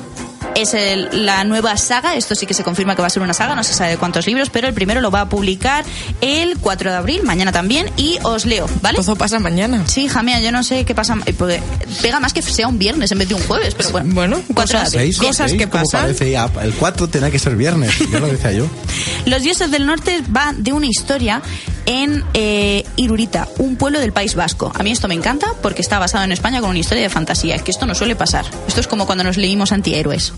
es 0.55 0.75
el- 0.75 1.25
la 1.27 1.45
nueva 1.45 1.77
saga. 1.77 2.15
Esto 2.17 2.35
sí 2.35 2.47
que 2.47 2.55
se 2.55 2.63
confirma 2.65 2.95
que 2.97 3.03
va 3.03 3.07
a 3.09 3.11
ser 3.11 3.23
una 3.23 3.35
saga, 3.35 3.55
no 3.55 3.65
se 3.65 3.73
sabe 3.75 3.91
de 3.91 3.97
cuántos 3.97 4.27
libros, 4.27 4.51
pero 4.51 4.69
el 4.69 4.75
primero 4.75 5.01
lo 5.01 5.11
va 5.11 5.23
a 5.23 5.29
publicar 5.29 5.85
el 6.21 6.59
4 6.59 6.91
de 6.91 6.97
abril, 6.97 7.23
mañana 7.25 7.53
también, 7.53 7.91
y 7.97 8.19
os 8.23 8.47
leo, 8.47 8.69
¿vale? 8.83 8.99
Todo 8.99 9.17
pasa 9.17 9.39
mañana. 9.39 9.83
Sí, 9.87 10.05
hija 10.05 10.23
mía, 10.23 10.41
yo 10.41 10.53
no 10.53 10.63
sé 10.63 10.85
qué 10.85 10.95
pasa. 10.95 11.17
eh, 11.27 11.33
porque 11.33 11.63
pega 12.03 12.21
más 12.21 12.33
que 12.33 12.43
sea 12.43 12.69
un 12.69 12.79
viernes 12.79 13.11
en 13.13 13.19
vez 13.19 13.29
de 13.29 13.35
un 13.35 13.43
jueves, 13.43 13.75
pero 13.75 13.91
bueno. 13.91 14.15
Bueno, 14.15 14.41
4 14.55 14.79
de 14.79 14.85
cosas-. 14.85 14.93
Bien. 15.01 15.13
Cosas 15.15 15.51
¿Veis 15.53 15.59
que 15.63 15.67
pasan? 15.69 16.03
parece? 16.03 16.31
Ya, 16.31 16.51
el 16.63 16.73
4 16.75 17.09
tenía 17.09 17.31
que 17.31 17.39
ser 17.39 17.57
viernes, 17.57 17.93
ya 18.11 18.21
lo 18.21 18.27
decía 18.27 18.53
yo. 18.53 18.67
Los 19.27 19.43
dioses 19.43 19.71
del 19.71 19.87
norte 19.87 20.23
va 20.35 20.53
de 20.57 20.73
una 20.73 20.87
historia 20.87 21.41
en 21.87 22.25
eh, 22.35 22.85
Irurita, 22.97 23.49
un 23.59 23.77
pueblo 23.77 24.01
del 24.01 24.13
País 24.13 24.35
Vasco. 24.35 24.73
A 24.75 24.83
mí 24.83 24.91
esto 24.91 25.09
me 25.09 25.15
encanta 25.15 25.49
porque 25.63 25.83
está 25.83 25.99
basado 25.99 26.25
en 26.25 26.33
España 26.33 26.61
con 26.61 26.71
una 26.71 26.79
historia 26.79 27.03
de 27.03 27.11
fantasía. 27.11 27.55
Es 27.55 27.63
que 27.63 27.71
esto 27.71 27.87
no 27.87 27.95
suele 27.95 28.17
pasar. 28.17 28.47
Esto 28.67 28.81
es 28.81 28.89
como 28.89 29.07
cuando 29.07 29.25
nos 29.25 29.37
leímos 29.37 29.73
antihéroes. 29.73 30.33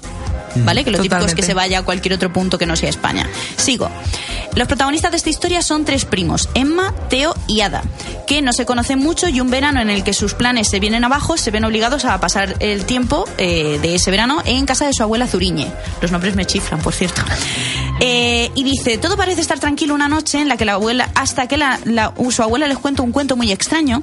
¿Vale? 0.65 0.85
Que 0.85 0.91
lo 0.91 0.99
típico 0.99 1.17
es 1.17 1.21
Totalmente. 1.21 1.35
que 1.43 1.47
se 1.47 1.55
vaya 1.55 1.79
a 1.79 1.83
cualquier 1.83 2.15
otro 2.15 2.33
punto 2.33 2.59
que 2.59 2.67
no 2.67 2.77
sea 2.77 2.89
España. 2.89 3.29
Sigo. 3.57 3.89
Los 4.55 4.69
protagonistas 4.69 5.11
de 5.11 5.19
esta 5.19 5.29
historia 5.31 5.61
son 5.63 5.85
tres 5.85 6.05
primos, 6.07 6.49
Emma, 6.55 6.95
Teo 7.11 7.35
y 7.47 7.61
Ada, 7.61 7.83
que 8.27 8.41
no 8.41 8.53
se 8.55 8.65
conocen 8.65 8.99
mucho 8.99 9.29
y 9.29 9.41
un 9.41 9.51
verano 9.51 9.81
en 9.81 9.91
el 9.91 10.03
que 10.03 10.15
sus 10.15 10.33
planes 10.35 10.69
se 10.69 10.81
vienen 10.81 11.05
abajo 11.05 11.37
se 11.37 11.51
ven 11.51 11.65
obligados 11.65 12.05
a 12.07 12.19
pasar 12.21 12.57
el 12.61 12.87
tiempo 12.87 13.27
eh, 13.37 13.79
de 13.83 13.95
ese 13.97 14.11
verano 14.11 14.43
en 14.47 14.65
casa 14.65 14.87
de 14.87 14.95
su 14.95 15.03
abuela 15.03 15.27
Zuriñe. 15.27 15.71
Los 16.01 16.11
nombres 16.11 16.37
me 16.37 16.47
chifran, 16.47 16.81
por 16.81 16.95
cierto. 16.95 17.21
Eh, 18.01 18.51
y 18.55 18.63
dice, 18.65 18.97
todo 18.99 19.17
parece 19.17 19.41
estar 19.41 19.59
tranquilo 19.59 19.95
una 19.95 20.09
noche 20.09 20.41
en 20.41 20.49
la 20.49 20.57
que 20.57 20.65
la 20.65 20.75
abuela, 20.75 21.11
hasta 21.15 21.47
que 21.49 21.57
la, 21.57 21.79
la- 21.85 22.13
su 22.31 22.43
abuela 22.43 22.67
les 22.67 22.79
cuenta 22.79 23.03
un 23.03 23.13
cuento 23.13 23.37
muy 23.37 23.53
extraño 23.53 24.03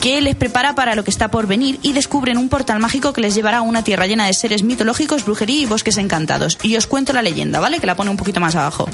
que 0.00 0.20
les 0.20 0.36
prepara 0.36 0.74
para 0.74 0.94
lo 0.94 1.04
que 1.04 1.10
está 1.10 1.30
por 1.30 1.46
venir 1.46 1.78
y 1.82 1.92
descubren 1.92 2.38
un 2.38 2.48
portal 2.48 2.78
mágico 2.78 3.12
que 3.12 3.20
les 3.20 3.34
llevará 3.34 3.58
a 3.58 3.62
una 3.62 3.84
tierra 3.84 4.06
llena 4.06 4.26
de 4.26 4.34
seres 4.34 4.62
mitológicos, 4.62 5.24
brujería 5.24 5.60
y 5.60 5.66
bosques 5.66 5.98
encantados. 5.98 6.58
Y 6.62 6.76
os 6.76 6.86
cuento 6.86 7.12
la 7.12 7.22
leyenda, 7.22 7.60
¿vale? 7.60 7.80
Que 7.80 7.86
la 7.86 7.96
pone 7.96 8.10
un 8.10 8.16
poquito 8.16 8.40
más 8.40 8.54
abajo. 8.54 8.88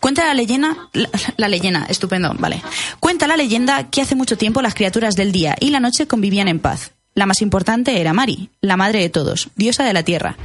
Cuenta 0.00 0.24
la 0.26 0.34
leyenda, 0.34 0.88
la, 1.36 1.48
leyenda, 1.48 1.86
estupendo, 1.88 2.34
vale. 2.38 2.62
Cuenta 3.00 3.26
la 3.26 3.36
leyenda 3.36 3.90
que 3.90 4.00
hace 4.00 4.14
mucho 4.14 4.38
tiempo 4.38 4.62
las 4.62 4.74
criaturas 4.74 5.16
del 5.16 5.32
día 5.32 5.56
y 5.58 5.70
la 5.70 5.80
noche 5.80 6.06
convivían 6.06 6.48
en 6.48 6.60
paz. 6.60 6.92
La 7.14 7.26
más 7.26 7.42
importante 7.42 8.00
era 8.00 8.12
Mari, 8.12 8.50
la 8.60 8.76
madre 8.76 9.00
de 9.00 9.08
todos, 9.08 9.48
diosa 9.56 9.84
de 9.84 9.92
la 9.92 10.04
tierra. 10.04 10.36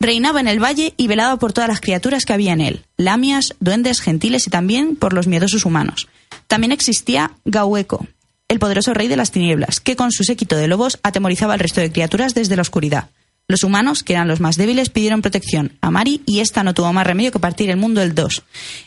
Reinaba 0.00 0.40
en 0.40 0.48
el 0.48 0.62
valle 0.62 0.94
y 0.96 1.06
velaba 1.06 1.38
por 1.38 1.52
todas 1.52 1.68
las 1.68 1.80
criaturas 1.80 2.24
que 2.24 2.32
había 2.32 2.52
en 2.52 2.62
él, 2.62 2.86
lamias, 2.96 3.54
duendes, 3.60 4.00
gentiles 4.00 4.46
y 4.46 4.50
también 4.50 4.96
por 4.96 5.12
los 5.12 5.26
miedosos 5.26 5.66
humanos. 5.66 6.08
También 6.46 6.72
existía 6.72 7.32
Gaueco, 7.44 8.06
el 8.52 8.58
poderoso 8.60 8.94
rey 8.94 9.08
de 9.08 9.16
las 9.16 9.30
tinieblas, 9.32 9.80
que 9.80 9.96
con 9.96 10.12
su 10.12 10.22
séquito 10.24 10.56
de 10.56 10.68
lobos 10.68 10.98
atemorizaba 11.02 11.54
al 11.54 11.60
resto 11.60 11.80
de 11.80 11.90
criaturas 11.90 12.34
desde 12.34 12.54
la 12.56 12.62
oscuridad. 12.62 13.08
Los 13.48 13.64
humanos, 13.64 14.04
que 14.04 14.12
eran 14.12 14.28
los 14.28 14.38
más 14.40 14.56
débiles, 14.56 14.88
pidieron 14.88 15.20
protección 15.20 15.72
a 15.80 15.90
Mari 15.90 16.22
y 16.26 16.38
esta 16.40 16.62
no 16.62 16.74
tuvo 16.74 16.92
más 16.92 17.04
remedio 17.06 17.32
que 17.32 17.40
partir 17.40 17.70
el 17.70 17.76
mundo 17.76 18.00
el 18.00 18.14
2. 18.14 18.42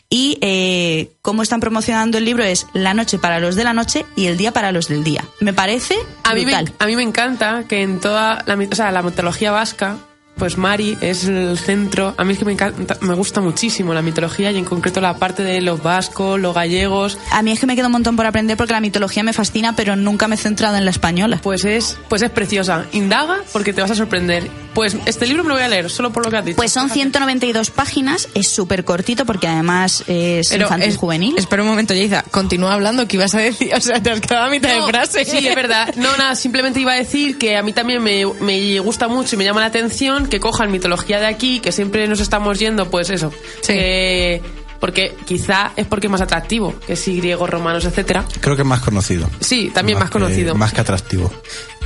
Y 0.10 0.38
eh, 0.42 1.12
cómo 1.22 1.44
están 1.44 1.60
promocionando 1.60 2.18
el 2.18 2.26
libro 2.26 2.44
es 2.44 2.66
la 2.74 2.94
noche 2.94 3.20
para 3.20 3.40
los 3.40 3.56
de 3.56 3.66
la 3.66 3.74
noche 3.74 4.06
y 4.16 4.28
el 4.28 4.38
día 4.38 4.54
para 4.54 4.72
los 4.72 4.88
del 4.88 5.04
día. 5.04 5.26
Me 5.42 5.52
parece 5.54 5.96
A 6.24 6.34
mí, 6.34 6.46
me, 6.46 6.52
a 6.80 6.86
mí 6.88 6.96
me 6.96 7.04
encanta 7.04 7.66
que 7.68 7.82
en 7.84 8.00
toda 8.00 8.44
la, 8.48 8.56
mit- 8.56 8.72
o 8.72 8.76
sea, 8.76 8.92
la 8.92 9.02
mitología 9.04 9.52
vasca, 9.52 9.98
pues 10.38 10.58
Mari 10.58 10.98
es 11.02 11.26
el 11.26 11.58
centro. 11.58 12.14
A 12.18 12.24
mí 12.24 12.34
es 12.34 12.40
que 12.40 12.46
me 12.46 12.52
encanta, 12.52 12.98
me 13.02 13.14
gusta 13.14 13.42
muchísimo 13.42 13.94
la 13.94 14.02
mitología 14.02 14.52
y 14.52 14.58
en 14.58 14.66
concreto 14.66 15.02
la 15.02 15.16
parte 15.18 15.44
de 15.44 15.62
los 15.62 15.82
vascos, 15.82 16.40
los 16.40 16.54
gallegos. 16.54 17.18
A 17.32 17.42
mí 17.42 17.52
es 17.52 17.60
que 17.60 17.66
me 17.66 17.76
queda 17.76 17.86
un 17.88 17.94
montón 17.94 18.16
por 18.16 18.26
aprender 18.26 18.58
porque 18.58 18.74
la 18.74 18.82
mitología 18.82 19.24
me 19.24 19.34
fascina, 19.34 19.76
pero 19.76 19.96
nunca 19.96 20.28
me 20.28 20.36
he 20.36 20.38
centrado 20.38 20.78
en 20.78 20.86
la 20.86 20.92
española. 20.92 21.40
Pues 21.42 21.66
es, 21.66 21.98
pues 22.10 22.22
es 22.22 22.30
preciosa. 22.32 22.86
Indaga 22.92 23.38
porque 23.54 23.74
te 23.74 23.82
vas 23.82 23.92
a 23.92 23.96
sorprender. 23.96 24.50
Pues 24.74 24.98
este 25.06 25.26
libro 25.26 25.44
me 25.44 25.50
lo 25.50 25.56
voy 25.56 25.64
a 25.64 25.70
leer 25.70 25.90
solo 25.90 26.12
por 26.12 26.26
lo 26.26 26.32
que 26.32 26.38
has 26.38 26.46
dicho. 26.46 26.58
Pues 26.58 26.72
son 26.74 26.90
192 26.90 27.70
páginas, 27.72 28.28
es 28.34 28.50
súper 28.50 28.84
cortito 28.84 29.26
porque 29.26 29.48
además 29.48 30.04
es 30.08 30.50
Pero 30.50 30.64
infantil 30.64 30.90
es- 30.90 30.98
juvenil. 30.98 31.38
Espera 31.38 31.62
un 31.64 31.70
momento, 31.70 31.94
Yaiza. 31.94 32.24
Continúa 32.24 32.74
hablando, 32.74 33.08
que 33.08 33.16
ibas 33.16 33.34
a 33.36 33.40
decir? 33.40 33.72
O 33.76 33.80
sea, 33.82 34.02
te 34.04 34.12
has 34.12 34.20
quedado 34.20 34.46
a 34.48 34.50
mitad 34.50 34.76
No, 34.76 34.86
de 34.86 34.92
frase. 34.92 35.24
Sí, 35.26 35.48
es 35.48 35.56
verdad. 35.56 35.94
No, 35.96 36.16
nada, 36.18 36.36
simplemente 36.36 36.80
iba 36.82 36.92
a 36.92 36.96
decir 36.96 37.38
que 37.38 37.56
a 37.56 37.64
mí 37.64 37.72
también 37.72 38.04
me, 38.04 38.26
me 38.42 38.78
gusta 38.80 39.08
mucho 39.08 39.36
y 39.36 39.38
me 39.38 39.46
llama 39.46 39.62
la 39.62 39.68
atención 39.68 40.25
que 40.30 40.40
cojan 40.40 40.72
mitología 40.72 41.20
de 41.20 41.26
aquí, 41.28 41.60
que 41.60 41.72
siempre 41.72 42.08
nos 42.08 42.20
estamos 42.20 42.60
yendo, 42.60 42.90
pues 42.90 43.10
eso. 43.10 43.32
Sí. 43.62 43.74
que- 43.74 44.42
porque 44.80 45.16
quizá 45.26 45.72
es 45.78 45.88
porque 45.88 46.08
es 46.08 46.12
más 46.12 46.22
atractivo, 46.22 46.76
que 46.86 46.96
sí, 46.96 47.18
griegos, 47.18 47.50
romanos, 47.50 47.86
etcétera. 47.86 48.24
Creo 48.42 48.56
que 48.56 48.62
es 48.62 48.68
más 48.68 48.82
conocido. 48.82 49.28
Sí, 49.40 49.72
también 49.74 49.98
más, 49.98 50.12
conocido. 50.12 50.54
más 50.54 50.74
que 50.74 50.82
atractivo. 50.82 51.32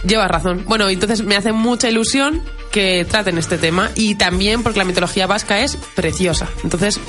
Llevas 0.06 0.28
razón. 0.30 0.64
Bueno, 0.68 0.90
entonces 0.90 1.24
me 1.24 1.38
hace 1.38 1.52
mucha 1.54 1.88
ilusión 1.88 2.42
que 2.72 3.06
traten 3.10 3.38
este 3.38 3.58
tema 3.58 3.92
y 3.96 4.16
también 4.16 4.64
porque 4.64 4.80
la 4.80 4.86
mitología 4.86 5.28
vasca 5.28 5.60
es 5.62 5.78
preciosa. 5.96 6.48
Entonces, 6.64 7.00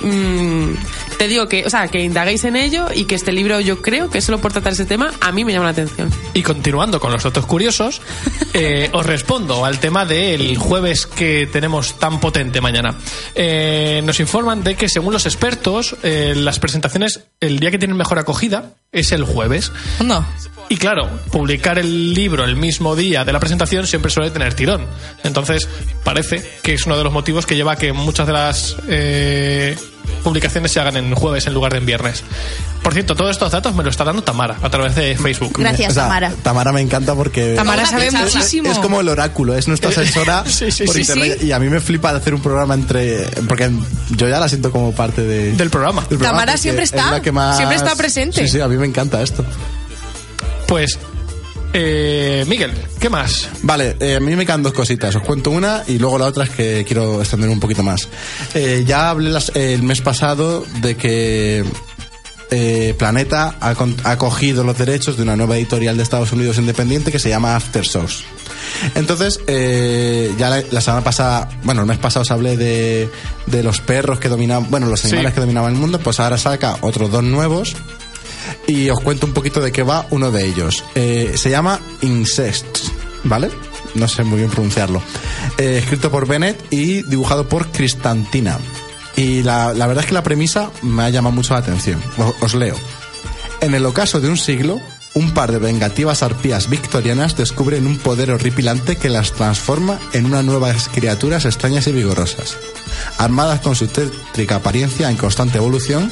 mm, 0.00 0.74
te 1.18 1.28
digo 1.28 1.48
que, 1.48 1.64
o 1.64 1.70
sea, 1.70 1.88
que 1.88 2.00
indaguéis 2.00 2.44
en 2.44 2.56
ello 2.56 2.86
y 2.94 3.04
que 3.04 3.14
este 3.14 3.32
libro 3.32 3.60
yo 3.60 3.82
creo 3.82 4.10
que 4.10 4.20
solo 4.20 4.38
por 4.40 4.52
tratar 4.52 4.72
ese 4.72 4.86
tema 4.86 5.12
a 5.20 5.32
mí 5.32 5.44
me 5.44 5.52
llama 5.52 5.66
la 5.66 5.72
atención. 5.72 6.10
Y 6.34 6.42
continuando 6.42 7.00
con 7.00 7.12
los 7.12 7.22
datos 7.22 7.46
curiosos, 7.46 8.00
eh, 8.54 8.88
os 8.92 9.04
respondo 9.04 9.64
al 9.64 9.78
tema 9.78 10.04
del 10.04 10.56
jueves 10.56 11.06
que 11.06 11.48
tenemos 11.50 11.98
tan 11.98 12.20
potente 12.20 12.60
mañana. 12.60 12.94
Eh, 13.34 14.02
nos 14.04 14.20
informan 14.20 14.62
de 14.62 14.76
que, 14.76 14.88
según 14.88 15.12
los 15.12 15.26
expertos, 15.26 15.96
eh, 16.02 16.34
las 16.36 16.58
presentaciones, 16.58 17.24
el 17.40 17.58
día 17.58 17.70
que 17.70 17.78
tienen 17.78 17.96
mejor 17.96 18.18
acogida 18.18 18.74
es 18.92 19.12
el 19.12 19.24
jueves. 19.24 19.72
No. 20.04 20.24
Y 20.70 20.76
claro, 20.76 21.08
publicar 21.30 21.78
el 21.78 22.12
libro 22.12 22.44
el 22.44 22.54
mismo 22.56 22.94
día 22.94 23.24
de 23.24 23.32
la 23.32 23.40
presentación 23.40 23.86
siempre 23.86 24.10
suele 24.10 24.30
tener 24.30 24.52
tirón. 24.54 24.84
Entonces, 25.24 25.66
parece 26.04 26.46
que 26.62 26.74
es 26.74 26.84
uno 26.84 26.96
de 26.98 27.04
los 27.04 27.12
motivos 27.12 27.46
que 27.46 27.56
lleva 27.56 27.72
a 27.72 27.76
que 27.76 27.94
muchas 27.94 28.26
de 28.26 28.32
las 28.34 28.76
eh, 28.86 29.76
publicaciones 30.22 30.70
se 30.70 30.80
hagan 30.80 30.98
en 30.98 31.14
jueves 31.14 31.46
en 31.46 31.54
lugar 31.54 31.72
de 31.72 31.78
en 31.78 31.86
viernes. 31.86 32.22
Por 32.82 32.92
cierto, 32.92 33.14
todos 33.14 33.30
estos 33.30 33.50
datos 33.50 33.74
me 33.74 33.82
lo 33.82 33.88
está 33.88 34.04
dando 34.04 34.22
Tamara 34.22 34.56
a 34.62 34.68
través 34.68 34.94
de 34.94 35.16
Facebook. 35.16 35.54
Gracias, 35.58 35.90
O 35.92 35.94
sea, 35.94 36.02
Tamara. 36.04 36.32
Tamara 36.42 36.72
me 36.72 36.82
encanta 36.82 37.14
porque... 37.14 37.54
Tamara 37.54 37.86
sabe 37.86 38.10
muchísimo. 38.10 38.70
Es 38.70 38.78
como 38.78 39.00
el 39.00 39.08
oráculo, 39.08 39.56
es 39.56 39.68
nuestra 39.68 39.88
asesora 39.96 40.44
Sí, 40.46 40.70
sí, 40.70 40.84
por 40.84 40.94
sí, 40.94 41.00
internet. 41.00 41.38
sí. 41.40 41.46
Y 41.46 41.52
a 41.52 41.58
mí 41.58 41.70
me 41.70 41.80
flipa 41.80 42.10
hacer 42.10 42.34
un 42.34 42.42
programa 42.42 42.74
entre. 42.74 43.24
Porque 43.48 43.70
yo 44.10 44.28
ya 44.28 44.38
la 44.38 44.48
siento 44.50 44.70
como 44.70 44.92
parte 44.92 45.22
de, 45.22 45.52
Del 45.52 45.70
programa. 45.70 46.02
del 46.02 46.18
programa, 46.18 46.40
Tamara 46.40 46.58
siempre 46.58 46.84
es 46.84 46.92
está, 46.92 47.10
la 47.10 47.22
que 47.22 47.32
más- 47.32 47.56
siempre 47.56 47.76
está 47.78 47.96
presente. 47.96 48.42
Sí, 48.42 48.48
sí, 48.48 48.60
a 48.60 48.68
mí 48.68 48.76
me 48.76 48.86
encanta 48.86 49.22
esto. 49.22 49.44
Pues, 50.68 50.98
eh, 51.72 52.44
Miguel, 52.46 52.72
¿qué 53.00 53.08
más? 53.08 53.48
Vale, 53.62 53.96
eh, 54.00 54.16
a 54.16 54.20
mí 54.20 54.36
me 54.36 54.44
quedan 54.46 54.62
dos 54.62 54.72
cositas. 54.74 55.16
Os 55.16 55.22
cuento 55.22 55.50
una 55.50 55.82
y 55.88 55.98
luego 55.98 56.18
la 56.18 56.26
otra 56.26 56.44
es 56.44 56.50
que 56.50 56.84
quiero 56.86 57.20
extender 57.20 57.48
un 57.48 57.58
poquito 57.58 57.82
más. 57.82 58.08
Eh, 58.54 58.84
ya 58.86 59.10
hablé 59.10 59.30
las- 59.30 59.50
el 59.56 59.82
mes 59.82 60.00
pasado 60.02 60.64
de 60.82 60.96
que 60.96 61.64
eh, 62.50 62.94
Planeta 62.98 63.56
ha, 63.60 63.74
ha 64.04 64.16
cogido 64.18 64.64
los 64.64 64.78
derechos 64.78 65.16
de 65.16 65.22
una 65.22 65.36
nueva 65.36 65.56
editorial 65.56 65.96
de 65.96 66.02
Estados 66.02 66.32
Unidos 66.32 66.56
independiente 66.58 67.10
que 67.12 67.18
se 67.18 67.28
llama 67.28 67.56
Aftershows. 67.56 68.24
Entonces, 68.94 69.40
eh, 69.46 70.32
ya 70.38 70.48
la, 70.50 70.62
la 70.70 70.80
semana 70.80 71.02
pasada, 71.04 71.48
bueno, 71.64 71.80
el 71.82 71.86
mes 71.86 71.98
pasado 71.98 72.22
os 72.22 72.30
hablé 72.30 72.56
de, 72.56 73.08
de 73.46 73.62
los 73.62 73.80
perros 73.80 74.18
que 74.18 74.28
dominaban, 74.28 74.70
bueno, 74.70 74.86
los 74.86 75.04
animales 75.04 75.30
Sí. 75.30 75.34
que 75.34 75.40
dominaban 75.40 75.74
el 75.74 75.78
mundo, 75.78 75.98
pues 75.98 76.20
ahora 76.20 76.38
saca 76.38 76.76
otros 76.82 77.10
dos 77.10 77.22
nuevos 77.22 77.74
y 78.68 78.90
os 78.90 79.00
cuento 79.00 79.26
un 79.26 79.32
poquito 79.32 79.60
de 79.60 79.72
qué 79.72 79.82
va 79.82 80.06
uno 80.10 80.30
de 80.30 80.46
ellos. 80.46 80.84
Eh, 80.94 81.32
se 81.36 81.50
llama 81.50 81.80
Incest, 82.02 82.66
¿vale? 83.24 83.50
No 83.94 84.06
sé 84.06 84.22
muy 84.22 84.38
bien 84.38 84.50
pronunciarlo. 84.50 85.02
Eh, 85.56 85.78
escrito 85.82 86.10
por 86.10 86.28
Bennett 86.28 86.62
y 86.70 87.02
dibujado 87.02 87.48
por 87.48 87.66
Cristantina. 87.68 88.58
Y 89.16 89.42
la, 89.42 89.72
la 89.72 89.86
verdad 89.86 90.04
es 90.04 90.08
que 90.08 90.14
la 90.14 90.22
premisa 90.22 90.70
me 90.82 91.02
ha 91.02 91.10
llamado 91.10 91.34
mucho 91.34 91.54
la 91.54 91.60
atención. 91.60 92.00
Os, 92.18 92.34
os 92.42 92.54
leo. 92.54 92.76
En 93.62 93.74
el 93.74 93.84
ocaso 93.86 94.20
de 94.20 94.28
un 94.28 94.36
siglo, 94.36 94.80
un 95.18 95.32
par 95.32 95.50
de 95.50 95.58
vengativas 95.58 96.22
arpías 96.22 96.70
victorianas 96.70 97.36
descubren 97.36 97.86
un 97.86 97.98
poder 97.98 98.30
horripilante 98.30 98.96
que 98.96 99.08
las 99.08 99.32
transforma 99.32 99.98
en 100.12 100.26
unas 100.26 100.44
nuevas 100.44 100.88
criaturas 100.88 101.44
extrañas 101.44 101.88
y 101.88 101.92
vigorosas. 101.92 102.56
Armadas 103.18 103.60
con 103.60 103.74
su 103.74 103.88
tétrica 103.88 104.56
apariencia 104.56 105.10
en 105.10 105.16
constante 105.16 105.58
evolución, 105.58 106.10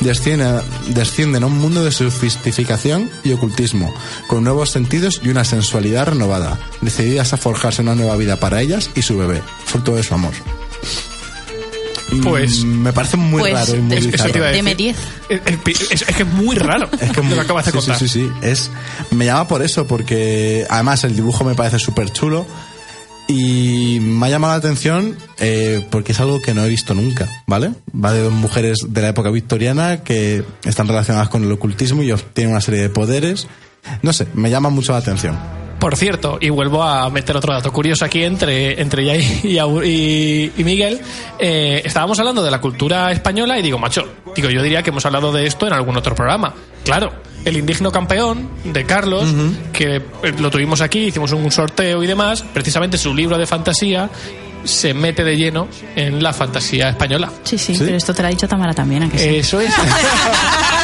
descienden, 0.00 1.42
a 1.42 1.46
un 1.46 1.58
mundo 1.58 1.84
de 1.84 1.92
sofisticación 1.92 3.10
y 3.22 3.32
ocultismo, 3.32 3.94
con 4.26 4.42
nuevos 4.42 4.70
sentidos 4.70 5.20
y 5.22 5.28
una 5.28 5.44
sensualidad 5.44 6.08
renovada, 6.08 6.58
decididas 6.80 7.32
a 7.32 7.36
forjarse 7.36 7.82
una 7.82 7.94
nueva 7.94 8.16
vida 8.16 8.40
para 8.40 8.60
ellas 8.60 8.90
y 8.96 9.02
su 9.02 9.16
bebé, 9.16 9.40
fruto 9.66 9.94
de 9.94 10.02
su 10.02 10.14
amor. 10.14 10.32
Pues- 12.22 12.64
Mm, 12.64 12.82
me 12.82 12.92
parece 12.92 13.16
muy 13.16 13.40
Pues, 13.40 13.54
raro 13.54 13.76
y 13.76 13.80
muy 13.80 13.96
es- 13.96 14.06
Eso 14.06 14.24
te 14.30 14.38
iba 14.38 14.48
a 14.48 14.50
bizarro. 14.50 14.64
decir. 14.64 14.64
Deme 14.64 14.74
10. 14.74 14.96
El- 15.28 15.42
el 15.46 15.58
pi- 15.58 15.72
Es, 15.72 16.02
es 16.02 16.16
que 16.16 16.22
es 16.24 16.28
muy 16.28 16.56
raro 16.56 16.88
Es 17.00 17.10
que 17.10 17.16
lo 17.16 17.22
muy- 17.24 17.34
que 17.34 17.40
acabas 17.40 17.64
de 17.66 17.70
sí, 17.72 17.76
contar. 17.78 17.98
Sí, 17.98 18.08
sí, 18.08 18.20
sí. 18.20 18.30
Es, 18.46 18.70
me 19.10 19.24
llama 19.26 19.48
por 19.48 19.62
eso, 19.62 19.86
porque 19.86 20.66
además 20.68 21.04
el 21.04 21.14
dibujo 21.16 21.44
me 21.44 21.54
parece 21.54 21.78
súper 21.78 22.10
chulo 22.10 22.46
y 23.28 23.98
me 24.00 24.26
ha 24.26 24.30
llamado 24.30 24.52
la 24.52 24.58
atención 24.58 25.16
eh, 25.38 25.86
porque 25.90 26.12
es 26.12 26.20
algo 26.20 26.42
que 26.42 26.54
no 26.54 26.64
he 26.64 26.68
visto 26.68 26.92
nunca, 26.94 27.28
¿vale? 27.46 27.70
Va 27.94 28.12
de 28.12 28.22
dos 28.22 28.32
mujeres 28.32 28.78
de 28.88 29.00
la 29.02 29.08
época 29.08 29.30
victoriana 29.30 30.02
que 30.02 30.44
están 30.64 30.88
relacionadas 30.88 31.28
con 31.28 31.44
el 31.44 31.52
ocultismo 31.52 32.02
y 32.02 32.12
obtienen 32.12 32.52
una 32.52 32.60
serie 32.60 32.80
de 32.82 32.90
poderes. 32.90 33.46
No 34.02 34.12
sé, 34.12 34.26
me 34.34 34.50
llama 34.50 34.70
mucho 34.70 34.92
la 34.92 34.98
atención. 34.98 35.36
Por 35.82 35.96
cierto, 35.96 36.38
y 36.40 36.48
vuelvo 36.48 36.84
a 36.84 37.10
meter 37.10 37.36
otro 37.36 37.52
dato 37.52 37.72
curioso 37.72 38.04
aquí 38.04 38.22
entre, 38.22 38.80
entre 38.80 39.04
ya 39.04 39.16
y, 39.16 40.52
Miguel. 40.58 41.00
eh, 41.40 41.82
estábamos 41.84 42.16
hablando 42.20 42.40
de 42.40 42.52
la 42.52 42.60
cultura 42.60 43.10
española 43.10 43.58
y 43.58 43.62
digo, 43.62 43.80
macho, 43.80 44.06
digo, 44.36 44.48
yo 44.48 44.62
diría 44.62 44.84
que 44.84 44.90
hemos 44.90 45.04
hablado 45.06 45.32
de 45.32 45.44
esto 45.44 45.66
en 45.66 45.72
algún 45.72 45.96
otro 45.96 46.14
programa. 46.14 46.54
Claro, 46.84 47.12
el 47.44 47.56
indigno 47.56 47.90
campeón 47.90 48.48
de 48.62 48.84
Carlos, 48.84 49.24
que 49.72 49.96
eh, 49.96 50.02
lo 50.38 50.52
tuvimos 50.52 50.80
aquí, 50.82 51.06
hicimos 51.06 51.32
un 51.32 51.50
sorteo 51.50 52.00
y 52.04 52.06
demás, 52.06 52.44
precisamente 52.54 52.96
su 52.96 53.12
libro 53.12 53.36
de 53.36 53.46
fantasía 53.46 54.08
se 54.62 54.94
mete 54.94 55.24
de 55.24 55.36
lleno 55.36 55.66
en 55.96 56.22
la 56.22 56.32
fantasía 56.32 56.90
española. 56.90 57.28
Sí, 57.42 57.58
sí, 57.58 57.74
¿Sí? 57.74 57.82
pero 57.84 57.96
esto 57.96 58.14
te 58.14 58.22
lo 58.22 58.28
ha 58.28 58.30
dicho 58.30 58.46
Tamara 58.46 58.72
también, 58.72 59.02
¿a 59.02 59.10
que 59.10 59.18
sí? 59.18 59.28
Eso 59.30 59.60
es. 59.60 59.74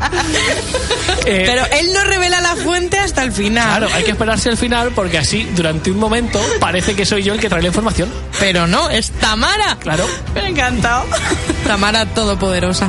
Eh, 1.26 1.44
Pero 1.46 1.64
él 1.80 1.90
no 1.94 2.04
revela 2.04 2.42
la 2.42 2.54
fuente 2.54 2.98
hasta 2.98 3.22
el 3.22 3.32
final. 3.32 3.78
Claro, 3.78 3.94
hay 3.94 4.04
que 4.04 4.10
esperarse 4.10 4.50
al 4.50 4.58
final 4.58 4.92
porque 4.94 5.16
así, 5.16 5.44
durante 5.56 5.90
un 5.90 5.98
momento, 5.98 6.38
parece 6.60 6.94
que 6.94 7.06
soy 7.06 7.22
yo 7.22 7.32
el 7.32 7.40
que 7.40 7.48
trae 7.48 7.62
la 7.62 7.68
información. 7.68 8.10
Pero 8.38 8.66
no, 8.66 8.90
es 8.90 9.10
Tamara. 9.10 9.76
Claro. 9.80 10.06
Me 10.34 10.40
ha 10.40 10.48
encantado. 10.48 11.06
Tamara 11.66 12.04
todopoderosa. 12.06 12.88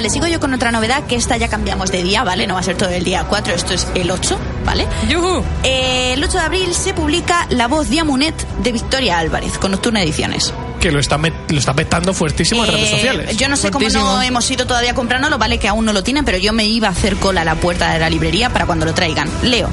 Vale, 0.00 0.08
sigo 0.08 0.26
yo 0.28 0.40
con 0.40 0.54
otra 0.54 0.72
novedad, 0.72 1.04
que 1.06 1.14
esta 1.14 1.36
ya 1.36 1.48
cambiamos 1.48 1.92
de 1.92 2.02
día, 2.02 2.24
¿vale? 2.24 2.46
No 2.46 2.54
va 2.54 2.60
a 2.60 2.62
ser 2.62 2.74
todo 2.74 2.88
el 2.88 3.04
día 3.04 3.24
4, 3.28 3.52
esto 3.54 3.74
es 3.74 3.86
el 3.94 4.10
8, 4.10 4.38
¿vale? 4.64 4.86
¡Yujú! 5.10 5.44
Eh, 5.62 6.14
el 6.14 6.24
8 6.24 6.38
de 6.38 6.40
abril 6.42 6.74
se 6.74 6.94
publica 6.94 7.46
La 7.50 7.68
voz 7.68 7.90
de 7.90 8.00
Amunet 8.00 8.34
de 8.62 8.72
Victoria 8.72 9.18
Álvarez, 9.18 9.58
con 9.58 9.72
Nocturna 9.72 10.02
Ediciones. 10.02 10.54
Que 10.80 10.90
lo 10.90 11.00
está, 11.00 11.18
lo 11.18 11.58
está 11.58 11.74
petando 11.74 12.14
fuertísimo 12.14 12.64
en 12.64 12.72
redes 12.72 12.88
Eh, 12.88 12.92
sociales. 12.92 13.36
Yo 13.36 13.50
no 13.50 13.58
sé 13.58 13.70
cómo 13.70 13.86
no 13.90 14.22
hemos 14.22 14.50
ido 14.50 14.66
todavía 14.66 14.94
comprándolo, 14.94 15.36
vale 15.36 15.58
que 15.58 15.68
aún 15.68 15.84
no 15.84 15.92
lo 15.92 16.02
tienen, 16.02 16.24
pero 16.24 16.38
yo 16.38 16.54
me 16.54 16.64
iba 16.64 16.88
a 16.88 16.92
hacer 16.92 17.16
cola 17.16 17.42
a 17.42 17.44
la 17.44 17.56
puerta 17.56 17.92
de 17.92 17.98
la 17.98 18.08
librería 18.08 18.48
para 18.48 18.64
cuando 18.64 18.86
lo 18.86 18.94
traigan. 18.94 19.28
Leo. 19.42 19.68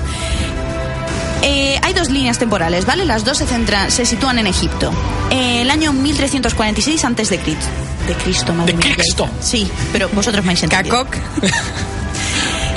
Eh, 1.41 1.79
hay 1.83 1.93
dos 1.93 2.09
líneas 2.09 2.37
temporales, 2.37 2.85
¿vale? 2.85 3.05
Las 3.05 3.23
dos 3.23 3.37
se, 3.37 3.45
centran, 3.45 3.91
se 3.91 4.05
sitúan 4.05 4.39
en 4.39 4.47
Egipto. 4.47 4.91
Eh, 5.29 5.61
el 5.61 5.69
año 5.69 5.93
1346 5.93 7.05
antes 7.05 7.29
de 8.07 8.13
Cristo. 8.15 8.53
Madre 8.53 8.73
¿De 8.73 8.77
mía. 8.85 8.93
Cristo? 8.95 9.29
Sí, 9.39 9.67
pero 9.91 10.09
vosotros 10.09 10.43
me 10.45 10.51
habéis 10.51 10.63
entendido. 10.63 11.03
Cacoc. 11.05 11.17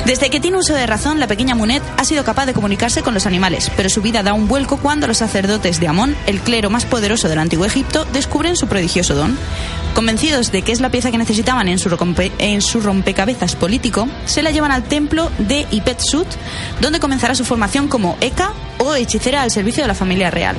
Desde 0.07 0.31
que 0.31 0.41
tiene 0.41 0.57
uso 0.57 0.73
de 0.75 0.87
razón, 0.87 1.21
la 1.21 1.27
pequeña 1.27 1.55
Munet 1.55 1.83
ha 1.99 2.05
sido 2.05 2.25
capaz 2.25 2.47
de 2.47 2.55
comunicarse 2.55 3.03
con 3.03 3.13
los 3.15 3.27
animales, 3.27 3.71
pero 3.77 3.91
su 3.91 4.01
vida 4.01 4.23
da 4.23 4.33
un 4.33 4.49
vuelco 4.49 4.79
cuando 4.79 5.07
los 5.07 5.19
sacerdotes 5.19 5.79
de 5.79 5.89
Amón, 5.89 6.17
el 6.27 6.41
clero 6.41 6.71
más 6.71 6.87
poderoso 6.87 7.29
del 7.29 7.39
antiguo 7.39 7.67
Egipto, 7.67 8.07
descubren 8.07 8.57
su 8.57 8.67
prodigioso 8.67 9.15
don. 9.15 9.37
Convencidos 9.95 10.51
de 10.53 10.63
que 10.63 10.73
es 10.73 10.81
la 10.81 10.91
pieza 10.91 11.11
que 11.11 11.19
necesitaban 11.19 11.69
en 11.69 11.79
su, 11.79 11.91
rompe- 11.91 12.33
en 12.39 12.63
su 12.63 12.81
rompecabezas 12.81 13.55
político, 13.57 14.09
se 14.25 14.43
la 14.43 14.51
llevan 14.51 14.73
al 14.73 14.85
templo 14.85 15.31
de 15.39 15.67
Ipet-Sut, 15.71 16.27
donde 16.81 16.99
comenzará 16.99 17.35
su 17.35 17.45
formación 17.45 17.87
como 17.87 18.17
Eka 18.21 18.53
o 18.79 18.95
hechicera 18.95 19.43
al 19.43 19.51
servicio 19.51 19.85
de 19.85 19.89
la 19.89 19.95
familia 19.95 20.31
real. 20.31 20.57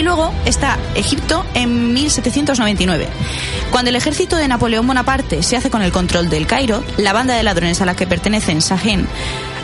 Y 0.00 0.02
luego 0.02 0.32
está 0.46 0.78
Egipto 0.94 1.44
en 1.52 1.92
1799. 1.92 3.06
Cuando 3.70 3.90
el 3.90 3.96
ejército 3.96 4.36
de 4.36 4.48
Napoleón 4.48 4.86
Bonaparte 4.86 5.42
se 5.42 5.58
hace 5.58 5.68
con 5.68 5.82
el 5.82 5.92
control 5.92 6.30
del 6.30 6.46
Cairo, 6.46 6.82
la 6.96 7.12
banda 7.12 7.34
de 7.34 7.42
ladrones 7.42 7.82
a 7.82 7.84
la 7.84 7.94
que 7.94 8.06
pertenecen 8.06 8.62
Sajen 8.62 9.06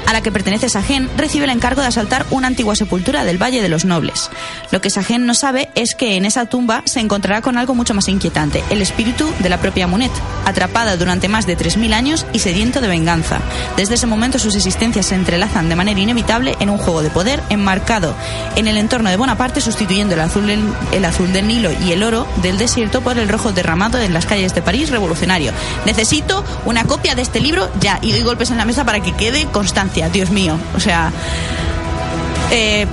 a 0.07 0.13
la 0.13 0.21
que 0.23 0.33
pertenece 0.33 0.69
Sajen 0.69 1.09
recibe 1.17 1.45
el 1.45 1.51
encargo 1.51 1.81
de 1.83 1.89
asaltar 1.89 2.25
una 2.31 2.47
antigua 2.47 2.77
sepultura 2.77 3.25
del 3.25 3.43
Valle 3.43 3.63
de 3.63 3.69
los 3.69 3.85
Nobles. 3.85 4.31
Lo 4.71 4.81
que 4.81 4.91
Sajen 4.91 5.27
no 5.27 5.35
sabe 5.35 5.69
es 5.75 5.95
que 5.95 6.17
en 6.17 6.25
esa 6.25 6.47
tumba 6.47 6.83
se 6.87 7.01
encontrará 7.01 7.43
con 7.43 7.59
algo 7.59 7.75
mucho 7.75 7.95
más 7.95 8.09
inquietante, 8.09 8.63
el 8.71 8.83
espíritu 8.83 9.29
de 9.41 9.49
la 9.49 9.59
propia 9.59 9.87
Munet, 9.87 10.13
atrapada 10.45 10.97
durante 10.97 11.29
más 11.29 11.47
de 11.47 11.57
3.000 11.57 11.93
años 11.95 12.27
y 12.33 12.39
sediento 12.39 12.81
de 12.81 12.89
venganza. 12.89 13.41
Desde 13.77 13.95
ese 13.95 14.07
momento 14.07 14.39
sus 14.39 14.55
existencias 14.55 15.07
se 15.07 15.15
entrelazan 15.15 15.69
de 15.69 15.77
manera 15.77 16.01
inevitable 16.01 16.57
en 16.61 16.71
un 16.71 16.79
juego 16.79 17.03
de 17.03 17.11
poder 17.11 17.43
enmarcado 17.51 18.15
en 18.55 18.69
el 18.69 18.77
entorno 18.79 19.11
de 19.11 19.17
Bonaparte, 19.17 19.61
sustituyendo 19.61 20.15
el 20.15 20.21
azul, 20.21 20.47
del- 20.47 20.63
el 20.93 21.05
azul 21.05 21.33
del 21.33 21.49
Nilo 21.49 21.71
y 21.85 21.93
el 21.93 22.03
oro 22.03 22.27
del 22.43 22.59
desierto 22.59 23.01
por 23.01 23.19
el 23.19 23.29
rojo 23.29 23.53
derramado 23.53 23.99
en 24.01 24.15
las 24.15 24.27
calles 24.27 24.55
de 24.55 24.63
París 24.63 24.91
revolucionario. 24.91 25.53
Necesito 25.85 26.45
una 26.65 26.85
copia 26.85 27.15
de 27.15 27.23
este 27.23 27.41
libro 27.41 27.71
ya 27.81 27.99
y 28.03 28.13
doy 28.13 28.23
golpes 28.23 28.51
en 28.51 28.57
la 28.59 28.65
mesa 28.65 28.85
para 28.85 29.01
que 29.01 29.13
quede 29.13 29.47
constancia, 29.47 29.96
Dios 30.13 30.31
mío. 30.31 30.57
O 30.75 30.81
sea, 30.81 31.13
eh, 32.51 32.87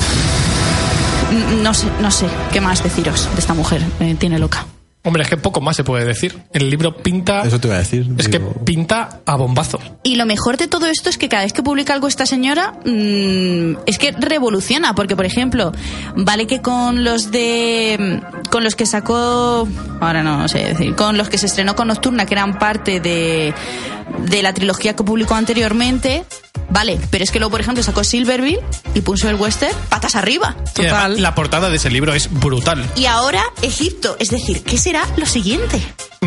no 1.62 1.74
sé, 1.74 1.88
no 2.02 2.12
sé 2.12 2.28
qué 2.52 2.62
más 2.62 2.84
deciros 2.84 3.30
de 3.34 3.40
esta 3.40 3.54
mujer. 3.54 3.82
Me 4.00 4.16
tiene 4.16 4.40
loca. 4.40 4.66
Hombre, 5.06 5.24
es 5.24 5.30
que 5.30 5.36
poco 5.36 5.60
más 5.60 5.76
se 5.76 5.84
puede 5.84 6.06
decir. 6.06 6.44
El 6.54 6.70
libro 6.70 6.96
pinta. 6.96 7.42
Eso 7.42 7.60
te 7.60 7.68
iba 7.68 7.76
a 7.76 7.80
decir. 7.80 8.10
Es 8.18 8.30
que 8.30 8.40
pinta 8.40 9.20
a 9.26 9.36
bombazo. 9.36 9.78
Y 10.02 10.16
lo 10.16 10.26
mejor 10.26 10.56
de 10.56 10.70
todo 10.70 10.86
esto 10.86 11.10
es 11.10 11.18
que 11.18 11.28
cada 11.28 11.44
vez 11.44 11.52
que 11.52 11.62
publica 11.62 11.94
algo 11.94 12.08
esta 12.08 12.26
señora, 12.26 12.72
mm, 12.86 13.80
es 13.86 13.98
que 13.98 14.14
revoluciona, 14.18 14.96
porque 14.96 15.18
por 15.18 15.26
ejemplo, 15.26 15.74
vale 16.16 16.48
que 16.48 16.62
con 16.62 17.04
los 17.04 17.32
de, 17.32 18.22
con 18.50 18.64
los 18.64 18.78
que 18.78 18.86
sacó, 18.86 19.68
ahora 20.00 20.24
no 20.24 20.48
sé 20.48 20.60
decir, 20.60 20.96
con 20.96 21.18
los 21.18 21.28
que 21.28 21.38
se 21.38 21.48
estrenó 21.48 21.76
con 21.76 21.90
Nocturna, 21.90 22.26
que 22.26 22.36
eran 22.36 22.58
parte 22.58 23.02
de, 23.02 23.54
de 24.20 24.42
la 24.44 24.54
trilogía 24.54 24.96
que 24.96 25.04
publicó 25.04 25.36
anteriormente, 25.36 26.24
vale, 26.70 27.00
pero 27.10 27.24
es 27.24 27.32
que 27.32 27.40
luego 27.40 27.52
por 27.52 27.62
ejemplo 27.62 27.84
sacó 27.84 28.04
Silverville 28.04 28.60
y 28.94 29.02
puso 29.02 29.30
el 29.30 29.36
western 29.36 29.76
patas 29.90 30.16
arriba. 30.16 30.56
Además, 30.78 31.20
la 31.20 31.36
portada 31.36 31.70
de 31.70 31.78
ese 31.78 31.90
libro 31.90 32.14
es 32.14 32.30
brutal. 32.32 32.84
Y 32.96 33.06
ahora 33.06 33.44
Egipto, 33.62 34.16
es 34.20 34.30
decir, 34.30 34.64
¿qué 34.64 34.78
será 34.78 35.06
lo 35.18 35.26
siguiente? 35.26 35.80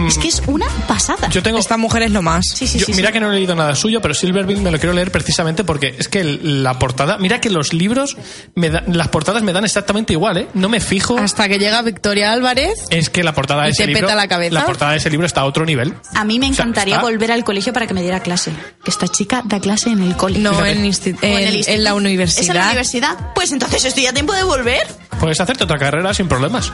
Es 0.06 0.18
que 0.18 0.28
es 0.28 0.42
una 0.46 0.66
pasada. 0.86 1.28
Mm. 1.28 1.30
Yo 1.30 1.42
tengo. 1.42 1.58
Esta 1.58 1.78
mujer 1.78 2.02
es 2.02 2.10
lo 2.10 2.20
más. 2.20 2.44
Sí, 2.54 2.66
sí, 2.66 2.78
Yo- 2.78 2.84
sí, 2.84 2.92
mira 2.92 3.08
sí. 3.08 3.14
que 3.14 3.20
no 3.20 3.32
he 3.32 3.34
leído 3.34 3.54
nada 3.54 3.74
suyo, 3.74 4.02
pero 4.02 4.12
Silverbill 4.12 4.60
me 4.60 4.70
lo 4.70 4.78
quiero 4.78 4.92
leer 4.92 5.10
precisamente 5.10 5.64
porque 5.64 5.96
es 5.98 6.08
que 6.08 6.22
la 6.22 6.78
portada. 6.78 7.16
Mira 7.16 7.40
que 7.40 7.48
los 7.48 7.72
libros, 7.72 8.14
me 8.54 8.68
da- 8.68 8.84
las 8.88 9.08
portadas 9.08 9.42
me 9.42 9.54
dan 9.54 9.64
exactamente 9.64 10.12
igual, 10.12 10.36
¿eh? 10.36 10.48
No 10.52 10.68
me 10.68 10.80
fijo. 10.80 11.16
Hasta 11.16 11.48
que 11.48 11.58
llega 11.58 11.80
Victoria 11.80 12.32
Álvarez. 12.32 12.78
Es 12.90 13.08
que 13.08 13.24
la 13.24 13.32
portada 13.32 13.62
de 13.62 13.68
¿Y 13.68 13.72
ese 13.72 13.84
te 13.84 13.86
libro. 13.88 14.02
peta 14.02 14.14
la 14.16 14.28
cabeza? 14.28 14.66
portada 14.66 14.90
de 14.90 14.98
ese 14.98 15.08
libro 15.08 15.26
está 15.26 15.40
a 15.40 15.44
otro 15.46 15.64
nivel. 15.64 15.94
A 16.14 16.24
mí 16.24 16.38
me 16.38 16.50
O 16.50 16.52
sea, 16.52 16.64
encantaría 16.64 16.96
está- 16.96 17.02
volver 17.06 17.32
al 17.32 17.42
colegio 17.42 17.65
para 17.72 17.86
que 17.86 17.94
me 17.94 18.02
diera 18.02 18.20
clase. 18.20 18.52
Que 18.84 18.90
esta 18.90 19.08
chica 19.08 19.42
da 19.44 19.60
clase 19.60 19.90
en 19.90 20.02
el 20.02 20.16
cole. 20.16 20.38
No, 20.38 20.64
en, 20.64 20.78
en 20.78 20.84
el 20.84 20.92
en- 20.94 21.18
en 21.22 21.44
la 21.44 21.50
¿Es 21.60 21.68
en 21.68 21.84
la 21.84 21.94
universidad. 21.94 22.66
universidad? 22.68 23.32
Pues 23.34 23.52
entonces 23.52 23.84
estoy 23.84 24.06
a 24.06 24.12
tiempo 24.12 24.32
de 24.32 24.42
volver. 24.42 24.86
Puedes 25.20 25.40
hacerte 25.40 25.64
otra 25.64 25.78
carrera 25.78 26.12
sin 26.14 26.28
problemas. 26.28 26.72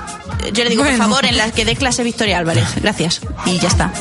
Yo 0.53 0.65
le 0.65 0.71
digo, 0.71 0.83
Bueno. 0.83 0.99
por 0.99 1.07
favor, 1.09 1.25
en 1.27 1.37
la 1.39 1.51
que 1.53 1.65
dé 1.65 1.77
clase 1.77 2.03
Victoria 2.03 2.39
Álvarez. 2.39 2.65
Gracias. 2.81 3.21
Y 3.47 3.59
ya 3.59 3.69
está. 3.69 3.93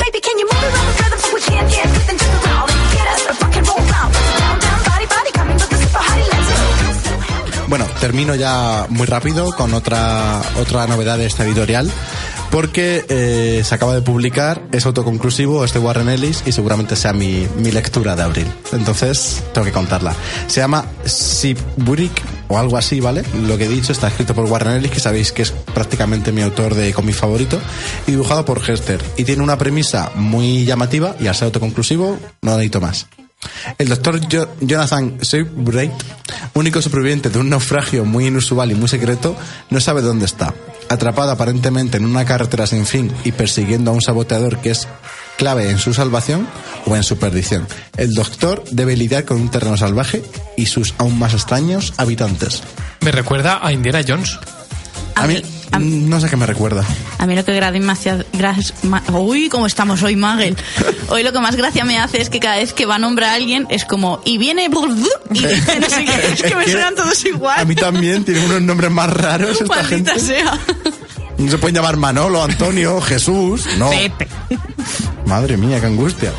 Baby, 0.00 0.20
can 0.20 0.38
you 0.38 0.46
move 0.46 0.70
Bueno, 7.70 7.86
termino 8.00 8.34
ya 8.34 8.86
muy 8.88 9.06
rápido 9.06 9.52
con 9.52 9.74
otra, 9.74 10.42
otra 10.58 10.88
novedad 10.88 11.16
de 11.18 11.26
esta 11.26 11.44
editorial. 11.44 11.88
Porque 12.50 13.04
eh, 13.08 13.62
se 13.64 13.74
acaba 13.76 13.94
de 13.94 14.02
publicar, 14.02 14.60
es 14.72 14.86
autoconclusivo, 14.86 15.64
este 15.64 15.78
Warren 15.78 16.08
Ellis 16.08 16.42
y 16.44 16.50
seguramente 16.50 16.96
sea 16.96 17.12
mi, 17.12 17.46
mi 17.58 17.70
lectura 17.70 18.16
de 18.16 18.22
abril. 18.22 18.52
Entonces, 18.72 19.44
tengo 19.54 19.64
que 19.64 19.70
contarla. 19.70 20.16
Se 20.48 20.60
llama 20.60 20.84
Siburic 21.04 22.10
o 22.48 22.58
algo 22.58 22.76
así, 22.76 22.98
¿vale? 22.98 23.22
Lo 23.46 23.56
que 23.56 23.66
he 23.66 23.68
dicho 23.68 23.92
está 23.92 24.08
escrito 24.08 24.34
por 24.34 24.46
Warren 24.46 24.74
Ellis, 24.74 24.90
que 24.90 24.98
sabéis 24.98 25.30
que 25.30 25.42
es 25.42 25.52
prácticamente 25.52 26.32
mi 26.32 26.42
autor 26.42 26.74
de 26.74 26.92
cómic 26.92 27.14
favorito, 27.14 27.60
y 28.08 28.10
dibujado 28.10 28.44
por 28.44 28.68
Hester. 28.68 29.00
Y 29.16 29.22
tiene 29.22 29.44
una 29.44 29.58
premisa 29.58 30.10
muy 30.16 30.64
llamativa 30.64 31.14
y 31.20 31.28
al 31.28 31.36
ser 31.36 31.46
autoconclusivo 31.46 32.18
no 32.42 32.50
necesito 32.50 32.80
más. 32.80 33.06
El 33.78 33.88
doctor 33.88 34.20
Jo- 34.30 34.48
Jonathan 34.60 35.18
Seabright, 35.22 35.92
único 36.54 36.82
superviviente 36.82 37.30
de 37.30 37.38
un 37.38 37.48
naufragio 37.50 38.04
muy 38.04 38.26
inusual 38.26 38.70
y 38.70 38.74
muy 38.74 38.88
secreto, 38.88 39.36
no 39.70 39.80
sabe 39.80 40.02
dónde 40.02 40.26
está. 40.26 40.54
Atrapado 40.88 41.30
aparentemente 41.30 41.96
en 41.96 42.04
una 42.04 42.24
carretera 42.24 42.66
sin 42.66 42.84
fin 42.84 43.12
y 43.24 43.32
persiguiendo 43.32 43.90
a 43.90 43.94
un 43.94 44.00
saboteador 44.02 44.58
que 44.58 44.70
es 44.70 44.88
clave 45.38 45.70
en 45.70 45.78
su 45.78 45.94
salvación 45.94 46.46
o 46.86 46.96
en 46.96 47.02
su 47.02 47.16
perdición. 47.18 47.66
El 47.96 48.12
doctor 48.14 48.62
debe 48.72 48.96
lidiar 48.96 49.24
con 49.24 49.40
un 49.40 49.50
terreno 49.50 49.76
salvaje 49.76 50.22
y 50.56 50.66
sus 50.66 50.94
aún 50.98 51.18
más 51.18 51.32
extraños 51.32 51.94
habitantes. 51.96 52.62
Me 53.00 53.12
recuerda 53.12 53.60
a 53.64 53.72
Indiana 53.72 54.00
Jones. 54.06 54.38
A 55.14 55.22
A 55.22 55.26
mí, 55.26 55.34
mí, 55.34 55.42
a, 55.72 55.78
no 55.78 56.20
sé 56.20 56.28
qué 56.28 56.36
me 56.36 56.46
recuerda. 56.46 56.84
a 57.18 57.26
mí 57.26 57.34
lo 57.34 57.44
que 57.44 57.52
gracia 57.54 57.80
me 57.80 57.92
hacía... 57.92 58.18
gra- 58.32 58.56
ma- 58.84 59.02
Uy, 59.12 59.48
cómo 59.48 59.66
estamos 59.66 60.02
hoy, 60.02 60.16
Magel. 60.16 60.56
Hoy 61.08 61.22
lo 61.22 61.32
que 61.32 61.40
más 61.40 61.56
gracia 61.56 61.84
me 61.84 61.98
hace 61.98 62.20
es 62.20 62.30
que 62.30 62.38
cada 62.40 62.56
vez 62.56 62.72
que 62.72 62.86
va 62.86 62.94
a 62.96 62.98
nombrar 62.98 63.30
a 63.30 63.34
alguien 63.34 63.66
es 63.70 63.84
como... 63.84 64.20
Y 64.24 64.38
viene... 64.38 64.64
Y 64.66 64.68
dice 65.40 65.80
no 65.80 65.88
sé 65.90 66.04
qué. 66.04 66.32
Es 66.32 66.42
que 66.42 66.54
me 66.54 66.64
suenan 66.64 66.94
todos 66.94 67.24
igual. 67.24 67.60
A 67.60 67.64
mí 67.64 67.74
también 67.74 68.24
tiene 68.24 68.44
unos 68.46 68.62
nombres 68.62 68.90
más 68.90 69.10
raros 69.12 69.60
esta 69.60 69.64
Maldita 69.66 70.12
gente. 70.14 70.20
sea. 70.20 70.58
No 71.38 71.50
se 71.50 71.58
pueden 71.58 71.74
llamar 71.76 71.96
Manolo, 71.96 72.42
Antonio, 72.44 73.00
Jesús. 73.00 73.64
No. 73.78 73.90
Madre 75.26 75.56
mía, 75.56 75.80
qué 75.80 75.86
angustia. 75.86 76.32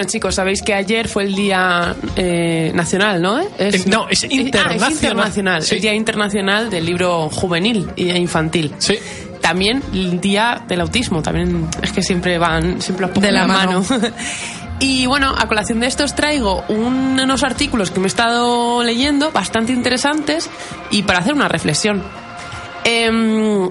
Bueno, 0.00 0.12
chicos, 0.12 0.34
sabéis 0.34 0.62
que 0.62 0.72
ayer 0.72 1.08
fue 1.08 1.24
el 1.24 1.34
Día 1.34 1.94
eh, 2.16 2.72
Nacional, 2.74 3.20
¿no? 3.20 3.38
Eh, 3.58 3.82
no, 3.86 4.08
es 4.08 4.24
Ah, 4.24 4.28
internacional. 4.30 4.92
es 4.92 5.02
internacional. 5.02 5.62
Sí. 5.62 5.74
El 5.74 5.80
Día 5.82 5.92
Internacional 5.94 6.70
del 6.70 6.86
Libro 6.86 7.28
Juvenil 7.28 7.90
e 7.98 8.16
Infantil. 8.18 8.72
Sí. 8.78 8.96
También 9.42 9.82
el 9.92 10.18
Día 10.18 10.62
del 10.66 10.80
Autismo. 10.80 11.20
También 11.20 11.68
es 11.82 11.92
que 11.92 12.00
siempre 12.00 12.38
van, 12.38 12.80
siempre 12.80 13.02
los 13.08 13.10
pongo 13.14 13.26
De 13.26 13.30
la 13.30 13.40
la 13.42 13.46
mano. 13.46 13.84
mano. 13.90 14.08
Y 14.80 15.04
bueno, 15.04 15.34
a 15.36 15.46
colación 15.46 15.80
de 15.80 15.86
esto 15.88 16.04
os 16.04 16.14
traigo 16.14 16.64
un- 16.68 17.20
unos 17.20 17.42
artículos 17.44 17.90
que 17.90 18.00
me 18.00 18.06
he 18.06 18.08
estado 18.08 18.82
leyendo, 18.82 19.30
bastante 19.32 19.74
interesantes, 19.74 20.48
y 20.90 21.02
para 21.02 21.18
hacer 21.18 21.34
una 21.34 21.48
reflexión. 21.48 22.02
Em, 22.84 23.68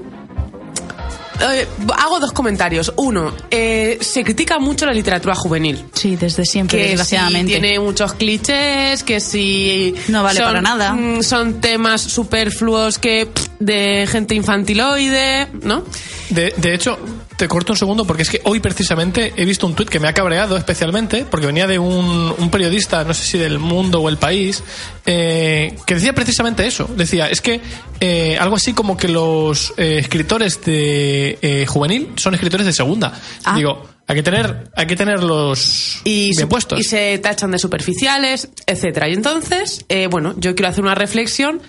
eh, 1.42 1.68
hago 1.98 2.20
dos 2.20 2.32
comentarios. 2.32 2.94
Uno, 2.98 3.34
eh, 3.52 3.98
se 4.02 4.24
critica 4.24 4.60
mucho 4.60 4.86
la 4.86 4.94
literatura 4.94 5.36
juvenil. 5.36 5.86
Sí, 5.94 6.16
desde 6.16 6.46
siempre, 6.46 6.78
Que 6.78 6.84
desgraciadamente. 6.90 7.54
si 7.56 7.60
tiene 7.60 7.80
muchos 7.80 8.14
clichés, 8.14 9.04
que 9.04 9.20
si... 9.20 9.94
No 10.10 10.24
vale 10.24 10.40
son, 10.40 10.48
para 10.48 10.62
nada. 10.62 10.94
mm, 10.94 11.24
Son 11.24 11.62
temas 11.62 12.02
superfluos 12.02 12.98
que 13.00 13.26
pff, 13.28 13.48
de 13.60 14.08
gente 14.10 14.36
infantiloide, 14.36 15.48
¿no? 15.64 15.84
De, 16.30 16.54
de 16.58 16.74
hecho, 16.76 16.98
te 17.40 17.48
corto 17.48 17.72
un 17.72 17.78
segundo 17.78 18.06
porque 18.06 18.24
es 18.24 18.30
que 18.30 18.42
hoy 18.44 18.60
precisamente 18.60 19.34
he 19.38 19.46
visto 19.46 19.66
un 19.66 19.74
tuit 19.74 19.88
que 19.88 19.98
me 20.02 20.10
ha 20.10 20.14
cabreado 20.14 20.58
especialmente 20.58 21.24
porque 21.24 21.46
venía 21.46 21.68
de 21.68 21.80
un, 21.80 22.36
un 22.38 22.52
periodista, 22.52 23.06
no 23.06 23.14
sé 23.14 23.24
si 23.24 23.38
del 23.38 23.60
Mundo 23.60 24.02
o 24.02 24.10
El 24.10 24.18
País, 24.18 24.62
eh, 25.06 25.74
que 25.86 25.96
decía 25.96 26.12
precisamente 26.12 26.68
eso. 26.68 26.90
Decía, 26.98 27.30
es 27.30 27.40
que 27.40 27.62
eh, 28.02 28.38
algo 28.38 28.58
así 28.58 28.74
como 28.74 28.98
que 28.98 29.08
los 29.08 29.74
eh, 29.78 30.00
escritores 30.00 30.62
de 30.66 31.40
eh, 31.42 31.66
juvenil 31.66 32.10
son 32.18 32.34
escritores 32.34 32.66
de 32.66 32.74
segunda. 32.74 33.18
Ah. 33.46 33.56
Digo, 33.56 33.88
hay 34.06 34.16
que 34.18 34.24
tener, 34.24 34.72
hay 34.76 34.86
que 34.86 34.98
tener 34.98 35.24
los 35.24 36.02
y, 36.04 36.36
bien 36.36 36.50
puestos. 36.50 36.78
y 36.78 36.84
se 36.84 37.20
tachan 37.20 37.52
de 37.52 37.58
superficiales, 37.58 38.50
etcétera. 38.66 39.08
Y 39.08 39.14
entonces, 39.14 39.86
eh, 39.88 40.08
bueno, 40.12 40.34
yo 40.38 40.56
quiero 40.56 40.72
hacer 40.72 40.84
una 40.84 40.96
reflexión 40.96 41.62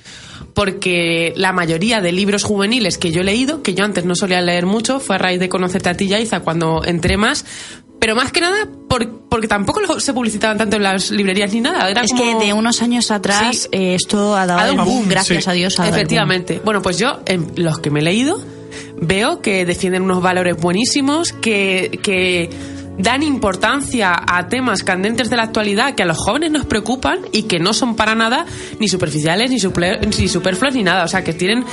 porque 0.55 1.33
la 1.37 1.53
mayoría 1.53 2.01
de 2.01 2.13
libros 2.13 2.45
juveniles 2.45 2.99
que 2.99 3.11
yo 3.13 3.21
he 3.21 3.25
leído, 3.25 3.63
que 3.63 3.75
yo 3.75 3.85
antes 3.85 4.05
no 4.05 4.15
solía 4.15 4.41
leer 4.41 4.67
mucho, 4.67 5.01
fue 5.01 5.17
a 5.17 5.19
raíz 5.19 5.41
de 5.41 5.49
conocerte 5.49 5.89
a 5.89 5.97
ti, 5.97 6.09
Yaiza, 6.09 6.41
cuando 6.41 6.83
entré 6.85 7.17
más, 7.17 7.45
pero 7.99 8.17
más 8.17 8.33
que 8.33 8.41
nada 8.41 8.67
por- 8.89 9.21
porque 9.29 9.47
tampoco 9.47 10.01
se 10.01 10.13
publicitaban 10.15 10.57
tanto 10.59 10.77
en 10.77 10.83
las 10.83 11.11
librerías 11.11 11.53
ni 11.53 11.61
nada. 11.61 11.89
Era 11.91 12.03
Es 12.03 12.13
como- 12.13 12.39
que 12.41 12.47
de 12.47 12.53
unos 12.53 12.83
años 12.83 13.11
atrás 13.11 13.63
Sí. 13.63 13.69
eh, 13.73 13.95
esto 13.95 14.35
ha 14.35 14.47
dado 14.47 14.59
Ha 14.59 14.63
dado 14.63 14.73
el 14.73 14.79
un 14.81 14.85
boom, 14.87 14.97
boom, 15.01 15.09
gracias 15.09 15.45
sí. 15.45 15.51
a 15.51 15.53
Dios. 15.53 15.79
ha 15.79 15.83
dado 15.85 15.89
el 15.89 15.93
boom. 15.93 16.01
Efectivamente. 16.01 16.61
Bueno, 16.65 16.83
pues 16.83 16.99
yo, 16.99 17.21
en 17.27 17.53
los 17.57 17.79
que 17.79 17.91
me 17.91 18.01
he 18.01 18.03
leído, 18.03 18.41
veo 19.01 19.41
que 19.43 19.65
defienden 19.67 20.03
unos 20.03 20.23
valores 20.23 20.57
buenísimos, 20.57 21.33
que, 21.33 22.01
que 22.03 22.49
dan 23.03 23.23
importancia 23.23 24.15
a 24.27 24.49
temas 24.49 24.83
candentes 24.83 25.31
de 25.31 25.37
la 25.37 25.45
actualidad 25.45 25.95
que 25.95 26.03
a 26.03 26.07
los 26.07 26.17
jóvenes 26.19 26.51
nos 26.51 26.65
preocupan 26.67 27.19
y 27.33 27.43
que 27.45 27.59
no 27.59 27.73
son 27.73 27.97
para 27.97 28.15
nada 28.15 28.47
ni 28.79 28.89
superficiales, 28.89 29.51
ni, 29.51 29.59
suple- 29.59 30.01
ni 30.19 30.29
superfluos, 30.29 30.75
ni 30.75 30.83
nada. 30.83 31.05
O 31.05 31.09
sea, 31.09 31.23
que 31.25 31.33
tienen... 31.33 31.65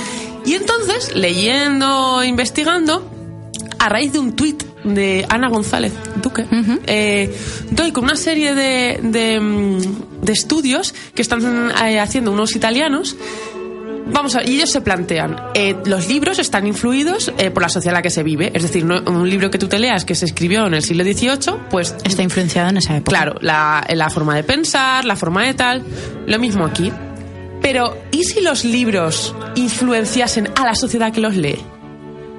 Y 0.44 0.54
entonces, 0.54 1.14
leyendo, 1.14 2.22
investigando, 2.24 3.10
a 3.78 3.88
raíz 3.88 4.12
de 4.12 4.18
un 4.18 4.34
tuit 4.34 4.62
de 4.84 5.26
Ana 5.28 5.48
González 5.48 5.92
Duque, 6.22 6.46
eh, 6.86 7.36
doy 7.70 7.92
con 7.92 8.04
una 8.04 8.16
serie 8.16 8.54
de, 8.54 9.00
de, 9.02 9.40
mm, 9.40 10.22
de 10.22 10.32
estudios 10.32 10.94
que 11.14 11.20
están 11.22 11.70
eh, 11.84 12.00
haciendo 12.00 12.32
unos 12.32 12.54
italianos. 12.56 13.16
Vamos 14.10 14.34
a 14.34 14.38
ver, 14.38 14.48
y 14.48 14.54
ellos 14.56 14.70
se 14.70 14.80
plantean, 14.80 15.36
eh, 15.54 15.76
los 15.84 16.08
libros 16.08 16.38
están 16.38 16.66
influidos 16.66 17.32
eh, 17.38 17.50
por 17.50 17.62
la 17.62 17.68
sociedad 17.68 17.92
en 17.94 17.98
la 17.98 18.02
que 18.02 18.10
se 18.10 18.22
vive. 18.22 18.50
Es 18.54 18.62
decir, 18.62 18.84
no- 18.84 19.02
un 19.06 19.28
libro 19.28 19.50
que 19.50 19.58
tú 19.58 19.68
te 19.68 19.78
leas 19.78 20.04
que 20.04 20.14
se 20.14 20.24
escribió 20.24 20.66
en 20.66 20.74
el 20.74 20.82
siglo 20.82 21.04
XVIII, 21.04 21.54
pues 21.70 21.94
Está 22.04 22.22
influenciado 22.22 22.70
en 22.70 22.78
esa 22.78 22.96
época. 22.96 23.10
Claro, 23.10 23.36
la, 23.40 23.84
la 23.94 24.08
forma 24.10 24.34
de 24.34 24.44
pensar, 24.44 25.04
la 25.04 25.14
forma 25.16 25.44
de 25.44 25.54
tal, 25.54 25.82
lo 26.26 26.38
mismo 26.38 26.64
aquí. 26.64 26.92
Pero, 27.60 27.96
¿y 28.12 28.24
si 28.24 28.40
los 28.40 28.64
libros 28.64 29.34
influenciasen 29.56 30.48
a 30.56 30.64
la 30.64 30.74
sociedad 30.74 31.12
que 31.12 31.20
los 31.20 31.34
lee? 31.36 31.58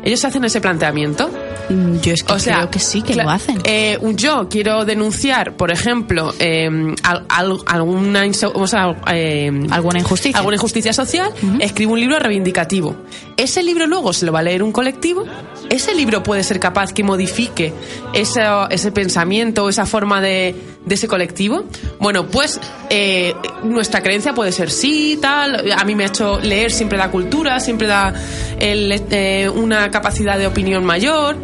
Ellos 0.04 0.24
hacen 0.26 0.44
ese 0.46 0.62
planteamiento. 0.62 1.30
Mm, 1.70 2.00
Yo 2.02 2.14
es 2.14 2.24
que 2.24 2.34
O 2.34 2.40
sea, 2.40 2.56
creo 2.58 2.72
que 2.72 2.80
sí, 2.80 3.02
que 3.04 3.14
lo 3.16 3.30
hacen. 3.30 3.60
eh, 3.64 4.00
yo 4.16 4.48
quiero 4.50 4.86
denunciar, 4.86 5.56
por 5.56 5.72
ejemplo, 5.72 6.34
eh, 6.40 6.68
al- 7.04 7.26
al- 7.30 7.60
alguna, 7.68 8.24
o 8.54 8.68
sea, 8.68 8.96
eh, 9.14 9.52
Alguna 9.70 10.00
injusticia. 10.00 10.38
alguna 10.38 10.56
injusticia 10.56 10.94
social, 10.94 11.32
escribo 11.60 11.94
un 11.94 12.00
libro 12.00 12.18
reivindicativo. 12.20 12.96
Ese 13.38 13.62
libro 13.64 13.86
luego 13.88 14.14
se 14.14 14.26
lo 14.26 14.32
va 14.32 14.40
a 14.40 14.44
leer 14.44 14.64
un 14.64 14.72
colectivo. 14.72 15.26
Ese 15.70 15.94
libro 15.94 16.24
puede 16.24 16.44
ser 16.44 16.60
capaz 16.60 16.92
que 16.94 17.04
modifique 17.04 17.72
ese, 18.14 18.42
ese 18.72 18.92
pensamiento, 18.92 19.70
esa 19.70 19.86
forma 19.86 20.20
de, 20.20 20.56
de 20.86 20.96
ese 20.96 21.08
colectivo. 21.08 21.66
Bueno, 22.00 22.26
pues 22.28 22.60
eh, 22.90 23.36
nuestra 23.64 24.02
creencia 24.02 24.34
puede 24.34 24.52
ser 24.52 24.72
sí, 24.72 25.20
tal. 25.22 25.72
A 25.78 25.84
mí 25.86 25.94
me 25.96 26.06
ha 26.06 26.08
hecho 26.08 26.40
leer 26.40 26.72
siempre 26.72 26.98
da 26.98 27.12
cultura, 27.12 27.60
siempre 27.60 27.88
da 27.88 28.14
el, 28.60 28.92
eh, 29.12 29.48
una 29.54 29.92
capacidad 29.92 30.38
de 30.40 30.48
opinión 30.48 30.84
mayor. 30.84 31.38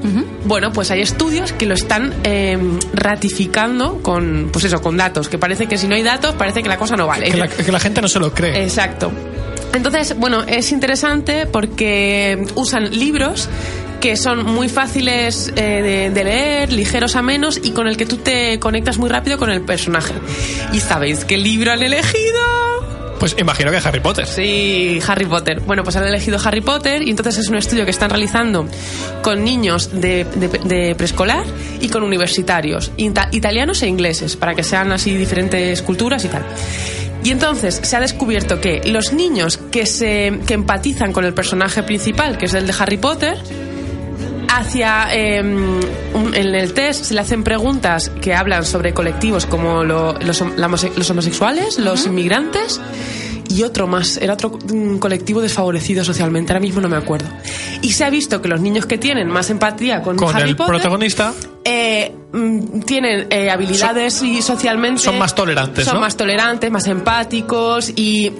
Bueno, 0.45 0.72
pues 0.72 0.91
hay 0.91 1.01
estudios 1.01 1.51
que 1.51 1.66
lo 1.66 1.74
están 1.74 2.14
eh, 2.24 2.58
ratificando 2.93 4.01
con, 4.01 4.49
pues 4.51 4.66
eso, 4.66 4.82
con 4.82 4.97
datos. 4.97 5.30
Que 5.30 5.38
parece 5.38 5.68
que 5.68 5.78
si 5.78 5.88
no 5.88 5.95
hay 5.95 6.03
datos, 6.03 6.36
parece 6.36 6.62
que 6.62 6.70
la 6.70 6.78
cosa 6.78 6.95
no 6.95 7.08
vale. 7.08 7.32
Que 7.32 7.38
la, 7.38 7.47
que 7.47 7.72
la 7.72 7.80
gente 7.80 8.01
no 8.01 8.08
se 8.08 8.20
lo 8.20 8.34
cree. 8.34 8.64
Exacto. 8.64 9.12
Entonces, 9.74 10.16
bueno, 10.18 10.43
es 10.47 10.72
interesante 10.72 11.47
porque 11.47 12.45
usan 12.56 12.91
libros 12.97 13.49
que 13.99 14.16
son 14.18 14.45
muy 14.45 14.70
fáciles 14.70 15.51
eh, 15.56 15.82
de, 15.82 16.10
de 16.12 16.24
leer, 16.24 16.72
ligeros 16.72 17.16
a 17.16 17.22
menos 17.22 17.60
y 17.62 17.72
con 17.72 17.88
el 17.88 17.97
que 17.97 18.06
tú 18.06 18.18
te 18.18 18.60
conectas 18.60 18.99
muy 18.99 19.10
rápido 19.10 19.38
con 19.38 19.49
el 19.49 19.62
personaje. 19.62 20.14
¿Y 20.72 20.80
sabéis 20.80 21.26
qué 21.26 21.38
libro 21.38 21.72
han 21.72 21.82
elegido? 21.82 22.84
Pues 23.20 23.36
imagino 23.39 23.72
que 23.72 23.78
Harry 23.78 23.99
Potter. 24.01 24.28
Sí, 24.28 24.99
Harry 25.07 25.26
Potter. 25.26 25.61
Bueno, 25.61 25.84
pues 25.84 25.95
han 25.95 26.05
elegido 26.05 26.38
Harry 26.43 26.61
Potter 26.61 27.01
y 27.01 27.09
entonces 27.11 27.38
es 27.38 27.47
un 27.49 27.55
estudio 27.55 27.86
que 27.86 27.91
están 27.91 28.09
realizando 28.09 28.68
con 29.24 29.43
niños 29.43 29.89
de, 29.99 30.26
de- 30.66 30.95
preescolar 30.95 31.43
y 31.80 31.89
con 31.89 32.03
universitarios, 32.03 32.91
ita- 32.97 33.30
italianos 33.32 33.82
e 33.84 33.88
ingleses, 33.88 34.36
para 34.36 34.53
que 34.53 34.63
sean 34.63 34.91
así 34.91 35.16
diferentes 35.16 35.82
culturas 35.82 36.24
y 36.26 36.28
tal. 36.28 36.43
Y 37.24 37.32
entonces 37.32 37.80
se 37.82 37.95
ha 37.95 37.99
descubierto 37.99 38.61
que 38.61 38.82
los 38.86 39.11
niños 39.13 39.57
que, 39.72 39.86
se, 39.88 40.39
que 40.45 40.53
empatizan 40.53 41.11
con 41.11 41.26
el 41.26 41.34
personaje 41.34 41.82
principal, 41.84 42.38
que 42.38 42.45
es 42.45 42.53
el 42.53 42.68
de 42.68 42.74
Harry 42.78 42.97
Potter, 42.97 43.38
hacia 44.50 45.08
eh, 45.14 45.41
un- 45.41 46.34
en 46.36 46.56
el 46.56 46.74
test 46.74 47.06
se 47.06 47.14
le 47.14 47.22
hacen 47.22 47.43
preguntas 47.43 48.10
que 48.22 48.34
hablan 48.34 48.66
sobre 48.66 48.93
colectivos 48.93 49.46
como 49.46 49.84
lo- 49.84 50.14
los, 50.20 50.41
la 50.58 50.68
los 50.68 51.10
homosexuales, 51.10 51.80
los 51.80 52.06
inmigrantes 52.06 52.82
y 53.48 53.62
otro 53.64 53.86
más, 53.88 54.18
era 54.18 54.34
otro 54.34 54.58
colectivo 55.00 55.39
desfavorecido 55.41 56.04
socialmente, 56.04 56.52
ahora 56.52 56.60
mismo 56.62 56.82
no 56.82 56.89
me 56.89 56.98
acuerdo. 56.98 57.28
Y 57.82 57.91
se 57.91 58.04
ha 58.04 58.10
visto 58.10 58.41
que 58.41 58.48
los 58.48 58.60
niños 58.60 58.86
que 58.88 58.98
tienen 58.98 59.28
más 59.28 59.50
empatía 59.52 60.02
con, 60.02 60.18
Con 60.18 60.36
Harry 60.36 60.50
el 60.50 60.56
Potter 60.56 60.74
protagonista 60.76 61.32
eh, 61.64 62.12
mm, 62.34 62.80
tienen 62.82 63.28
eh, 63.30 63.50
habilidades 63.52 64.22
y 64.24 64.41
socialmente 64.41 65.02
son 65.04 65.20
más 65.20 65.36
tolerantes, 65.36 65.86
son 65.86 65.96
¿no? 65.96 66.00
más 66.02 66.18
tolerantes, 66.18 66.72
más 66.72 66.88
empáticos 66.88 67.91
y 67.96 68.32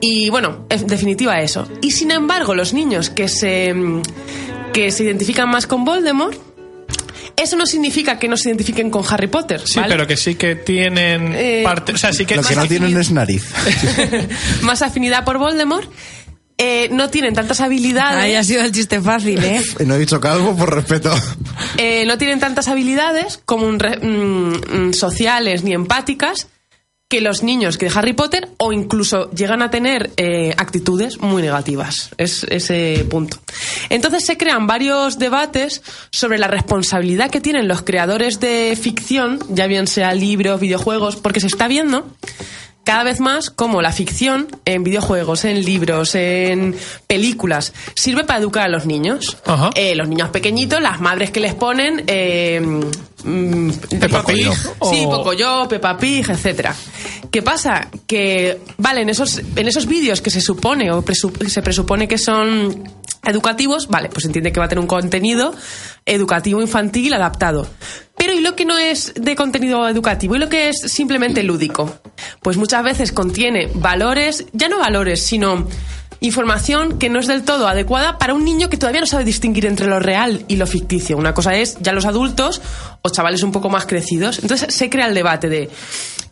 y 0.00 0.28
bueno, 0.28 0.66
en 0.68 0.86
definitiva 0.86 1.40
eso. 1.40 1.66
Y 1.80 1.90
sin 1.92 2.10
embargo, 2.10 2.54
los 2.54 2.74
niños 2.74 3.08
que 3.08 3.26
se 3.26 3.72
mm, 3.72 4.02
que 4.74 4.90
se 4.90 5.04
identifican 5.04 5.48
más 5.48 5.66
con 5.66 5.84
Voldemort 5.86 6.36
eso 7.36 7.56
no 7.56 7.64
significa 7.66 8.18
que 8.18 8.28
no 8.28 8.36
se 8.36 8.48
identifiquen 8.50 8.90
con 8.90 9.02
Harry 9.08 9.26
Potter, 9.26 9.60
Sí, 9.64 9.80
¿vale? 9.80 9.92
pero 9.94 10.06
que 10.06 10.16
sí 10.16 10.34
que 10.36 10.54
tienen 10.54 11.32
Eh, 11.34 11.62
parte. 11.64 11.92
O 11.92 11.96
sea, 11.96 12.12
sí 12.12 12.24
que. 12.26 12.36
Lo 12.36 12.42
que 12.42 12.54
no 12.54 12.66
tienen 12.68 12.96
es 12.96 13.10
nariz. 13.10 13.50
más 14.62 14.82
afinidad 14.82 15.24
por 15.24 15.38
Voldemort, 15.38 15.90
eh, 16.58 16.88
no 16.92 17.10
tienen 17.10 17.34
tantas 17.34 17.60
habilidades. 17.60 18.22
Ahí 18.22 18.34
ha 18.34 18.44
sido 18.44 18.62
el 18.62 18.70
chiste 18.70 19.00
fácil, 19.00 19.42
¿eh? 19.42 19.60
no 19.86 19.94
he 19.96 19.98
dicho 19.98 20.20
calvo 20.20 20.56
por 20.56 20.72
respeto. 20.74 21.12
eh, 21.76 22.04
no 22.06 22.18
tienen 22.18 22.38
tantas 22.38 22.68
habilidades 22.68 23.40
como 23.44 23.66
un 23.66 23.80
re- 23.80 23.98
mm, 23.98 24.88
mm, 24.88 24.92
sociales 24.92 25.64
ni 25.64 25.72
empáticas 25.72 26.46
que 27.08 27.20
los 27.20 27.42
niños 27.42 27.76
que 27.76 27.88
de 27.88 27.92
Harry 27.94 28.12
Potter 28.14 28.48
o 28.56 28.72
incluso 28.72 29.30
llegan 29.30 29.62
a 29.62 29.70
tener 29.70 30.10
eh, 30.16 30.54
actitudes 30.56 31.20
muy 31.20 31.42
negativas. 31.42 32.10
Es 32.16 32.44
ese 32.44 33.06
punto. 33.10 33.38
Entonces 33.90 34.24
se 34.24 34.36
crean 34.36 34.66
varios 34.66 35.18
debates 35.18 35.82
sobre 36.10 36.38
la 36.38 36.48
responsabilidad 36.48 37.30
que 37.30 37.40
tienen 37.40 37.68
los 37.68 37.82
creadores 37.82 38.40
de 38.40 38.76
ficción, 38.80 39.38
ya 39.50 39.66
bien 39.66 39.86
sea 39.86 40.14
libros, 40.14 40.60
videojuegos, 40.60 41.16
porque 41.16 41.40
se 41.40 41.46
está 41.46 41.68
viendo 41.68 42.06
cada 42.84 43.02
vez 43.04 43.18
más 43.20 43.50
como 43.50 43.82
la 43.82 43.90
ficción 43.92 44.46
en 44.64 44.84
videojuegos, 44.84 45.44
en 45.44 45.64
libros, 45.64 46.14
en 46.14 46.76
películas, 47.06 47.72
sirve 47.94 48.24
para 48.24 48.38
educar 48.40 48.64
a 48.64 48.68
los 48.68 48.86
niños. 48.86 49.36
Ajá. 49.46 49.70
Eh, 49.74 49.94
los 49.94 50.08
niños 50.08 50.28
pequeñitos, 50.30 50.80
las 50.82 51.00
madres 51.00 51.30
que 51.30 51.40
les 51.40 51.54
ponen... 51.54 52.04
eh, 52.06 52.60
mm, 53.24 53.70
Peppa 54.00 54.24
Pig, 54.24 54.52
Sí, 54.52 55.04
o- 55.06 55.10
Pocoyo, 55.10 55.66
Peppa 55.68 55.96
Pig, 55.96 56.28
etcétera. 56.28 56.74
¿Qué 57.30 57.42
pasa? 57.42 57.88
Que, 58.06 58.60
vale, 58.78 59.00
en 59.00 59.08
esos, 59.08 59.38
en 59.56 59.66
esos 59.66 59.86
vídeos 59.86 60.20
que 60.20 60.30
se 60.30 60.40
supone 60.40 60.92
o 60.92 61.02
presu- 61.04 61.48
se 61.48 61.62
presupone 61.62 62.06
que 62.06 62.18
son 62.18 62.84
educativos, 63.26 63.88
vale, 63.88 64.08
pues 64.08 64.24
entiende 64.24 64.52
que 64.52 64.60
va 64.60 64.66
a 64.66 64.68
tener 64.68 64.80
un 64.80 64.86
contenido 64.86 65.54
educativo 66.04 66.60
infantil 66.60 67.14
adaptado. 67.14 67.66
Pero 68.16 68.32
¿y 68.32 68.40
lo 68.40 68.54
que 68.56 68.64
no 68.64 68.78
es 68.78 69.12
de 69.14 69.36
contenido 69.36 69.88
educativo? 69.88 70.36
¿Y 70.36 70.38
lo 70.38 70.48
que 70.48 70.68
es 70.68 70.80
simplemente 70.86 71.42
lúdico? 71.42 71.98
Pues 72.42 72.56
muchas 72.56 72.82
veces 72.82 73.12
contiene 73.12 73.68
valores, 73.74 74.46
ya 74.52 74.68
no 74.68 74.78
valores, 74.78 75.24
sino 75.24 75.66
información 76.20 76.98
que 76.98 77.10
no 77.10 77.20
es 77.20 77.26
del 77.26 77.42
todo 77.42 77.68
adecuada 77.68 78.16
para 78.18 78.34
un 78.34 78.44
niño 78.44 78.70
que 78.70 78.76
todavía 78.76 79.00
no 79.00 79.06
sabe 79.06 79.24
distinguir 79.24 79.66
entre 79.66 79.86
lo 79.86 80.00
real 80.00 80.44
y 80.48 80.56
lo 80.56 80.66
ficticio. 80.66 81.18
Una 81.18 81.34
cosa 81.34 81.54
es 81.56 81.76
ya 81.80 81.92
los 81.92 82.06
adultos 82.06 82.62
o 83.02 83.10
chavales 83.10 83.42
un 83.42 83.52
poco 83.52 83.68
más 83.68 83.84
crecidos. 83.84 84.38
Entonces 84.38 84.74
se 84.74 84.88
crea 84.88 85.06
el 85.06 85.14
debate 85.14 85.48
de 85.48 85.70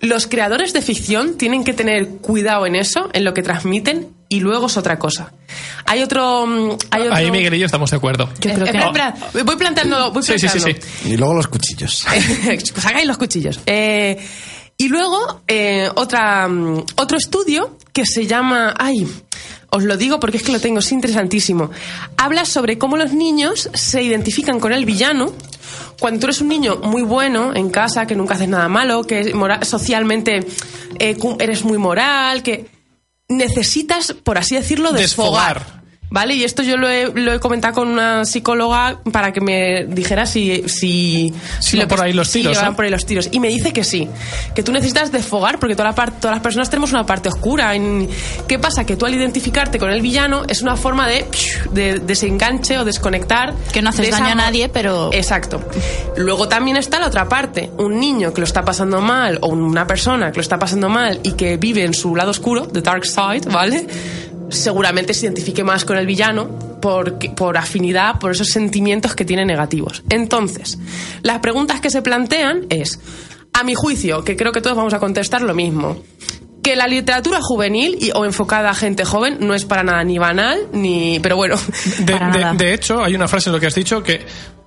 los 0.03 0.27
creadores 0.27 0.73
de 0.75 0.83
ficción 0.83 1.39
tienen 1.39 1.65
que 1.65 1.73
tener 1.73 2.07
cuidado 2.21 2.67
en 2.67 2.75
eso, 2.77 3.09
en 3.15 3.25
lo 3.25 3.33
que 3.33 3.43
transmiten, 3.43 4.09
y 4.29 4.41
luego 4.41 4.67
es 4.67 4.77
otra 4.77 4.99
cosa. 4.99 5.33
Hay 5.87 6.03
otro... 6.03 6.47
mm, 6.47 6.71
Hay 6.91 7.03
otro 7.03 7.15
Ahí 7.15 7.31
Miguel 7.31 7.55
y 7.55 7.59
yo 7.61 7.67
estamos 7.67 7.91
de 7.91 7.97
acuerdo. 7.99 8.29
Yo 8.41 8.51
Eh, 8.51 8.55
creo 8.55 8.67
que 8.67 8.79
espera, 8.79 9.15
espera, 9.17 9.45
voy 9.45 9.57
planteando... 9.57 10.11
Voy 10.13 10.23
Sí, 10.23 10.33
sí, 10.39 10.49
sí, 10.49 10.59
planteando. 10.59 10.87
sí. 11.05 11.09
Y 11.13 11.17
luego 11.17 11.35
los 11.35 11.47
cuchillos. 11.49 12.05
Sacáis 12.77 13.07
los 13.07 13.17
cuchillos. 13.19 13.61
Eh, 13.67 14.19
y 14.77 14.89
luego, 14.89 15.43
eh, 15.47 15.89
otra, 15.95 16.49
mm, 16.49 16.85
otro 16.97 17.17
estudio 17.19 17.79
que 17.93 18.05
se 18.07 18.27
llama. 18.27 18.75
Ay, 18.79 19.07
os 19.71 19.85
lo 19.85 19.97
digo 19.97 20.19
porque 20.19 20.39
es 20.39 20.43
que 20.43 20.51
lo 20.53 20.59
tengo, 20.61 20.81
es 20.81 20.91
interesantísimo. 20.93 21.71
Habla 22.17 22.45
sobre 22.45 22.79
cómo 22.79 22.97
los 22.97 23.13
niños 23.13 23.71
se 23.75 24.03
identifican 24.03 24.59
con 24.59 24.73
el 24.73 24.85
villano. 24.85 25.33
Cuando 26.03 26.19
tú 26.19 26.27
eres 26.27 26.41
un 26.41 26.49
niño 26.49 26.79
muy 26.83 27.03
bueno 27.03 27.55
en 27.55 27.71
casa, 27.71 28.07
que 28.09 28.17
nunca 28.17 28.35
haces 28.35 28.49
nada 28.49 28.67
malo, 28.69 29.05
que 29.05 29.33
mora- 29.35 29.65
socialmente 29.65 30.45
eh, 30.99 31.17
eres 31.39 31.65
muy 31.65 31.79
moral, 31.79 32.43
que 32.43 32.67
necesitas, 33.29 34.13
por 34.13 34.37
así 34.37 34.57
decirlo. 34.57 34.93
Desfogar. 34.93 35.82
¿Vale? 36.15 36.35
Y 36.35 36.45
esto 36.45 36.63
yo 36.63 36.77
lo 36.77 36.91
he, 36.91 37.11
lo 37.11 37.33
he 37.33 37.41
comentado 37.41 37.73
con 37.73 37.89
una 37.89 38.27
psicóloga 38.27 38.99
para 39.13 39.33
que 39.33 39.41
me 39.41 39.87
dijera 39.87 40.27
si... 40.27 40.63
Si, 40.69 41.33
Si 41.59 41.77
lo 41.79 41.85
van 41.85 41.89
por 41.89 42.01
ahí 42.03 42.13
los 42.13 42.29
si 42.29 42.41
tiros, 42.41 42.57
van 42.59 42.67
¿no? 42.67 42.77
por 42.77 42.85
ahí 42.85 42.91
los 42.91 43.07
tiros. 43.07 43.31
Y 43.33 43.41
me 43.41 43.49
dice 43.49 43.73
que 43.73 43.83
sí, 43.83 44.07
que 44.55 44.63
tú 44.63 44.73
necesitas 44.73 45.11
desfogar 45.11 45.59
porque 45.59 45.75
toda 45.75 45.89
la 45.89 45.95
par- 45.95 46.13
todas 46.21 46.37
las 46.37 46.43
personas 46.43 46.69
tenemos 46.69 46.93
una 46.93 47.07
parte 47.07 47.31
oscura. 47.31 47.75
En- 47.75 48.11
¿Qué 48.47 48.59
pasa? 48.59 48.85
Que 48.85 48.95
tú 48.97 49.07
al 49.07 49.15
identificarte 49.15 49.79
con 49.79 49.91
el 49.91 50.03
villano 50.03 50.43
es 50.49 50.61
una 50.61 50.77
forma 50.77 51.09
de, 51.09 51.25
de 51.73 51.99
desenganche 52.01 52.79
o 52.79 52.85
desconectar. 52.85 53.55
Que 53.73 53.81
no 53.81 53.89
haces 53.89 54.09
esa 54.09 54.19
daño 54.19 54.33
a 54.33 54.35
nadie, 54.35 54.69
pero- 54.69 55.09
Exacto. 55.15 55.63
Luego 56.19 56.47
también 56.47 56.77
está 56.77 57.01
la 57.01 57.07
otra 57.07 57.27
parte. 57.29 57.71
Un 57.79 57.99
niño 57.99 58.35
que 58.35 58.43
lo 58.43 58.45
está 58.47 58.63
pasando 58.67 59.01
mal 59.01 59.39
o 59.41 59.49
una 59.49 59.87
persona 59.87 60.31
que 60.31 60.37
lo 60.37 60.43
está 60.43 60.59
pasando 60.59 60.91
mal 60.91 61.21
y 61.23 61.33
que 61.33 61.57
vive 61.57 61.85
en 61.85 61.95
su 61.95 62.15
lado 62.15 62.31
oscuro, 62.33 62.67
the 62.69 62.83
dark 62.83 63.07
side, 63.07 63.51
¿vale? 63.51 63.87
Seguramente 64.53 65.15
se 65.15 65.27
identifique 65.27 65.65
más 65.65 65.85
con 65.85 65.97
el 65.97 66.07
villano 66.07 66.49
por, 66.81 67.19
por 67.35 67.57
afinidad, 67.57 68.19
por 68.19 68.33
esos 68.33 68.49
sentimientos 68.49 69.15
que 69.15 69.25
tiene 69.25 69.45
negativos. 69.45 70.03
Entonces, 70.11 70.79
las 71.23 71.39
preguntas 71.41 71.81
que 71.81 71.91
se 71.91 72.03
plantean 72.03 72.67
es, 72.71 73.01
a 73.53 73.65
mi 73.65 73.75
juicio, 73.75 74.25
que 74.25 74.37
creo 74.37 74.53
que 74.53 74.61
todos 74.61 74.77
vamos 74.77 74.95
a 74.95 74.99
contestar 74.99 75.43
lo 75.43 75.55
mismo, 75.55 75.97
que 76.63 76.77
la 76.77 76.87
literatura 76.87 77.39
juvenil 77.41 77.99
y, 78.01 78.13
o 78.13 78.25
enfocada 78.25 78.71
a 78.71 78.75
gente 78.75 79.05
joven 79.05 79.39
no 79.41 79.55
es 79.55 79.65
para 79.65 79.83
nada 79.83 80.05
ni 80.05 80.19
banal, 80.19 80.69
ni... 80.73 81.19
Pero 81.21 81.37
bueno, 81.37 81.57
De, 82.57 82.73
hecho, 82.75 83.03
hay 83.03 83.15
una 83.15 83.27
frase 83.29 83.49
en 83.51 83.55
lo 83.55 83.61
que 83.61 83.67
has 83.67 83.75
dicho 83.75 84.03
que 84.03 84.25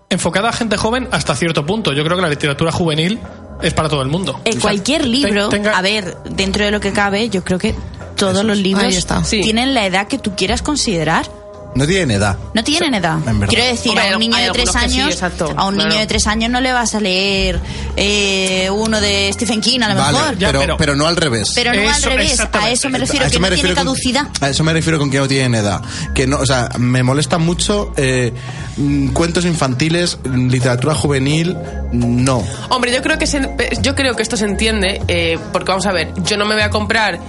enfocada 0.10 0.50
a 0.50 0.54
gente 0.54 0.78
joven 0.78 1.08
hasta 1.12 1.36
cierto 1.36 1.66
punto. 1.66 1.94
Yo 1.94 2.04
creo 2.04 2.18
que 2.18 2.22
la 2.22 2.30
literatura 2.30 2.72
juvenil 2.72 3.20
es 3.62 3.74
para 3.74 3.88
todo 3.90 4.02
el 4.02 4.10
mundo. 4.10 4.42
En 4.44 4.52
O 4.52 4.54
sea, 4.54 4.62
cualquier 4.62 5.08
libro, 5.08 5.50
tenga- 5.50 5.78
a 5.78 5.82
ver, 5.82 6.18
dentro 6.30 6.66
de 6.66 6.72
lo 6.72 6.80
que 6.80 6.92
cabe, 6.92 7.30
yo 7.30 7.44
creo 7.44 7.58
que 7.60 7.74
todos 8.16 8.44
los 8.46 8.58
libros 8.58 8.84
Ahí 8.86 8.96
está. 8.96 9.24
Sí. 9.24 9.42
tienen 9.42 9.74
la 9.74 9.86
edad 9.86 10.08
que 10.08 10.18
tú 10.18 10.36
quieras 10.36 10.62
considerar. 10.62 11.30
No 11.76 11.86
tienen 11.86 12.12
edad. 12.12 12.38
No 12.54 12.64
tienen 12.64 12.94
edad. 12.94 13.18
Quiero 13.50 13.66
decir, 13.66 13.90
Hombre, 13.92 14.08
a 14.08 14.14
un 14.14 14.20
niño 14.22 14.38
de 14.38 14.50
tres 14.52 14.72
que 14.72 14.80
sí, 14.80 14.96
años, 15.02 15.10
exacto, 15.12 15.54
a 15.58 15.66
un 15.68 15.74
claro. 15.76 15.90
niño 15.90 16.00
de 16.00 16.08
tres 16.08 16.26
años 16.26 16.50
no 16.50 16.62
le 16.62 16.72
vas 16.72 16.96
a 16.96 17.02
leer 17.02 17.60
eh, 17.98 18.70
uno 18.72 19.02
de 19.02 19.30
Stephen 19.34 19.60
King 19.60 19.82
a 19.82 19.90
lo 19.94 20.00
Vale, 20.00 20.18
mejor. 20.18 20.38
Ya, 20.38 20.48
pero, 20.48 20.60
pero- 20.62 20.78
pero 20.78 20.96
no 20.96 21.06
al 21.06 21.18
revés. 21.18 21.52
Pero 21.54 21.74
no 21.74 21.82
Eso, 21.82 21.92
al 21.94 22.02
revés. 22.04 22.40
A 22.54 22.70
eso 22.70 22.90
me 22.90 22.98
refiero, 22.98 23.26
A 23.26 23.28
que 23.30 23.36
eso 23.36 23.40
no 23.42 23.48
me 23.48 23.48
tiene 23.50 23.50
refiero 23.50 23.76
con- 23.76 23.84
caducidad. 23.84 24.28
a 24.40 24.50
eso 24.50 24.64
me 24.64 24.72
refiero 24.72 25.00
con 25.00 25.12
que 25.12 25.18
no 25.18 25.28
tienen 25.28 25.54
edad. 25.56 25.82
Que 26.14 26.28
no, 26.28 26.38
o 26.40 26.46
sea, 26.46 26.70
me 26.78 27.04
molesta 27.04 27.40
mucho 27.40 27.92
eh, 27.98 28.32
mm, 28.78 29.10
cuentos 29.10 29.44
infantiles, 29.44 30.18
literatura 30.34 30.96
juvenil, 30.96 31.58
no. 31.92 32.42
Hombre, 32.70 32.94
yo 32.94 33.02
creo 33.02 33.18
que 33.18 33.28
se- 33.28 33.50
yo 33.82 33.96
creo 33.96 34.16
que 34.16 34.24
esto 34.24 34.38
se 34.38 34.46
entiende 34.46 35.02
eh, 35.10 35.38
porque 35.52 35.72
vamos 35.72 35.86
a 35.88 35.92
ver, 35.92 36.14
yo 36.24 36.38
no 36.38 36.46
me 36.46 36.54
voy 36.56 36.64
a 36.64 36.70
comprar 36.70 37.20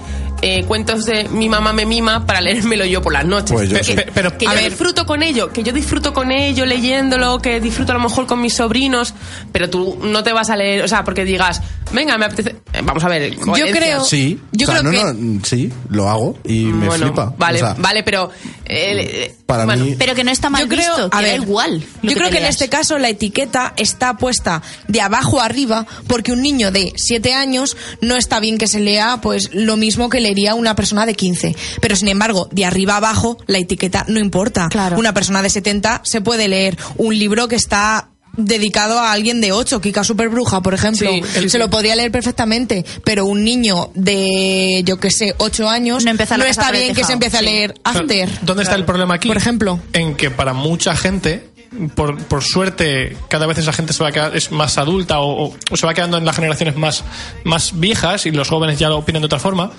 eh, 0.41 0.63
cuentos 0.65 1.05
de 1.05 1.23
mi 1.29 1.49
mamá 1.49 1.73
me 1.73 1.85
mima 1.85 2.25
para 2.25 2.41
leérmelo 2.41 2.85
yo 2.85 3.01
por 3.01 3.13
las 3.13 3.25
noches. 3.25 3.51
Pues 3.53 3.69
yo 3.69 3.77
que, 3.77 3.83
sí. 3.83 3.93
Pe- 3.93 4.07
pero- 4.13 4.37
que 4.37 4.47
a 4.47 4.51
yo 4.51 4.55
ver. 4.55 4.69
disfruto 4.69 5.05
con 5.05 5.23
ello, 5.23 5.51
que 5.51 5.63
yo 5.63 5.73
disfruto 5.73 6.13
con 6.13 6.31
ello 6.31 6.65
leyéndolo, 6.65 7.39
que 7.39 7.59
disfruto 7.59 7.91
a 7.91 7.95
lo 7.95 8.01
mejor 8.01 8.27
con 8.27 8.41
mis 8.41 8.53
sobrinos, 8.53 9.13
pero 9.51 9.69
tú 9.69 9.97
no 10.01 10.23
te 10.23 10.33
vas 10.33 10.49
a 10.49 10.55
leer, 10.55 10.83
o 10.83 10.87
sea, 10.87 11.03
porque 11.03 11.25
digas, 11.25 11.61
venga, 11.91 12.17
me 12.17 12.25
apetece. 12.25 12.55
eh, 12.73 12.81
Vamos 12.83 13.03
a 13.03 13.07
ver, 13.09 13.31
Yo 13.35 13.39
coherencia. 13.45 13.75
creo. 13.81 14.03
Sí, 14.03 14.39
Yo 14.51 14.67
o 14.67 14.71
sea, 14.71 14.79
creo 14.81 14.91
no, 14.91 15.13
que. 15.15 15.21
no, 15.21 15.45
sí, 15.45 15.71
lo 15.89 16.09
hago 16.09 16.37
y 16.45 16.65
me 16.65 16.87
bueno, 16.87 17.07
flipa. 17.07 17.33
Vale, 17.37 17.57
O 17.61 17.65
sea, 17.65 17.75
vale, 17.79 18.03
pero 18.03 18.29
eh, 18.65 19.33
Para 19.45 19.65
bueno, 19.65 19.85
mí- 19.85 19.95
Pero 19.97 20.13
que 20.13 20.23
no 20.23 20.31
está 20.31 20.49
mal 20.49 20.61
Yo 20.63 20.67
creo, 20.67 20.79
visto, 20.95 21.09
que 21.09 21.17
a 21.17 21.21
da 21.21 21.27
ver, 21.27 21.41
igual. 21.41 21.83
Yo 22.03 22.13
creo 22.13 22.29
que 22.29 22.37
en 22.39 22.45
este 22.45 22.69
caso 22.69 22.97
la 22.99 23.09
etiqueta 23.09 23.73
está 23.77 24.17
puesta 24.17 24.61
de 24.87 25.01
abajo 25.01 25.39
a 25.41 25.45
arriba 25.45 25.85
porque 26.07 26.31
un 26.31 26.41
niño 26.41 26.71
de 26.71 26.93
7 26.95 27.33
años 27.33 27.75
no 28.01 28.15
está 28.15 28.39
bien 28.39 28.57
que 28.57 28.67
se 28.67 28.79
lea 28.79 29.19
pues 29.21 29.49
lo 29.53 29.77
mismo 29.77 30.09
que 30.09 30.19
leería 30.27 30.55
una 30.55 30.75
persona 30.75 31.05
de 31.05 31.15
15. 31.15 31.55
Pero 31.81 31.95
sin 31.95 32.07
embargo, 32.07 32.47
de 32.51 32.65
arriba 32.65 32.93
a 32.93 32.97
abajo 32.97 33.37
la 33.47 33.57
etiqueta 33.57 34.05
no 34.07 34.19
importa. 34.19 34.67
Claro. 34.69 34.97
Una 34.97 35.13
persona 35.13 35.41
de 35.41 35.49
70 35.49 36.01
se 36.03 36.21
puede 36.21 36.47
leer 36.47 36.77
un 36.97 37.17
libro 37.17 37.47
que 37.47 37.55
está 37.55 38.09
dedicado 38.37 38.99
a 38.99 39.11
alguien 39.11 39.41
de 39.41 39.51
8, 39.51 39.81
Kika 39.81 40.03
Superbruja, 40.03 40.61
por 40.61 40.73
ejemplo. 40.73 41.09
Sí, 41.09 41.21
sí, 41.23 41.41
se 41.41 41.49
sí. 41.49 41.57
lo 41.57 41.69
podría 41.69 41.95
leer 41.95 42.11
perfectamente, 42.11 42.85
pero 43.03 43.25
un 43.25 43.43
niño 43.43 43.89
de, 43.95 44.83
yo 44.85 44.99
que 44.99 45.09
sé, 45.11 45.33
8 45.37 45.67
años 45.67 46.05
No 46.05 46.15
casa 46.15 46.35
está 46.47 46.71
bien 46.71 46.93
que 46.93 47.03
se 47.03 47.13
empiece 47.13 47.37
a 47.37 47.39
sí. 47.39 47.45
leer 47.45 47.73
After. 47.83 48.29
¿Dónde 48.43 48.63
está 48.63 48.75
el 48.75 48.85
problema 48.85 49.15
aquí? 49.15 49.27
Por 49.27 49.37
ejemplo. 49.37 49.79
En 49.93 50.15
que 50.15 50.29
para 50.29 50.53
mucha 50.53 50.95
gente, 50.95 51.49
por, 51.95 52.17
por 52.25 52.43
suerte, 52.43 53.17
cada 53.27 53.47
vez 53.47 53.57
esa 53.57 53.73
gente 53.73 53.93
se 53.93 54.03
va 54.03 54.09
a 54.09 54.11
quedar, 54.11 54.37
es 54.37 54.51
más 54.51 54.77
adulta 54.77 55.19
o, 55.19 55.53
o 55.71 55.77
se 55.77 55.85
va 55.85 55.93
quedando 55.93 56.17
en 56.17 56.25
las 56.25 56.35
generaciones 56.35 56.75
más, 56.75 57.03
más 57.43 57.79
viejas 57.79 58.25
y 58.27 58.31
los 58.31 58.49
jóvenes 58.49 58.77
ya 58.77 58.89
lo 58.89 58.97
opinan 58.97 59.23
de 59.23 59.25
otra 59.25 59.39
forma. 59.39 59.71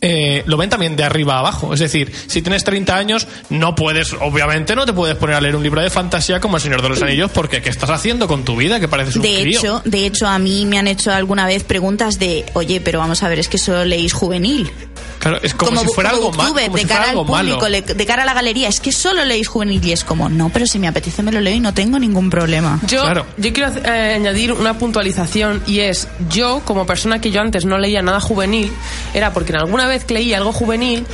Eh, 0.00 0.42
lo 0.46 0.56
ven 0.56 0.70
también 0.70 0.96
de 0.96 1.04
arriba 1.04 1.36
a 1.36 1.38
abajo. 1.40 1.74
Es 1.74 1.80
decir, 1.80 2.12
si 2.26 2.42
tienes 2.42 2.64
30 2.64 2.96
años, 2.96 3.26
no 3.50 3.74
puedes, 3.74 4.12
obviamente, 4.14 4.74
no 4.74 4.86
te 4.86 4.92
puedes 4.92 5.16
poner 5.16 5.36
a 5.36 5.40
leer 5.40 5.56
un 5.56 5.62
libro 5.62 5.80
de 5.82 5.90
fantasía 5.90 6.40
como 6.40 6.56
El 6.56 6.62
Señor 6.62 6.82
de 6.82 6.88
los 6.88 7.02
Anillos, 7.02 7.30
porque 7.32 7.60
¿qué 7.62 7.68
estás 7.70 7.90
haciendo 7.90 8.26
con 8.28 8.44
tu 8.44 8.56
vida? 8.56 8.80
Que 8.80 8.88
pareces 8.88 9.16
un 9.16 9.22
De 9.22 9.40
crío. 9.42 9.58
hecho, 9.58 9.82
de 9.84 10.06
hecho, 10.06 10.26
a 10.26 10.38
mí 10.38 10.64
me 10.66 10.78
han 10.78 10.86
hecho 10.88 11.12
alguna 11.12 11.46
vez 11.46 11.64
preguntas 11.64 12.18
de, 12.18 12.44
oye, 12.54 12.80
pero 12.80 12.98
vamos 12.98 13.22
a 13.22 13.28
ver, 13.28 13.38
es 13.38 13.48
que 13.48 13.58
solo 13.58 13.84
leéis 13.84 14.12
juvenil. 14.12 14.70
Claro, 15.18 15.38
es 15.42 15.52
como, 15.52 15.82
si 15.82 15.86
bu- 15.86 15.94
fuera 15.94 16.10
como 16.12 16.28
algo, 16.28 16.32
ma- 16.38 16.44
booktuber, 16.44 16.64
como 16.66 16.76
de 16.76 16.82
si 16.82 16.88
cara 16.88 17.10
al 17.10 17.16
malo. 17.16 17.26
público, 17.26 17.68
le- 17.68 17.82
de 17.82 18.06
cara 18.06 18.22
a 18.22 18.26
la 18.26 18.32
galería, 18.32 18.68
es 18.68 18.80
que 18.80 18.90
solo 18.90 19.22
leéis 19.26 19.48
juvenil 19.48 19.84
y 19.84 19.92
es 19.92 20.02
como, 20.02 20.30
no, 20.30 20.48
pero 20.48 20.66
si 20.66 20.78
me 20.78 20.88
apetece 20.88 21.22
me 21.22 21.30
lo 21.30 21.42
leo 21.42 21.54
y 21.54 21.60
no 21.60 21.74
tengo 21.74 21.98
ningún 21.98 22.30
problema. 22.30 22.80
Yo, 22.86 23.02
Claro. 23.02 23.26
yo 23.36 23.52
quiero 23.52 23.70
eh, 23.84 24.14
añadir 24.16 24.52
una 24.54 24.78
puntualización 24.78 25.62
y 25.66 25.80
es, 25.80 26.08
yo 26.30 26.62
como 26.64 26.86
persona 26.86 27.20
que 27.20 27.30
yo 27.30 27.42
antes 27.42 27.66
no 27.66 27.76
leía 27.76 28.00
nada 28.00 28.18
juvenil, 28.20 28.72
era 29.12 29.34
porque 29.34 29.52
en 29.52 29.58
alguna 29.58 29.86
vez 29.90 30.04
que 30.04 30.14
leí 30.14 30.32
algo 30.32 30.52
juvenil, 30.52 31.06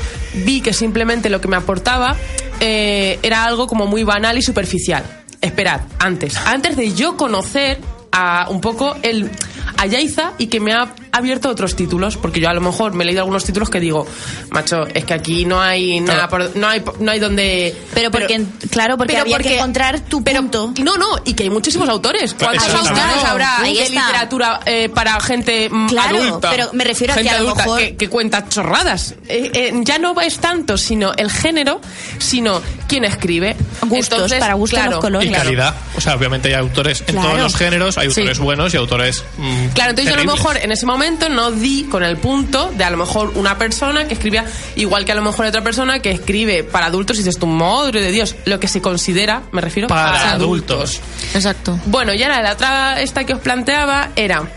vi 0.45 0.61
que 0.61 0.73
simplemente 0.73 1.29
lo 1.29 1.41
que 1.41 1.49
me 1.49 1.57
aportaba 1.57 2.17
eh, 2.61 3.19
era 3.23 3.45
algo 3.45 3.67
como 3.67 3.87
muy 3.87 4.05
banal 4.05 4.39
y 4.39 4.43
superficial. 4.43 5.03
Esperad, 5.41 5.81
antes, 5.99 6.37
antes 6.37 6.77
de 6.77 6.95
yo 6.95 7.17
conocer 7.17 7.79
a 8.13 8.47
un 8.49 8.61
poco 8.61 8.97
el 9.03 9.31
a 9.77 9.87
Yaiza 9.87 10.33
y 10.39 10.47
que 10.47 10.61
me 10.61 10.73
ha 10.73 10.95
abierto 11.17 11.49
otros 11.49 11.75
títulos, 11.77 12.17
porque 12.17 12.41
yo 12.41 12.49
a 12.49 12.55
lo 12.55 12.61
mejor 12.61 12.93
me 12.95 13.05
he 13.05 13.07
leído 13.07 13.21
algunos 13.23 13.45
títulos 13.45 13.71
que 13.71 13.81
digo, 13.81 14.07
macho, 14.51 14.87
es 14.95 15.05
que 15.05 15.15
aquí 15.15 15.45
no 15.45 15.61
hay 15.61 16.01
nada, 16.01 16.29
por- 16.29 16.55
no 16.57 16.69
hay 16.69 16.83
no 17.01 17.11
hay 17.11 17.19
donde 17.19 17.75
Pero 17.95 18.11
porque, 18.11 18.43
claro, 18.71 18.97
porque 18.97 19.17
había 19.17 19.39
que 19.39 19.57
encontrar 19.57 20.01
tu 20.01 20.23
pero- 20.23 20.41
punto. 20.41 20.73
no, 20.83 20.97
no, 20.97 21.07
y 21.25 21.35
que 21.35 21.45
hay 21.45 21.51
muchísimos 21.51 21.89
autores. 21.89 22.35
¿Cuántos 22.35 22.69
autores 22.73 23.25
habrá 23.27 23.59
de 23.63 23.71
literatura 23.91 24.61
eh, 24.67 24.89
para 24.89 25.19
gente 25.21 25.69
mm, 25.71 25.89
Claro, 25.89 26.17
adulta? 26.19 26.51
pero 26.51 26.71
me 26.73 26.85
refiero 26.85 27.13
a 27.13 27.17
gente 27.17 27.31
que 27.31 27.35
a 27.37 27.39
lo 27.41 27.47
adulta 27.49 27.65
mejor- 27.65 27.79
que, 27.81 27.97
que 27.97 28.09
cuenta 28.09 28.49
chorradas. 28.49 29.15
Eh, 29.29 29.51
eh, 29.55 29.73
ya 29.83 29.99
no 29.99 30.19
es 30.21 30.39
tanto, 30.39 30.77
sino 30.79 31.13
el 31.17 31.31
género, 31.31 31.81
sino 32.19 32.61
quién 32.89 33.05
escribe. 33.05 33.57
Gustos, 33.83 34.33
para 34.35 34.55
gustos 34.55 34.79
claro, 34.79 34.93
los 34.97 35.01
colores. 35.01 35.29
Y 35.29 35.33
calidad. 35.33 35.75
O 35.97 36.01
sea, 36.01 36.15
obviamente 36.15 36.49
hay 36.49 36.55
autores 36.55 37.01
en 37.07 37.15
Claro. 37.15 37.29
todos 37.29 37.41
los 37.43 37.57
géneros, 37.57 37.99
hay 37.99 38.11
Sí. 38.11 38.21
autores 38.21 38.39
buenos 38.39 38.75
y 38.75 38.77
autores. 38.77 39.25
mm, 39.39 39.67
Claro, 39.75 39.91
entonces 39.91 40.05
yo 40.07 40.15
a 40.15 40.17
lo 40.17 40.23
terribles. 40.23 40.37
mejor 40.39 40.57
en 40.59 40.73
ese 40.73 40.87
momento 40.87 41.06
no 41.31 41.53
di 41.53 41.85
con 41.85 42.03
el 42.03 42.17
punto 42.17 42.73
de 42.77 42.85
a 42.85 42.91
lo 42.91 42.97
mejor 42.97 43.33
una 43.37 43.57
persona 43.59 44.09
que 44.09 44.15
escribía 44.15 44.45
igual 44.75 45.05
que 45.05 45.13
a 45.13 45.15
lo 45.15 45.23
mejor 45.23 45.47
otra 45.47 45.63
persona 45.63 46.01
que 46.01 46.11
escribe 46.11 46.65
para 46.65 46.87
adultos 46.87 47.17
y 47.17 47.21
dices 47.21 47.39
tu 47.39 47.47
madre 47.47 48.01
de 48.01 48.11
Dios, 48.11 48.35
lo 48.45 48.59
que 48.59 48.67
se 48.67 48.81
considera, 48.81 49.43
me 49.53 49.61
refiero, 49.61 49.89
Para 49.89 50.33
adultos. 50.33 51.01
Exacto. 51.35 51.79
Bueno, 51.87 52.13
y 52.13 52.23
ahora 52.23 52.43
la 52.43 52.53
otra 52.53 53.01
esta 53.01 53.25
que 53.25 53.35
os 53.35 53.41
planteaba 53.41 54.11
era 54.17 54.49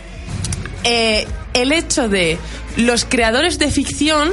eh, 0.84 1.28
el 1.54 1.72
hecho 1.72 2.10
de 2.10 2.40
los 2.78 3.06
creadores 3.06 3.60
de 3.60 3.70
ficción 3.70 4.32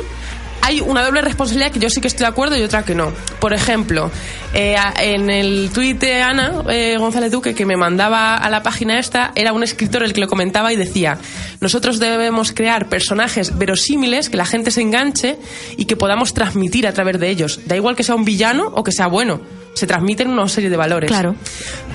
hay 0.67 0.81
una 0.81 1.03
doble 1.05 1.21
responsabilidad 1.23 1.71
que 1.71 1.79
yo 1.79 1.89
sí 1.89 2.01
que 2.01 2.09
estoy 2.09 2.25
de 2.25 2.29
acuerdo 2.29 2.57
y 2.57 2.63
otra 2.63 2.83
que 2.85 2.95
no. 2.95 3.13
Por 3.41 3.55
ejemplo, 3.55 4.11
eh, 4.53 4.77
en 5.01 5.31
el 5.31 5.71
tuit 5.73 5.99
de 6.01 6.23
Ana 6.23 6.63
eh, 6.69 6.97
González 6.99 7.31
Duque 7.31 7.55
que 7.55 7.65
me 7.65 7.77
mandaba 7.77 8.35
a 8.37 8.51
la 8.51 8.63
página 8.63 8.99
esta, 8.99 9.33
era 9.35 9.53
un 9.53 9.63
escritor 9.63 10.03
el 10.03 10.13
que 10.13 10.21
lo 10.21 10.29
comentaba 10.29 10.73
y 10.73 10.77
decía, 10.77 11.19
nosotros 11.61 11.99
debemos 12.01 12.53
crear 12.53 12.89
personajes 12.89 13.57
verosímiles, 13.57 14.29
que 14.29 14.37
la 14.37 14.45
gente 14.47 14.71
se 14.71 14.81
enganche 14.83 15.37
y 15.77 15.85
que 15.85 15.97
podamos 15.97 16.35
transmitir 16.35 16.87
a 16.87 16.93
través 16.93 17.21
de 17.21 17.31
ellos. 17.31 17.61
Da 17.67 17.77
igual 17.77 17.95
que 17.97 18.03
sea 18.03 18.15
un 18.15 18.25
villano 18.25 18.67
o 18.75 18.83
que 18.83 18.93
sea 18.93 19.07
bueno, 19.07 19.41
se 19.75 19.87
transmiten 19.87 20.29
una 20.29 20.49
serie 20.49 20.69
de 20.71 20.77
valores. 20.77 21.09
Claro. 21.11 21.37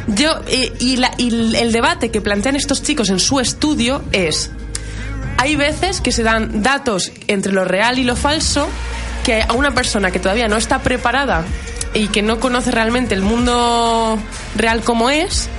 Yo, 0.08 0.40
eh, 0.48 0.72
y, 0.80 0.96
la- 0.98 1.12
y 1.18 1.56
el 1.58 1.72
debate 1.72 2.10
que 2.10 2.22
plantean 2.22 2.56
estos 2.56 2.82
chicos 2.84 3.10
en 3.10 3.20
su 3.20 3.40
estudio 3.40 4.02
es, 4.12 4.52
hay 5.38 5.56
veces 5.56 6.02
que 6.02 6.12
se 6.12 6.24
dan 6.24 6.62
datos 6.62 7.12
entre 7.28 7.52
lo 7.52 7.66
real 7.66 8.00
y 8.00 8.04
lo 8.04 8.16
falso 8.16 8.68
que 9.24 9.42
a 9.42 9.54
una 9.54 9.72
persona 9.72 10.12
que 10.12 10.20
todavía 10.20 10.48
no 10.48 10.58
está 10.58 10.80
preparada 10.80 11.44
y 11.94 12.08
que 12.08 12.22
no 12.22 12.40
conoce 12.40 12.72
realmente 12.72 13.14
el 13.16 13.22
mundo 13.22 14.18
real 14.56 14.82
como 14.82 15.10
es, 15.10 15.50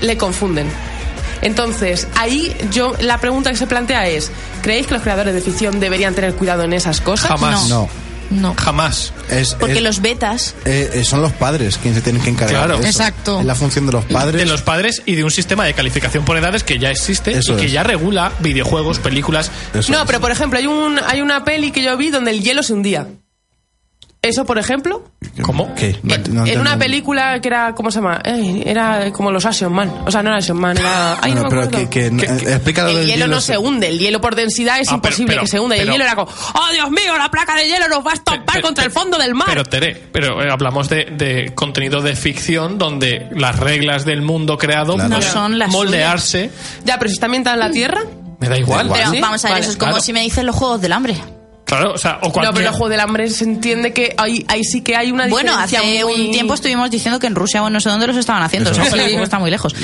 le 0.00 0.16
confunden. 0.16 0.68
Entonces, 1.42 2.08
ahí 2.16 2.54
yo 2.70 2.94
la 3.00 3.18
pregunta 3.18 3.50
que 3.50 3.56
se 3.56 3.66
plantea 3.66 4.08
es, 4.08 4.30
¿creéis 4.62 4.86
que 4.86 4.94
los 4.94 5.02
creadores 5.02 5.34
de 5.34 5.40
ficción 5.40 5.80
deberían 5.80 6.14
tener 6.14 6.34
cuidado 6.34 6.64
en 6.64 6.72
esas 6.72 7.00
cosas? 7.00 7.28
Jamás. 7.28 7.68
No. 7.68 7.82
No. 7.82 8.05
Jamás. 8.56 9.12
Es, 9.30 9.54
Porque 9.54 9.76
es- 9.76 9.82
los 9.82 10.00
betas, 10.00 10.54
eh, 10.64 10.90
eh, 10.94 11.04
son 11.04 11.22
los 11.22 11.32
padres 11.32 11.78
quienes 11.78 11.98
se 11.98 12.02
tienen 12.02 12.22
que 12.22 12.30
encargar 12.30 12.66
Claro. 12.66 12.80
de 12.80 12.88
eso. 12.88 12.98
Exacto. 13.02 13.40
Es 13.40 13.46
la 13.46 13.54
función 13.54 13.86
de 13.86 13.92
los 13.92 14.04
padres. 14.04 14.40
De 14.40 14.46
los 14.46 14.62
padres 14.62 15.02
y 15.06 15.14
de 15.14 15.24
un 15.24 15.30
sistema 15.30 15.64
de 15.64 15.74
calificación 15.74 16.24
por 16.24 16.36
edades 16.36 16.62
que 16.64 16.78
ya 16.78 16.90
existe 16.90 17.32
Eso 17.38 17.54
y 17.54 17.56
que 17.56 17.66
es. 17.66 17.72
ya 17.72 17.82
regula 17.82 18.32
videojuegos, 18.40 18.98
películas. 18.98 19.50
Eso 19.74 19.92
No, 19.92 20.00
es. 20.00 20.04
pero 20.06 20.20
por 20.20 20.30
ejemplo, 20.30 20.58
hay, 20.58 20.66
un, 20.66 20.98
hay 21.06 21.20
una 21.20 21.44
peli 21.44 21.70
que 21.70 21.82
yo 21.82 21.96
vi 21.96 22.10
donde 22.10 22.30
el 22.30 22.42
hielo 22.42 22.62
se 22.62 22.72
hundía. 22.72 23.06
Eso, 24.28 24.44
por 24.44 24.58
ejemplo, 24.58 25.04
¿Cómo? 25.42 25.74
¿Qué? 25.74 25.96
No- 26.02 26.14
en, 26.14 26.22
no 26.22 26.30
en 26.30 26.38
entiendo. 26.38 26.60
una 26.62 26.78
película 26.78 27.40
que 27.40 27.48
era, 27.48 27.74
¿cómo 27.74 27.90
se 27.90 27.98
llama? 28.00 28.20
Eh, 28.24 28.62
era 28.66 29.12
como 29.12 29.30
los 29.30 29.44
Action 29.44 29.72
Man. 29.72 29.92
O 30.06 30.10
sea, 30.10 30.22
no 30.22 30.30
era 30.30 30.38
Action 30.38 30.58
Man, 30.58 30.76
era... 30.78 31.18
Ay, 31.20 31.34
no 31.34 31.48
pero 31.48 31.68
que, 31.68 31.88
que, 31.88 32.10
Que- 32.16 32.26
eh, 32.26 32.54
explícalo 32.54 32.88
el 32.90 32.96
del 32.96 33.06
hielo 33.08 33.26
no 33.26 33.40
se 33.40 33.58
hunde, 33.58 33.88
el 33.88 33.98
hielo 33.98 34.20
por 34.20 34.34
densidad 34.34 34.80
es 34.80 34.90
Ah, 34.90 34.94
imposible 34.94 35.32
pero- 35.34 35.42
que 35.42 35.48
se 35.48 35.60
hunda. 35.60 35.76
Y 35.76 35.80
el 35.80 35.90
hielo 35.90 36.04
era 36.04 36.14
como, 36.14 36.30
¡oh 36.30 36.72
Dios 36.72 36.90
mío, 36.90 37.16
la 37.18 37.30
placa 37.30 37.54
de 37.54 37.66
hielo 37.66 37.86
nos 37.88 38.04
va 38.06 38.12
a 38.12 38.14
estampar 38.14 38.56
Pero- 38.56 38.66
contra 38.66 38.84
el 38.84 38.90
fondo 38.90 39.18
del 39.18 39.34
mar! 39.34 39.46
Pero 39.48 39.64
Tere, 39.64 40.02
pero 40.12 40.42
eh, 40.42 40.48
hablamos 40.50 40.88
de, 40.88 41.04
de 41.16 41.52
contenido 41.54 42.00
de 42.00 42.16
ficción 42.16 42.78
donde 42.78 43.28
las 43.32 43.58
reglas 43.58 44.04
del 44.04 44.22
mundo 44.22 44.56
creado 44.58 44.94
Claro. 44.94 45.08
No 45.10 45.16
pueden 45.16 45.32
son 45.32 45.58
las 45.58 45.70
moldearse. 45.70 46.50
ya, 46.84 46.98
pero 46.98 47.08
si 47.10 47.14
está 47.14 47.26
ambientada 47.26 47.54
en 47.54 47.60
la 47.60 47.70
Tierra... 47.70 48.00
Me 48.38 48.48
da 48.48 48.58
igual. 48.58 48.86
igual. 48.86 49.00
pero 49.00 49.12
¿Sí? 49.12 49.20
vamos 49.20 49.44
a 49.44 49.48
ver, 49.48 49.52
Vale, 49.54 49.62
eso 49.62 49.70
es 49.72 49.76
como 49.78 49.92
claro. 49.92 50.04
si 50.04 50.12
me 50.12 50.20
dicen 50.20 50.44
los 50.46 50.54
juegos 50.56 50.80
del 50.80 50.92
hambre. 50.92 51.16
Claro, 51.66 51.92
o 51.94 51.98
sea, 51.98 52.20
o 52.22 52.26
No, 52.28 52.32
cualquier... 52.32 52.54
pero 52.54 52.68
el 52.68 52.72
juego 52.74 52.88
del 52.88 53.00
hambre 53.00 53.28
se 53.28 53.42
entiende 53.44 53.92
que 53.92 54.14
ahí, 54.16 54.44
ahí 54.48 54.62
sí 54.62 54.82
que 54.82 54.94
hay 54.96 55.10
una 55.10 55.26
Bueno, 55.26 55.50
diferencia 55.50 55.80
hace 55.80 56.04
muy- 56.04 56.26
un 56.26 56.30
tiempo 56.30 56.54
estuvimos 56.54 56.90
diciendo 56.92 57.18
que 57.18 57.26
en 57.26 57.34
Rusia 57.34 57.60
o 57.62 57.68
no 57.70 57.80
sé 57.80 57.88
dónde 57.90 58.06
los 58.06 58.16
estaban 58.16 58.42
haciendo, 58.44 58.70
Eso 58.70 58.80
o 58.80 58.84
sea, 58.84 58.96
tampoco 58.96 59.22
está 59.24 59.38
muy 59.40 59.50
lejos. 59.50 59.74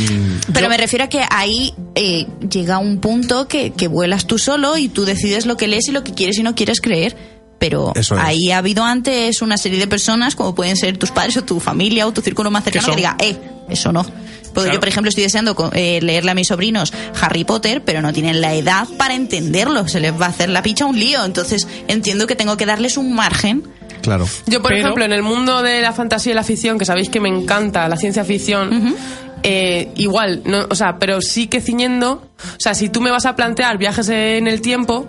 Pero 0.55 0.69
me 0.69 0.77
refiero 0.77 1.05
a 1.07 1.09
que 1.09 1.25
ahí 1.29 1.75
eh, 1.97 2.27
llega 2.49 2.79
un 2.79 2.99
punto 3.01 3.49
que, 3.49 3.73
que 3.73 3.89
vuelas 3.89 4.27
tú 4.29 4.39
solo 4.39 4.79
y 4.79 4.89
tú 4.89 5.05
decides 5.05 5.45
lo 5.45 5.57
que 5.57 5.67
lees 5.67 5.89
y 5.89 5.93
lo 5.93 6.05
que 6.05 6.15
quieres 6.15 6.39
y 6.39 6.45
no 6.45 6.55
quieres 6.55 6.81
creer. 6.81 7.17
Pero 7.59 7.93
es. 7.97 8.11
ahí 8.13 8.51
ha 8.53 8.59
habido 8.59 8.85
antes 8.85 9.43
una 9.43 9.57
serie 9.57 9.79
de 9.79 9.87
personas, 9.89 10.35
como 10.37 10.55
pueden 10.55 10.77
ser 10.77 10.97
tus 10.99 11.11
padres 11.11 11.37
o 11.37 11.43
tu 11.45 11.59
familia 11.61 12.07
o 12.07 12.13
tu 12.13 12.21
círculo 12.21 12.51
más 12.51 12.65
cercano, 12.65 12.89
que, 12.91 12.97
diga, 12.97 13.17
eh, 13.21 13.37
eso 13.69 13.93
no. 13.93 14.05
Porque 14.55 14.65
Claro. 14.67 14.75
yo, 14.75 14.81
por 14.81 14.89
ejemplo, 14.89 15.09
estoy 15.09 15.25
deseando 15.25 15.71
eh, 15.75 16.01
leerle 16.03 16.31
a 16.31 16.35
mis 16.35 16.49
sobrinos 16.49 16.93
Harry 17.21 17.45
Potter, 17.45 17.83
pero 17.85 18.03
no 18.03 18.13
tienen 18.13 18.41
la 18.41 18.55
edad 18.55 18.87
para 18.99 19.15
entenderlo. 19.15 19.89
Se 19.89 20.01
les 20.01 20.13
va 20.21 20.27
a 20.27 20.29
hacer 20.31 20.49
la 20.51 20.63
picha 20.63 20.85
un 20.87 20.99
lío. 20.99 21.25
Entonces 21.25 21.67
entiendo 21.89 22.27
que 22.27 22.37
tengo 22.37 22.57
que 22.57 22.67
darles 22.67 22.97
un 22.97 23.15
margen 23.15 23.63
Claro. 24.03 24.27
Yo, 24.47 24.61
por 24.61 24.71
Pero- 24.73 24.81
ejemplo, 24.81 25.05
en 25.05 25.13
el 25.13 25.23
mundo 25.23 25.63
de 25.63 25.81
la 25.81 25.93
fantasía 25.93 26.33
y 26.33 26.35
la 26.35 26.43
ficción, 26.43 26.77
que 26.77 26.85
sabéis 26.85 27.09
que 27.09 27.21
me 27.21 27.29
encanta 27.29 27.87
la 27.89 27.97
ciencia 27.97 28.25
ficción, 28.25 28.97
eh, 29.45 29.93
igual, 29.95 30.43
no, 30.45 30.67
o 30.69 30.75
sea, 30.75 30.97
pero 30.99 31.21
sí 31.21 31.47
que 31.47 31.61
ciñendo, 31.61 32.15
o 32.37 32.61
sea, 32.61 32.75
si 32.75 32.89
tú 32.89 33.01
me 33.01 33.13
vas 33.13 33.27
a 33.27 33.37
plantear 33.37 33.79
viajes 33.79 34.09
en 34.09 34.49
el 34.49 34.61
tiempo, 34.61 35.07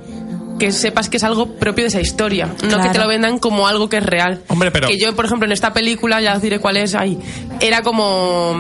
que 0.60 0.72
sepas 0.72 1.10
que 1.10 1.18
es 1.18 1.24
algo 1.24 1.56
propio 1.56 1.86
de 1.86 1.88
esa 1.88 2.02
historia, 2.02 2.54
no 2.70 2.84
que 2.84 2.89
te 2.89 3.00
lo 3.00 3.08
vendan 3.08 3.39
como 3.39 3.68
algo 3.68 3.89
que 3.89 3.98
es 3.98 4.06
real. 4.06 4.44
Hombre, 4.48 4.70
pero- 4.70 4.88
Que 4.88 5.00
yo, 5.00 5.16
por 5.16 5.26
ejemplo, 5.26 5.48
en 5.48 5.54
esta 5.54 5.74
película, 5.74 6.22
ya 6.22 6.36
os 6.36 6.41
diré 6.44 6.60
cuál 6.60 6.78
es, 6.78 6.94
ahí, 6.94 7.18
era 7.62 7.82
como... 7.82 8.60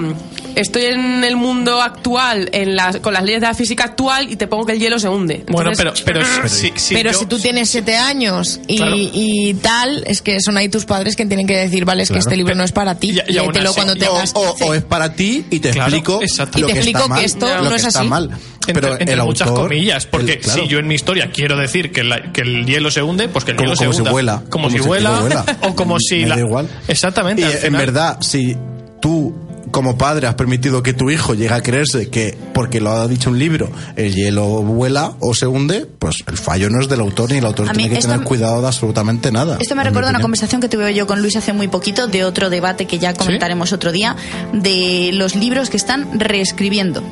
Estoy 0.55 0.85
en 0.85 1.23
el 1.23 1.35
mundo 1.35 1.81
actual, 1.81 2.49
en 2.53 2.75
las, 2.75 2.97
con 2.97 3.13
las 3.13 3.23
leyes 3.23 3.41
de 3.41 3.47
la 3.47 3.53
física 3.53 3.85
actual, 3.85 4.31
y 4.31 4.35
te 4.35 4.47
pongo 4.47 4.65
que 4.65 4.73
el 4.73 4.79
hielo 4.79 4.99
se 4.99 5.09
hunde. 5.09 5.43
Bueno, 5.49 5.71
pero, 5.75 5.93
si, 6.47 6.71
si 6.75 6.93
pero 6.93 7.11
yo- 7.11 7.19
si 7.19 7.25
tú 7.25 7.39
tienes 7.39 7.69
siete 7.69 7.95
años 7.97 8.59
y, 8.67 8.77
Claro. 8.77 8.95
y 8.97 9.53
tal, 9.55 10.03
es 10.05 10.21
que 10.21 10.39
son 10.41 10.57
ahí 10.57 10.69
tus 10.69 10.85
padres 10.85 11.15
que 11.15 11.25
tienen 11.25 11.47
que 11.47 11.57
decir, 11.57 11.85
vale, 11.85 12.03
es 12.03 12.09
que 12.11 12.19
este 12.19 12.35
libro 12.37 12.55
no 12.55 12.63
es 12.63 12.71
para 12.71 12.95
ti. 12.95 13.11
Y- 13.27 13.33
y 13.33 13.37
aún 13.37 13.47
léetelo 13.47 13.69
así- 13.69 13.75
cuando 13.75 13.93
o- 13.93 13.97
tengas 13.97 14.31
O, 14.35 14.51
15. 14.53 14.63
o 14.65 14.73
es 14.73 14.83
para 14.83 15.13
ti 15.13 15.45
y 15.49 15.59
te 15.59 15.71
Claro, 15.71 15.89
explico 15.95 16.21
exacto. 16.21 16.59
lo 16.59 16.65
Y 16.65 16.67
te 16.67 16.73
que 16.73 16.79
explico 16.79 16.99
está 17.03 17.15
que 17.15 17.25
esto 17.25 17.47
lo 17.47 17.63
no 17.63 17.69
que 17.69 17.75
es 17.75 17.83
está 17.85 17.99
así. 18.01 18.07
mal. 18.09 18.29
Entre, 18.65 18.73
Pero 18.81 18.93
entre 18.97 19.13
el 19.15 19.23
muchas 19.23 19.47
autor, 19.49 19.63
comillas, 19.69 20.05
porque 20.05 20.33
el- 20.33 20.39
claro. 20.39 20.61
si 20.61 20.67
yo 20.69 20.79
en 20.79 20.87
mi 20.87 20.95
historia 20.95 21.31
quiero 21.33 21.57
decir 21.57 21.91
que, 21.91 22.03
la- 22.03 22.31
que 22.31 22.41
el 22.41 22.65
hielo 22.65 22.91
se 22.91 23.01
hunde, 23.03 23.27
pues 23.27 23.43
que 23.43 23.51
el 23.51 23.57
Como- 23.57 23.69
hielo 23.73 23.77
como 23.77 23.91
se 23.91 23.95
si 23.95 23.99
hunda. 24.01 24.11
vuela, 24.11 24.35
Como, 24.49 24.49
como 24.49 24.69
si 24.69 24.77
si 24.77 24.83
vuela, 24.87 25.19
vuela. 25.19 25.45
o 25.61 25.75
como 25.75 25.97
si... 25.99 26.15
Me 26.21 26.27
la- 26.27 26.35
da 26.35 26.41
igual. 26.41 26.69
Exactamente. 26.87 27.41
Y 27.41 27.45
en 27.45 27.51
final- 27.57 27.81
verdad, 27.85 28.17
si 28.21 28.55
tú 29.01 29.35
como 29.73 29.97
padre 29.97 30.27
has 30.27 30.35
permitido 30.35 30.81
que 30.83 30.93
tu 30.93 31.09
hijo 31.09 31.33
llegue 31.33 31.53
a 31.53 31.61
creerse 31.61 32.09
que 32.09 32.37
porque 32.53 32.79
lo 32.79 32.91
ha 32.91 33.07
dicho 33.09 33.29
un 33.29 33.37
libro 33.39 33.69
el 33.97 34.13
hielo 34.15 34.45
vuela 34.61 35.13
o 35.19 35.33
se 35.33 35.47
hunde, 35.47 35.85
pues 35.99 36.23
el 36.27 36.37
fallo 36.37 36.69
no 36.69 36.79
es 36.79 36.87
del 36.87 37.01
autor 37.01 37.31
ni 37.31 37.39
el 37.39 37.45
autor 37.45 37.69
A 37.69 37.73
tiene 37.73 37.93
que 37.95 38.01
tener 38.01 38.21
cuidado 38.21 38.61
de 38.61 38.67
absolutamente 38.67 39.31
nada. 39.31 39.57
Esto 39.59 39.75
me 39.75 39.83
recuerda 39.83 40.11
una 40.11 40.21
conversación 40.21 40.61
que 40.61 40.69
tuve 40.69 40.93
yo 40.93 41.07
con 41.07 41.21
Luis 41.21 41.35
hace 41.35 41.51
muy 41.51 41.67
poquito 41.67 42.07
de 42.07 42.23
otro 42.23 42.49
debate 42.49 42.85
que 42.85 42.99
ya 42.99 43.13
comentaremos 43.13 43.73
otro 43.73 43.91
día 43.91 44.15
de 44.53 45.09
los 45.13 45.35
libros 45.35 45.69
que 45.69 45.77
están 45.77 46.19
reescribiendo, 46.19 47.03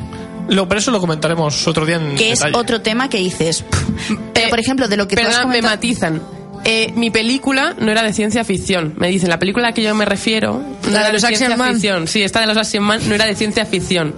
Lo, 0.47 0.67
pero 0.67 0.79
eso 0.79 0.91
lo 0.91 0.99
comentaremos 0.99 1.67
otro 1.67 1.85
día 1.85 1.95
en 1.95 2.15
que 2.15 2.31
es 2.31 2.41
otro 2.53 2.81
tema 2.81 3.09
que 3.09 3.17
dices. 3.17 3.63
"Pff". 3.63 4.11
Pero 4.33 4.47
Eh, 4.47 4.49
por 4.49 4.59
ejemplo, 4.59 4.87
de 4.87 4.97
lo 4.97 5.07
que 5.07 5.15
tú 5.15 5.21
has 5.21 5.27
Perdona, 5.29 5.45
me 5.47 5.59
comentado- 5.61 5.75
matizan. 5.75 6.21
Eh, 6.63 6.93
mi 6.95 7.09
película 7.09 7.75
no 7.79 7.91
era 7.91 8.03
de 8.03 8.13
ciencia 8.13 8.43
ficción. 8.43 8.93
Me 8.97 9.07
dicen, 9.07 9.29
la 9.29 9.39
película 9.39 9.67
a 9.67 9.69
la 9.71 9.73
que 9.73 9.81
yo 9.81 9.95
me 9.95 10.05
refiero 10.05 10.53
no 10.83 10.89
¿La 10.91 10.99
era 10.99 11.07
de 11.07 11.13
los 11.13 11.21
ciencia 11.23 11.47
Action 11.47 11.59
Man? 11.59 11.73
ficción. 11.73 12.07
Sí, 12.07 12.21
esta 12.21 12.39
de 12.39 12.45
los 12.47 12.57
Action 12.57 12.83
Man 12.83 12.99
no 13.07 13.15
era 13.15 13.25
de 13.25 13.35
ciencia 13.35 13.65
ficción. 13.65 14.13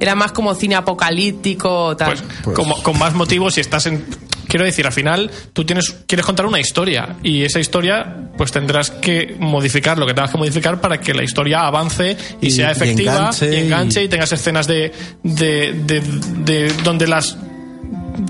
Era 0.00 0.14
más 0.14 0.32
como 0.32 0.54
cine 0.54 0.74
apocalíptico, 0.74 1.96
tal. 1.96 2.08
Pues, 2.14 2.22
Pues- 2.42 2.56
Como, 2.56 2.82
con 2.82 2.98
más 2.98 3.14
motivos 3.14 3.54
si 3.54 3.60
estás 3.60 3.86
en... 3.86 4.04
Quiero 4.48 4.64
decir, 4.66 4.84
al 4.86 4.92
final 4.92 5.30
tú 5.54 5.64
tienes, 5.64 5.94
quieres 6.06 6.26
contar 6.26 6.44
una 6.44 6.60
historia 6.60 7.16
y 7.22 7.42
esa 7.42 7.58
historia 7.58 8.28
pues 8.36 8.52
tendrás 8.52 8.90
que 8.90 9.34
modificar 9.38 9.96
lo 9.96 10.06
que 10.06 10.12
tengas 10.12 10.30
que 10.30 10.36
modificar 10.36 10.78
para 10.78 11.00
que 11.00 11.14
la 11.14 11.22
historia 11.22 11.60
avance 11.66 12.16
y, 12.40 12.48
Y- 12.48 12.50
sea 12.50 12.68
y 12.68 12.72
efectiva 12.72 13.12
enganche 13.14 13.50
y 13.54 13.56
enganche 13.60 14.02
y, 14.02 14.04
y- 14.04 14.08
tengas 14.08 14.30
escenas 14.32 14.66
de, 14.66 14.92
de, 15.22 15.72
de, 15.86 16.02
de 16.44 16.72
donde 16.84 17.06
las 17.06 17.36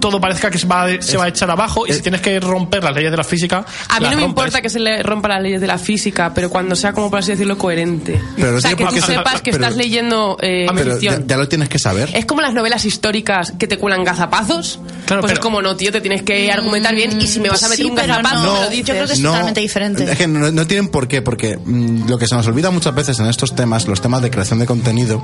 todo 0.01 0.21
parezca 0.21 0.51
que 0.51 0.59
se 0.59 0.67
va, 0.67 0.85
a- 0.85 1.03
se 1.03 1.17
va 1.17 1.25
a 1.25 1.29
echar 1.29 1.51
abajo 1.51 1.87
y 1.87 1.91
es- 1.91 1.97
si 1.97 2.03
tienes 2.03 2.21
que 2.21 2.39
romper 2.41 2.83
las 2.85 2.95
leyes 2.95 3.11
de 3.11 3.17
la 3.17 3.25
física 3.25 3.65
a 3.89 3.99
mí 4.01 4.05
no 4.05 4.11
me 4.11 4.15
rompes. 4.17 4.29
importa 4.29 4.63
que 4.63 4.69
se 4.71 4.79
le 4.81 5.03
rompa 5.03 5.29
las 5.29 5.43
leyes 5.43 5.61
de 5.61 5.67
la 5.67 5.79
física, 5.79 6.33
pero 6.35 6.51
cuando 6.51 6.75
sea, 6.77 6.93
como 6.93 7.11
por 7.11 7.19
así 7.21 7.31
decirlo, 7.33 7.57
coherente. 7.59 8.21
Pero 8.37 8.53
no 8.53 8.59
o 8.59 8.61
sea, 8.61 8.75
que 8.75 8.85
tú 8.85 9.01
sepas 9.01 9.43
que 9.43 9.51
pero- 9.53 9.65
estás 9.65 9.77
leyendo 9.77 10.37
eh, 10.41 10.67
Pero 10.75 10.91
ya, 10.91 10.93
ficción. 11.11 11.29
ya 11.29 11.37
lo 11.37 11.49
tienes 11.49 11.69
que 11.69 11.79
saber. 11.79 12.11
Es 12.15 12.25
como 12.27 12.41
las 12.41 12.55
novelas 12.55 12.85
históricas 12.85 13.53
que 13.59 13.67
te 13.67 13.79
cuelan 13.79 14.05
gazapazos. 14.05 14.79
Claro, 15.07 15.21
pues 15.23 15.33
pero- 15.33 15.33
es 15.35 15.39
como, 15.41 15.61
no, 15.63 15.77
tío, 15.77 15.91
te 15.93 16.01
tienes 16.01 16.23
que 16.23 16.51
argumentar 16.53 16.95
bien 16.95 17.21
y 17.21 17.27
si 17.27 17.41
me 17.41 17.49
vas 17.49 17.63
a 17.63 17.69
meter 17.69 17.85
Sí, 17.85 17.91
un 17.91 17.97
gazapazo, 17.97 18.35
no. 18.37 18.43
me 18.55 18.59
lo 18.61 18.65
Yo 18.65 18.71
dices. 18.71 18.91
creo 18.91 19.07
que 19.07 19.13
es 19.13 19.23
totalmente 19.23 19.61
diferente. 19.61 20.05
Es 20.13 20.19
que 20.19 20.27
no, 20.29 20.51
no 20.51 20.67
tienen 20.67 20.89
por 20.89 21.09
qué, 21.09 21.23
porque 21.23 21.57
mm, 21.57 22.09
lo 22.09 22.19
que 22.19 22.27
se 22.27 22.35
nos 22.35 22.47
olvida 22.47 22.71
muchas 22.71 22.95
veces 22.95 23.19
en 23.19 23.27
estos 23.27 23.55
temas, 23.55 23.87
los 23.89 24.01
temas 24.01 24.23
de 24.23 24.31
creación 24.31 24.59
de 24.59 24.67
contenido, 24.67 25.23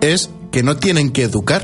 es 0.00 0.30
que 0.50 0.62
no 0.62 0.76
tienen 0.76 1.10
que 1.10 1.22
educar. 1.22 1.62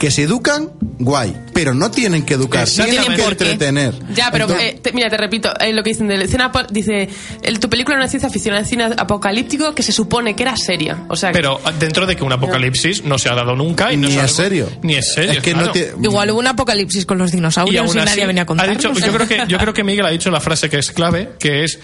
Que 0.00 0.10
se 0.10 0.22
educan, 0.22 0.70
guay, 0.98 1.36
pero 1.52 1.74
no 1.74 1.90
tienen 1.90 2.24
que 2.24 2.32
educar, 2.34 2.66
tienen 2.66 3.04
que 3.14 3.22
entretener. 3.22 3.94
Ya, 4.14 4.30
pero 4.32 4.46
Entonces- 4.46 4.72
eh, 4.72 4.80
te- 4.82 4.92
mira, 4.94 5.10
te 5.10 5.18
repito, 5.18 5.52
eh, 5.60 5.74
lo 5.74 5.82
que 5.82 5.90
dicen 5.90 6.08
de 6.08 6.16
la 6.16 6.24
escena 6.24 6.50
dice, 6.70 7.08
el- 7.42 7.60
tu 7.60 7.68
película 7.68 7.98
no 7.98 8.04
es 8.04 8.10
ciencia 8.10 8.30
ficción, 8.30 8.54
es 8.56 8.66
cine 8.66 8.84
apocalíptico 8.96 9.74
que 9.74 9.82
se 9.82 9.92
supone 9.92 10.34
que 10.34 10.42
era 10.44 10.56
seria. 10.56 11.04
O 11.08 11.16
sea, 11.16 11.32
pero 11.32 11.60
dentro 11.78 12.06
de 12.06 12.16
que 12.16 12.24
un 12.24 12.32
apocalipsis 12.32 13.04
no 13.04 13.18
se 13.18 13.28
ha 13.28 13.34
dado 13.34 13.54
nunca 13.56 13.92
y 13.92 13.98
no 13.98 14.08
Ni 14.08 14.14
sabemos- 14.14 14.30
es 14.30 14.36
serio. 14.38 14.68
ni 14.82 14.94
es 14.94 15.12
serio 15.12 15.32
Es 15.32 15.40
que 15.40 15.52
claro. 15.52 15.66
no 15.66 15.72
te- 15.72 15.92
Igual 16.02 16.30
hubo 16.30 16.38
un 16.40 16.46
apocalipsis 16.46 17.04
con 17.04 17.18
los 17.18 17.30
dinosaurios 17.30 17.94
y, 17.94 17.98
nadie 17.98 18.10
así, 18.12 18.26
venía 18.26 18.40
a 18.40 18.44
ha 18.44 18.46
contarnos. 18.46 18.76
dicho- 18.78 18.94
yo, 18.94 19.12
creo 19.12 19.28
que, 19.28 19.44
yo 19.48 19.58
creo 19.58 19.74
que 19.74 19.84
Miguel 19.84 20.06
ha 20.06 20.10
dicho 20.10 20.30
la 20.30 20.40
frase 20.40 20.70
que 20.70 20.78
es 20.78 20.90
clave, 20.92 21.32
que 21.38 21.64
es 21.64 21.78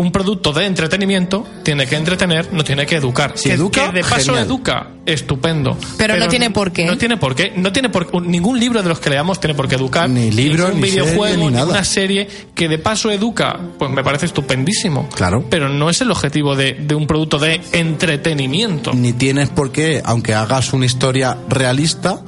un 0.00 0.10
producto 0.12 0.52
de 0.52 0.64
entretenimiento 0.64 1.46
tiene 1.62 1.86
que 1.86 1.96
entretener, 1.96 2.52
no 2.52 2.64
tiene 2.64 2.86
que 2.86 2.96
educar. 2.96 3.32
Si 3.34 3.48
que, 3.50 3.54
educa, 3.54 3.86
que 3.90 3.98
de 3.98 4.02
paso 4.02 4.32
genial. 4.32 4.46
educa, 4.46 4.90
estupendo. 5.04 5.76
Pero 5.98 6.16
no 6.16 6.28
tiene 6.28 6.50
por 6.50 6.72
qué. 6.72 6.86
No 6.86 6.96
tiene 6.96 7.16
por 7.16 7.34
qué. 7.34 7.52
No 7.54 7.70
tiene 7.70 7.90
por 7.90 8.22
ningún 8.22 8.58
libro 8.58 8.82
de 8.82 8.88
los 8.88 8.98
que 8.98 9.10
leamos 9.10 9.40
tiene 9.40 9.54
por 9.54 9.68
qué 9.68 9.76
educar. 9.76 10.08
Ni 10.08 10.30
libro, 10.30 10.68
ningún 10.68 10.80
ni 10.80 10.90
videojuego, 10.90 11.24
serie, 11.24 11.44
ni 11.46 11.50
nada. 11.50 11.70
una 11.70 11.84
serie 11.84 12.28
que 12.54 12.68
de 12.68 12.78
paso 12.78 13.10
educa, 13.10 13.60
pues 13.78 13.90
me 13.90 14.02
parece 14.02 14.26
estupendísimo. 14.26 15.08
Claro. 15.14 15.44
Pero 15.50 15.68
no 15.68 15.90
es 15.90 16.00
el 16.00 16.10
objetivo 16.10 16.56
de, 16.56 16.74
de 16.74 16.94
un 16.94 17.06
producto 17.06 17.38
de 17.38 17.60
entretenimiento. 17.72 18.92
Ni 18.94 19.12
tienes 19.12 19.50
por 19.50 19.70
qué, 19.70 20.00
aunque 20.04 20.34
hagas 20.34 20.72
una 20.72 20.86
historia 20.86 21.36
realista, 21.48 22.22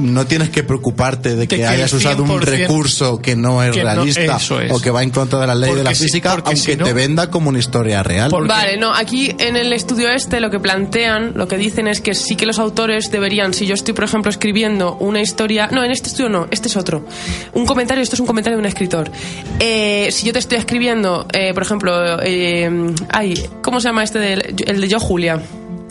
no 0.00 0.26
tienes 0.26 0.50
que 0.50 0.62
preocuparte 0.62 1.36
de 1.36 1.46
que, 1.46 1.56
que 1.56 1.66
hayas 1.66 1.92
usado 1.92 2.22
un 2.22 2.30
100% 2.30 2.40
recurso 2.40 3.18
que 3.20 3.36
no 3.36 3.62
es 3.62 3.72
que 3.72 3.82
realista 3.82 4.36
es. 4.36 4.50
o 4.72 4.80
que 4.80 4.90
va 4.90 5.02
en 5.02 5.10
contra 5.10 5.38
de 5.40 5.46
la 5.46 5.54
ley 5.54 5.74
de 5.74 5.84
la 5.84 5.94
si- 5.94 6.04
física, 6.04 6.32
aunque 6.32 6.56
si 6.56 6.74
no- 6.76 6.84
te 6.84 6.92
venda 6.92 7.30
como 7.30 7.48
una 7.50 7.58
historia 7.58 8.02
real. 8.02 8.30
Vale, 8.46 8.76
no, 8.78 8.94
aquí 8.94 9.34
en 9.38 9.56
el 9.56 9.72
estudio 9.72 10.08
este 10.10 10.40
lo 10.40 10.50
que 10.50 10.58
plantean, 10.60 11.32
lo 11.34 11.46
que 11.48 11.58
dicen 11.58 11.86
es 11.88 12.00
que 12.00 12.14
sí 12.14 12.34
que 12.36 12.46
los 12.46 12.58
autores 12.58 13.10
deberían, 13.10 13.52
si 13.54 13.66
yo 13.66 13.74
estoy, 13.74 13.94
por 13.94 14.04
ejemplo, 14.04 14.30
escribiendo 14.30 14.96
una 14.96 15.20
historia, 15.20 15.68
no, 15.70 15.84
en 15.84 15.90
este 15.90 16.08
estudio 16.08 16.28
no, 16.30 16.46
este 16.50 16.68
es 16.68 16.76
otro, 16.76 17.04
un 17.52 17.66
comentario, 17.66 18.02
esto 18.02 18.16
es 18.16 18.20
un 18.20 18.26
comentario 18.26 18.56
de 18.56 18.60
un 18.60 18.66
escritor. 18.66 19.10
Eh, 19.60 20.08
si 20.12 20.26
yo 20.26 20.32
te 20.32 20.38
estoy 20.38 20.58
escribiendo, 20.58 21.26
eh, 21.32 21.52
por 21.52 21.62
ejemplo, 21.62 22.20
eh, 22.22 22.70
ay, 23.10 23.34
¿cómo 23.62 23.80
se 23.80 23.88
llama 23.88 24.02
este? 24.04 24.18
del- 24.18 24.54
el 24.66 24.80
de 24.80 24.88
Yo 24.88 24.98
Julia. 24.98 25.40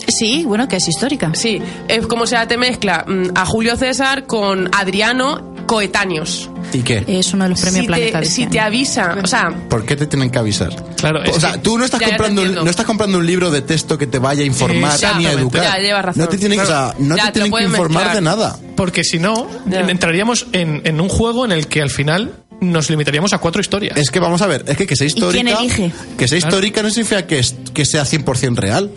Sí, 0.08 0.44
bueno, 0.46 0.68
que 0.68 0.78
es 0.78 0.88
histórica. 0.88 1.32
Sí, 1.34 1.62
es 1.88 2.08
como 2.08 2.26
sea, 2.26 2.48
te 2.48 2.58
mezcla 2.58 3.04
mm, 3.08 3.32
a 3.36 3.46
Julio 3.46 3.76
César 3.76 4.26
con 4.26 4.70
Adriano 4.74 5.54
coetáneos. 5.66 6.50
¿Y 6.74 6.80
qué? 6.80 7.04
Es 7.08 7.34
uno 7.34 7.44
de 7.44 7.50
los 7.52 7.60
premios 7.62 7.82
Si 7.84 7.88
Planeta 7.88 8.20
te, 8.22 8.26
si 8.26 8.46
te 8.48 8.60
avisa, 8.60 9.18
o 9.22 9.28
sea, 9.28 9.50
¿Por 9.70 9.86
qué 9.86 9.96
te 9.98 10.08
tienen 10.08 10.30
que 10.30 10.38
avisar? 10.40 10.74
Claro, 10.96 11.22
es 11.24 11.36
o 11.36 11.40
sea, 11.40 11.54
que- 11.54 11.58
tú 11.60 11.78
no 11.78 11.84
estás 11.86 12.02
comprando 12.02 12.42
un, 12.42 12.56
no 12.56 12.70
estás 12.70 12.86
comprando 12.86 13.18
un 13.18 13.26
libro 13.26 13.52
de 13.52 13.62
texto 13.62 13.98
que 13.98 14.08
te 14.08 14.18
vaya 14.20 14.44
a 14.44 14.46
informar 14.46 14.98
ni 15.18 15.26
a 15.26 15.32
educar. 15.34 15.64
Ya, 15.64 15.78
llevas 15.78 16.06
razón. 16.06 16.24
No 16.24 16.30
te 16.30 16.38
tienen, 16.38 16.60
o 16.62 16.66
sea, 16.66 16.94
no 17.00 17.16
Ya, 17.18 17.24
te 17.26 17.28
te 17.28 17.34
tienen 17.42 17.52
que 17.54 17.64
informar 17.66 18.04
mezclar. 18.06 18.16
de 18.16 18.22
nada. 18.22 18.58
Porque 18.78 19.04
si 19.04 19.20
no, 19.20 19.48
Ya. 19.66 19.82
entraríamos 19.82 20.48
en, 20.54 20.82
en 20.86 21.02
un 21.02 21.10
juego 21.10 21.44
en 21.46 21.52
el 21.52 21.68
que 21.68 21.82
al 21.82 21.90
final 21.90 22.34
nos 22.62 22.90
limitaríamos 22.90 23.34
a 23.34 23.38
cuatro 23.40 23.62
historias. 23.62 23.98
Es 23.98 24.10
que 24.10 24.20
vamos 24.20 24.42
a 24.42 24.48
ver, 24.48 24.64
es 24.68 24.78
que 24.78 24.88
que 24.88 24.96
sea 24.96 25.06
histórica, 25.08 25.44
quién 25.44 25.48
elige? 25.58 25.92
que 26.18 26.28
sea 26.28 26.38
histórica 26.38 26.82
no 26.82 26.90
significa 26.90 27.28
que, 27.28 27.40
es- 27.40 27.56
que 27.74 27.86
sea 27.86 28.04
100% 28.06 28.56
real. 28.56 28.92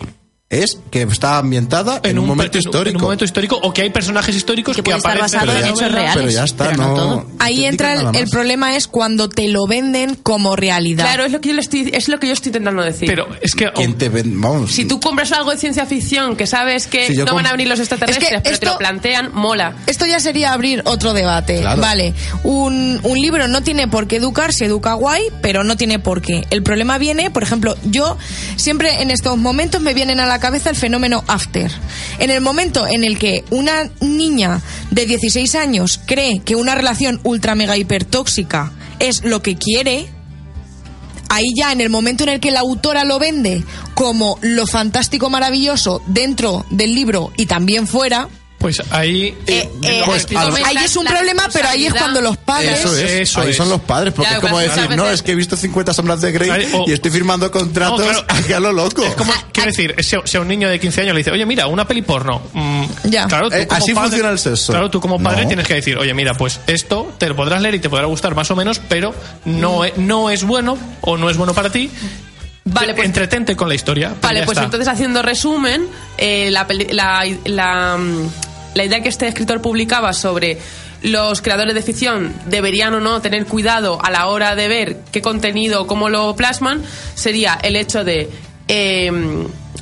Es 0.51 0.77
que 0.91 1.03
está 1.03 1.37
ambientada 1.37 2.01
en, 2.03 2.19
un, 2.19 2.27
momento 2.27 2.57
en- 2.57 2.63
histórico. 2.65 2.89
En 2.89 2.95
un 2.97 3.01
momento 3.01 3.23
histórico 3.25 3.57
o 3.63 3.73
que 3.73 3.83
hay 3.83 3.89
personajes 3.89 4.35
históricos 4.35 4.75
Que 4.75 4.83
que, 4.83 4.83
puede 4.83 4.97
estar 4.97 5.13
aparecen 5.13 5.39
basado 5.39 5.53
pero 5.53 5.65
en 5.65 5.73
ya, 5.75 5.81
hechos 5.81 5.91
reales. 5.93 6.13
pero 6.17 6.29
ya 6.29 6.43
está, 6.43 6.65
pero 6.65 6.77
no 6.77 6.87
no. 6.89 6.93
todo. 6.95 7.25
Ahí 7.39 7.65
entra 7.65 7.93
el, 8.11 8.27
problema 8.27 8.75
es 8.75 8.87
cuando 8.87 9.29
te 9.29 9.47
lo 9.47 9.65
venden 9.65 10.15
como 10.15 10.57
realidad. 10.57 11.05
claro, 11.05 11.23
es 11.23 11.31
lo 11.31 11.39
que 11.39 11.49
yo 11.49 11.55
le 11.55 11.61
estoy, 11.61 11.89
es 11.93 12.09
lo 12.09 12.19
que 12.19 12.27
yo 12.27 12.33
estoy 12.33 12.49
intentando 12.49 12.83
decir. 12.83 13.07
Pero 13.07 13.27
es 13.41 13.55
que 13.55 13.71
¿Quién 13.71 13.97
te 13.97 14.09
ven? 14.09 14.39
Vamos. 14.41 14.71
Si 14.73 14.83
tú 14.83 14.99
compras 14.99 15.31
algo 15.31 15.51
de 15.51 15.57
ciencia 15.57 15.85
ficción 15.85 16.35
que 16.35 16.45
sabes 16.47 16.85
que 16.87 17.07
Si 17.07 17.15
no 17.15 17.33
van 17.33 17.45
a 17.47 17.51
venir 17.53 17.69
los 17.69 17.79
extraterrestres, 17.79 18.29
Es 18.29 18.35
que 18.35 18.41
pero 18.41 18.57
te 18.59 18.65
lo 18.65 18.77
plantean, 18.77 19.31
mola. 19.33 19.75
Esto 19.87 20.05
ya 20.05 20.19
sería 20.19 20.51
abrir 20.51 20.81
otro 20.85 21.13
debate. 21.13 21.61
Claro. 21.61 21.81
Vale, 21.81 22.13
un, 22.43 22.99
un 23.03 23.17
libro 23.17 23.47
no 23.47 23.63
tiene 23.63 23.87
por 23.87 24.05
qué 24.07 24.17
educar, 24.17 24.51
se 24.51 24.65
educa 24.65 24.95
guay, 24.95 25.23
pero 25.41 25.63
no 25.63 25.77
tiene 25.77 25.97
por 25.99 26.21
qué. 26.21 26.43
El 26.49 26.61
problema 26.61 26.97
viene, 26.97 27.31
por 27.31 27.41
ejemplo, 27.43 27.77
yo 27.85 28.17
siempre 28.57 29.01
en 29.01 29.11
estos 29.11 29.37
momentos 29.37 29.79
me 29.81 29.93
vienen 29.93 30.19
a 30.19 30.25
la 30.25 30.40
cabeza 30.41 30.69
el 30.69 30.75
fenómeno 30.75 31.23
after. 31.27 31.71
En 32.19 32.29
el 32.29 32.41
momento 32.41 32.85
en 32.85 33.05
el 33.05 33.17
que 33.17 33.45
una 33.49 33.89
niña 34.01 34.59
de 34.89 35.05
16 35.05 35.55
años 35.55 36.01
cree 36.05 36.39
que 36.39 36.57
una 36.57 36.75
relación 36.75 37.21
ultra 37.23 37.55
mega 37.55 37.77
hiper 37.77 38.03
tóxica 38.03 38.73
es 38.99 39.23
lo 39.23 39.41
que 39.41 39.55
quiere, 39.55 40.09
ahí 41.29 41.53
ya 41.55 41.71
en 41.71 41.79
el 41.79 41.89
momento 41.89 42.23
en 42.23 42.29
el 42.29 42.39
que 42.41 42.51
la 42.51 42.59
autora 42.59 43.05
lo 43.05 43.17
vende 43.17 43.63
como 43.95 44.37
lo 44.41 44.67
fantástico 44.67 45.29
maravilloso 45.29 46.01
dentro 46.07 46.65
del 46.69 46.93
libro 46.93 47.31
y 47.37 47.45
también 47.45 47.87
fuera, 47.87 48.27
Pues 48.61 48.81
ahí. 48.91 49.35
Eh, 49.47 49.67
eh, 49.83 50.01
Pues, 50.05 50.31
lo- 50.31 50.39
comenta 50.39 50.69
Ahí 50.69 50.77
es 50.85 50.95
un 50.95 51.03
la 51.05 51.11
problema, 51.11 51.49
pero 51.51 51.67
ahí 51.67 51.87
es 51.87 51.93
cuando 51.93 52.21
los 52.21 52.37
padres... 52.37 52.79
Eso 52.79 52.95
es, 52.95 53.11
Eso 53.11 53.41
ahí 53.41 53.49
es. 53.49 53.57
son 53.57 53.69
los 53.69 53.81
padres, 53.81 54.13
porque 54.13 54.31
es 54.33 54.39
como 54.39 54.53
pues, 54.53 54.73
decir, 54.75 54.95
no, 54.95 55.03
veces- 55.03 55.15
es 55.15 55.21
que 55.23 55.31
he 55.31 55.35
visto 55.35 55.57
50 55.57 55.93
sombras 55.93 56.21
de 56.21 56.31
Grey 56.31 56.49
Ahí, 56.49 56.71
o- 56.73 56.85
y 56.87 56.93
estoy 56.93 57.09
firmando 57.11 57.49
contratos 57.51 57.99
No, 57.99 58.05
claro. 58.05 58.25
aquí 58.29 58.53
a 58.53 58.59
lo 58.59 58.71
loco. 58.71 59.03
Es 59.03 59.15
como, 59.15 59.33
quiero 59.51 59.71
decir, 59.71 59.95
si 60.03 60.15
a, 60.15 60.21
si 60.25 60.37
a 60.37 60.41
un 60.41 60.47
niño 60.47 60.69
de 60.69 60.79
15 60.79 61.01
años 61.01 61.13
le 61.15 61.17
dice, 61.19 61.31
oye, 61.31 61.45
mira, 61.45 61.65
una 61.67 61.87
peli 61.87 62.03
porno. 62.03 62.41
mm, 62.53 62.83
Ya. 63.05 63.25
Claro, 63.27 63.49
tú 63.49 63.55
Eh, 63.55 63.65
como 63.67 63.81
así 63.83 63.93
padre- 63.93 64.09
funciona 64.09 64.29
el 64.31 64.39
sexo. 64.39 64.71
Claro, 64.73 64.89
tú 64.91 65.01
como 65.01 65.19
padre 65.21 65.41
No. 65.43 65.47
tienes 65.47 65.67
que 65.67 65.73
decir, 65.73 65.97
oye, 65.97 66.13
mira, 66.13 66.35
pues 66.35 66.59
esto 66.67 67.11
te 67.17 67.27
lo 67.29 67.35
podrás 67.35 67.61
leer 67.61 67.75
y 67.75 67.79
te 67.79 67.89
podrá 67.89 68.05
gustar 68.05 68.35
más 68.35 68.51
o 68.51 68.55
menos, 68.55 68.79
pero 68.87 69.13
no, 69.45 69.83
es, 69.85 69.97
no 69.97 70.29
es 70.29 70.43
bueno 70.43 70.77
o 71.01 71.17
no 71.17 71.29
es 71.31 71.37
bueno 71.37 71.53
para 71.55 71.71
ti. 71.71 71.89
Vale, 72.63 72.93
pues- 72.93 73.07
Entretente 73.07 73.55
con 73.55 73.67
la 73.67 73.73
historia. 73.75 74.13
Vale, 74.21 74.43
pues 74.43 74.55
está. 74.57 74.65
entonces 74.65 74.87
haciendo 74.87 75.23
resumen, 75.23 75.87
eh, 76.17 76.49
la, 76.51 76.67
peli- 76.67 76.89
la, 76.91 77.25
la, 77.45 77.97
mm, 77.97 78.29
la 78.73 78.85
idea 78.85 79.01
que 79.01 79.09
este 79.09 79.27
escritor 79.27 79.61
publicaba 79.61 80.13
sobre 80.13 80.57
los 81.03 81.41
creadores 81.41 81.73
de 81.73 81.81
ficción 81.81 82.33
deberían 82.45 82.93
o 82.93 82.99
no 82.99 83.21
tener 83.21 83.45
cuidado 83.45 84.03
a 84.03 84.11
la 84.11 84.27
hora 84.27 84.55
de 84.55 84.67
ver 84.67 84.97
qué 85.11 85.21
contenido, 85.21 85.87
cómo 85.87 86.09
lo 86.09 86.35
plasman, 86.35 86.81
sería 87.15 87.57
el 87.61 87.75
hecho 87.75 88.03
de... 88.03 88.29
eh, 88.67 89.11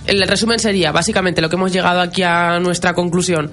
el 0.08 0.28
resumen 0.28 0.60
sería 0.60 0.92
básicamente 0.92 1.42
lo 1.42 1.50
que 1.50 1.56
hemos 1.56 1.72
llegado 1.72 2.02
aquí 2.02 2.24
a 2.24 2.60
nuestra 2.60 2.94
conclusión, 2.94 3.52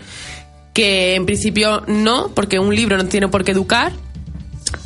que 0.72 1.14
en 1.14 1.26
principio 1.26 1.82
no, 1.87 2.30
porque 2.34 2.59
un 2.59 2.74
libro 2.74 2.97
no 2.97 3.07
tiene 3.07 3.28
por 3.28 3.45
qué 3.45 3.53
educar, 3.53 3.93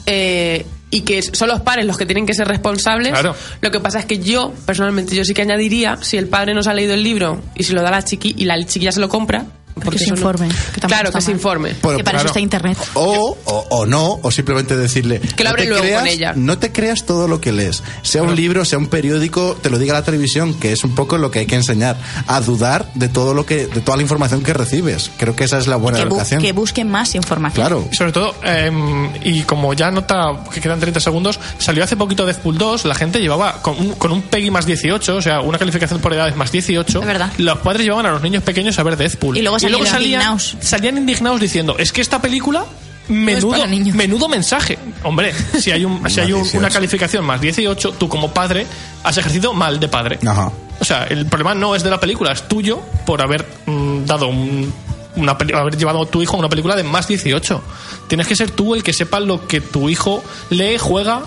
eh, 0.07 0.67
y 0.91 1.03
que 1.03 1.23
son 1.23 1.49
los 1.49 1.61
padres 1.61 1.87
los 1.87 1.97
que 1.97 2.07
tienen 2.07 2.27
que 2.27 2.35
ser 2.35 2.49
responsables. 2.49 3.13
Claro. 3.13 3.37
Lo 3.61 3.71
que 3.71 3.79
pasa 3.79 4.01
es 4.01 4.07
que 4.07 4.19
yo, 4.19 4.53
personalmente, 4.67 5.15
yo 5.15 5.25
sí 5.25 5.35
que 5.35 5.43
añadiría, 5.43 5.99
si 6.01 6.17
el 6.17 6.27
padre 6.27 6.55
no 6.55 6.63
se 6.63 6.71
ha 6.71 6.75
leído 6.75 6.95
el 6.95 7.05
libro 7.05 7.41
y 7.55 7.63
se 7.63 7.73
lo 7.73 7.83
da 7.83 7.89
a 7.89 7.93
la 7.93 8.03
chiqui 8.03 8.35
y 8.37 8.45
la 8.45 8.59
chiquilla 8.65 8.91
se 8.91 8.99
lo 8.99 9.09
compra, 9.09 9.47
porque 9.81 9.99
se 9.99 10.11
no- 10.11 10.17
informe, 10.17 10.49
que 10.75 10.81
claro, 10.81 11.11
que 11.13 11.21
se 11.21 11.31
informe. 11.31 11.75
Bueno, 11.83 11.99
que 11.99 12.05
para 12.05 12.19
eso 12.19 12.27
está 12.29 12.41
internet. 12.41 12.79
O, 12.95 13.37
o, 13.45 13.67
o 13.71 13.87
no, 13.87 14.19
o 14.23 14.31
simplemente 14.31 14.77
decirle 14.77 15.21
Que 15.21 15.45
lo 15.45 15.51
no 15.51 15.57
te 15.57 15.67
luego 15.67 15.83
creas, 15.83 15.99
con 16.01 16.09
ella. 16.09 16.33
No 16.37 16.59
te 16.59 16.73
creas 16.73 17.05
todo 17.05 17.29
lo 17.29 17.41
que 17.41 17.53
lees. 17.53 17.83
Sea 18.03 18.23
un 18.23 18.35
libro, 18.37 18.65
sea 18.65 18.79
un 18.79 18.87
periódico, 18.89 19.57
te 19.61 19.71
lo 19.71 19.79
diga 19.79 19.95
la 19.95 20.03
televisión, 20.03 20.55
que 20.55 20.73
es 20.73 20.85
un 20.85 20.95
poco 20.95 21.19
lo 21.19 21.31
que 21.31 21.41
hay 21.41 21.47
que 21.47 21.57
enseñar. 21.57 21.97
A 22.27 22.41
dudar 22.41 22.91
de 22.95 23.09
todo 23.09 23.35
lo 23.35 23.47
que, 23.47 23.67
de 23.67 23.81
toda 23.81 23.97
la 23.97 24.03
información 24.03 24.43
que 24.43 24.53
recibes. 24.55 25.11
Creo 25.19 25.35
que 25.37 25.45
esa 25.45 25.59
es 25.59 25.67
la 25.67 25.77
buena 25.77 25.99
Que, 25.99 26.05
bu- 26.05 26.09
educación. 26.09 26.41
que 26.43 26.53
busquen 26.53 26.91
más 26.91 27.15
información. 27.15 27.67
Claro. 27.67 27.89
Y 27.91 27.97
sobre 27.97 28.13
todo, 28.13 28.35
em, 28.45 29.11
y 29.23 29.43
como 29.43 29.75
ya 29.75 29.91
nota 29.91 30.45
que 30.53 30.61
quedan 30.61 30.81
30 30.81 31.01
segundos, 31.01 31.39
salió 31.59 31.85
hace 31.85 31.97
poquito 31.97 32.27
Deadpool 32.27 32.59
2, 32.59 32.85
la 32.85 32.95
gente 32.95 33.21
llevaba 33.21 33.63
con 33.63 33.79
un, 33.79 33.93
con 33.95 34.13
un 34.13 34.23
PEGI 34.23 34.51
más 34.51 34.67
18, 34.67 35.17
o 35.17 35.23
sea, 35.23 35.41
una 35.41 35.59
calificación 35.59 36.01
por 36.01 36.13
edades 36.13 36.37
más 36.37 36.53
18. 36.53 37.01
Es 37.01 37.07
verdad. 37.07 37.33
Los 37.39 37.59
padres 37.59 37.85
llevaban 37.85 38.07
a 38.07 38.11
los 38.11 38.23
niños 38.23 38.43
pequeños 38.43 38.79
a 38.79 38.83
ver 38.83 38.97
Deadpool. 38.97 39.37
Y 39.39 39.43
luego 39.43 39.59
salían 39.79 39.93
salían, 39.93 40.03
indignados. 40.21 40.57
salían 40.61 40.97
indignados 40.99 41.41
diciendo, 41.41 41.77
es 41.79 41.93
que 41.93 42.01
esta 42.01 42.21
película... 42.21 42.65
Menudo, 43.09 43.51
para 43.51 43.67
niños". 43.67 43.97
menudo 43.97 44.29
mensaje. 44.29 44.79
Hombre, 45.03 45.33
si 45.59 45.73
hay, 45.73 45.85
un, 45.85 46.09
si 46.09 46.21
hay 46.21 46.33
un- 46.33 46.43
18. 46.43 46.59
una 46.59 46.71
calificación 46.71 47.25
más 47.25 47.41
18, 47.41 47.93
tú 47.93 48.09
como 48.09 48.33
padre 48.33 48.67
has 49.03 49.17
ejercido 49.19 49.53
mal 49.53 49.81
de 49.81 49.89
padre. 49.89 50.19
Ajá. 50.25 50.53
O 50.79 50.85
sea, 50.85 51.05
el 51.05 51.27
problema 51.27 51.55
no 51.55 51.75
es 51.75 51.83
de 51.83 51.91
la 51.91 51.99
película, 51.99 52.31
es 52.33 52.47
tuyo 52.47 52.81
por 53.07 53.21
haber 53.21 53.45
mm, 53.67 54.05
dado 54.07 54.29
un, 54.29 54.73
una 55.17 55.37
peli- 55.37 55.53
haber 55.55 55.77
llevado 55.77 56.03
a 56.03 56.07
tu 56.07 56.23
hijo 56.23 56.37
a 56.37 56.39
una 56.39 56.49
película 56.49 56.77
de 56.77 56.85
más 56.85 57.09
18. 57.09 57.61
Tienes 58.07 58.29
que 58.29 58.37
ser 58.37 58.53
tú 58.53 58.77
el 58.77 58.85
que 58.85 58.93
sepa 58.93 59.19
lo 59.19 59.45
que 59.49 59.61
tu 59.61 59.89
hijo 59.89 60.23
lee, 60.51 60.77
juega 60.79 61.23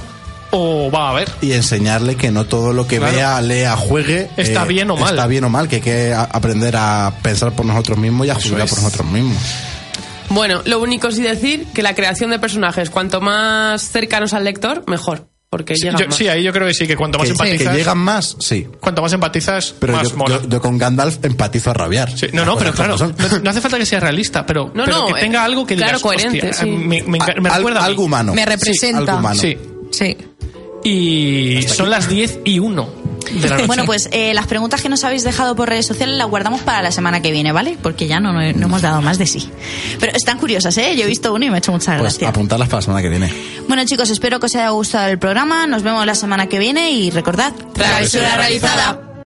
o 0.56 0.90
va 0.92 1.10
a 1.10 1.14
ver. 1.14 1.30
Y 1.42 1.52
enseñarle 1.54 2.16
que 2.16 2.32
no 2.32 2.46
todo 2.46 2.74
lo 2.74 2.88
que 2.88 2.98
Claro. 3.00 3.14
vea, 3.16 3.42
lea, 3.42 3.76
juegue. 3.76 4.22
eh, 4.22 4.30
Está 4.38 4.66
bien 4.66 4.90
o 4.92 4.96
mal. 4.96 5.10
Está 5.16 5.28
bien 5.28 5.44
o 5.44 5.50
mal, 5.50 5.68
que 5.68 5.78
hay 5.78 5.82
que 5.82 6.14
aprender 6.14 6.76
a 6.78 7.12
pensar 7.22 7.52
por 7.54 7.66
nosotros 7.66 7.98
mismos 7.98 8.28
y 8.28 8.30
a 8.30 8.36
juzgar 8.36 8.62
es. 8.62 8.70
por 8.70 8.82
nosotros 8.84 9.08
mismos. 9.12 9.38
Bueno, 10.30 10.62
lo 10.66 10.80
único 10.80 11.12
sí 11.12 11.22
decir 11.22 11.66
que 11.74 11.84
la 11.84 11.94
creación 11.96 12.30
de 12.32 12.40
personajes, 12.40 12.90
cuanto 12.90 13.22
más 13.22 13.82
cercanos 13.90 14.34
al 14.34 14.44
lector, 14.46 14.84
mejor, 14.88 15.28
porque 15.50 15.76
Sí, 15.76 15.84
llegan 15.84 16.00
yo- 16.00 16.08
más. 16.08 16.16
sí, 16.16 16.28
ahí 16.28 16.42
yo 16.44 16.52
creo 16.52 16.66
que 16.66 16.74
sí, 16.74 16.88
que 16.88 16.96
cuanto 16.96 17.20
más 17.20 17.28
Que, 17.28 17.34
que 17.36 17.44
empatizas, 17.52 17.76
llegan 17.76 17.98
más, 18.00 18.36
sí. 18.40 18.68
cuanto 18.80 19.02
más 19.04 19.14
empatizas, 19.14 19.76
Pero 19.80 19.94
más 19.94 20.10
yo, 20.10 20.18
mola. 20.18 20.40
yo- 20.42 20.50
yo 20.50 20.62
con 20.62 20.78
Gandalf 20.80 21.24
empatizo 21.24 21.70
a 21.70 21.74
rabiar. 21.74 22.18
Sí, 22.18 22.28
no, 22.34 22.46
no, 22.46 22.58
pero 22.58 22.72
claro, 22.74 22.96
no, 22.98 23.14
no 23.44 23.50
hace 23.50 23.62
falta 23.62 23.78
que 23.78 23.86
sea 23.86 24.00
realista, 24.00 24.44
pero, 24.46 24.72
No, 24.74 24.86
pero 24.86 24.98
no, 25.00 25.06
que 25.08 25.14
tenga 25.20 25.42
eh, 25.42 25.46
algo 25.46 25.68
que 25.68 25.76
claro, 25.76 25.90
digas, 25.98 26.02
coherente, 26.02 26.50
hostia, 26.50 26.54
sí. 26.64 26.70
me, 26.72 27.04
me 27.04 27.20
me 27.20 27.20
Al- 27.20 27.58
recuerda 27.58 27.80
a 27.80 27.84
mí. 27.84 27.88
algo 27.90 28.04
humano. 28.06 28.34
Me 28.34 28.46
representa. 28.46 28.98
algo 29.00 29.18
humano. 29.18 29.40
Sí, 29.40 29.56
Sí. 29.94 30.18
y 30.84 31.62
son 31.68 31.90
las 31.90 32.10
10 32.10 32.40
y 32.44 32.60
1 32.60 32.90
de 33.36 33.40
la 33.48 33.48
noche. 33.56 33.68
Bueno, 33.68 33.86
pues 33.86 34.10
eh, 34.12 34.34
las 34.34 34.48
preguntas 34.48 34.82
que 34.82 34.90
nos 34.90 35.04
habéis 35.06 35.24
dejado 35.24 35.56
por 35.56 35.70
redes 35.70 35.86
sociales 35.88 36.18
las 36.18 36.28
guardamos 36.28 36.60
para 36.62 36.82
la 36.82 36.92
semana 36.92 37.22
que 37.22 37.32
viene, 37.32 37.52
¿vale? 37.54 37.78
Porque 37.82 38.08
ya 38.08 38.20
no, 38.20 38.34
no, 38.34 38.42
no 38.42 38.66
hemos 38.66 38.82
dado 38.82 39.02
más 39.02 39.18
de 39.18 39.26
sí. 39.28 39.48
Pero 40.00 40.12
están 40.16 40.38
curiosas, 40.40 40.78
¿eh? 40.78 40.96
Yo 40.98 41.04
he 41.04 41.08
visto 41.08 41.34
uno 41.34 41.46
y 41.46 41.50
me 41.50 41.56
ha 41.56 41.60
hecho 41.60 41.72
mucha 41.72 41.98
Pues 41.98 42.14
gracia. 42.14 42.30
apuntarlas 42.30 42.68
para 42.68 42.80
la 42.80 42.82
semana 42.82 43.02
que 43.02 43.10
viene. 43.10 43.34
Bueno, 43.68 43.86
chicos, 43.86 44.10
espero 44.10 44.40
que 44.40 44.48
os 44.48 44.56
haya 44.56 44.70
gustado 44.70 45.08
el 45.10 45.20
programa. 45.20 45.68
Nos 45.68 45.84
vemos 45.84 46.06
la 46.06 46.16
semana 46.16 46.48
que 46.48 46.60
viene 46.60 46.92
y 46.92 47.12
recordad, 47.12 47.54
Travesura 47.74 48.36
realizada. 48.36 49.13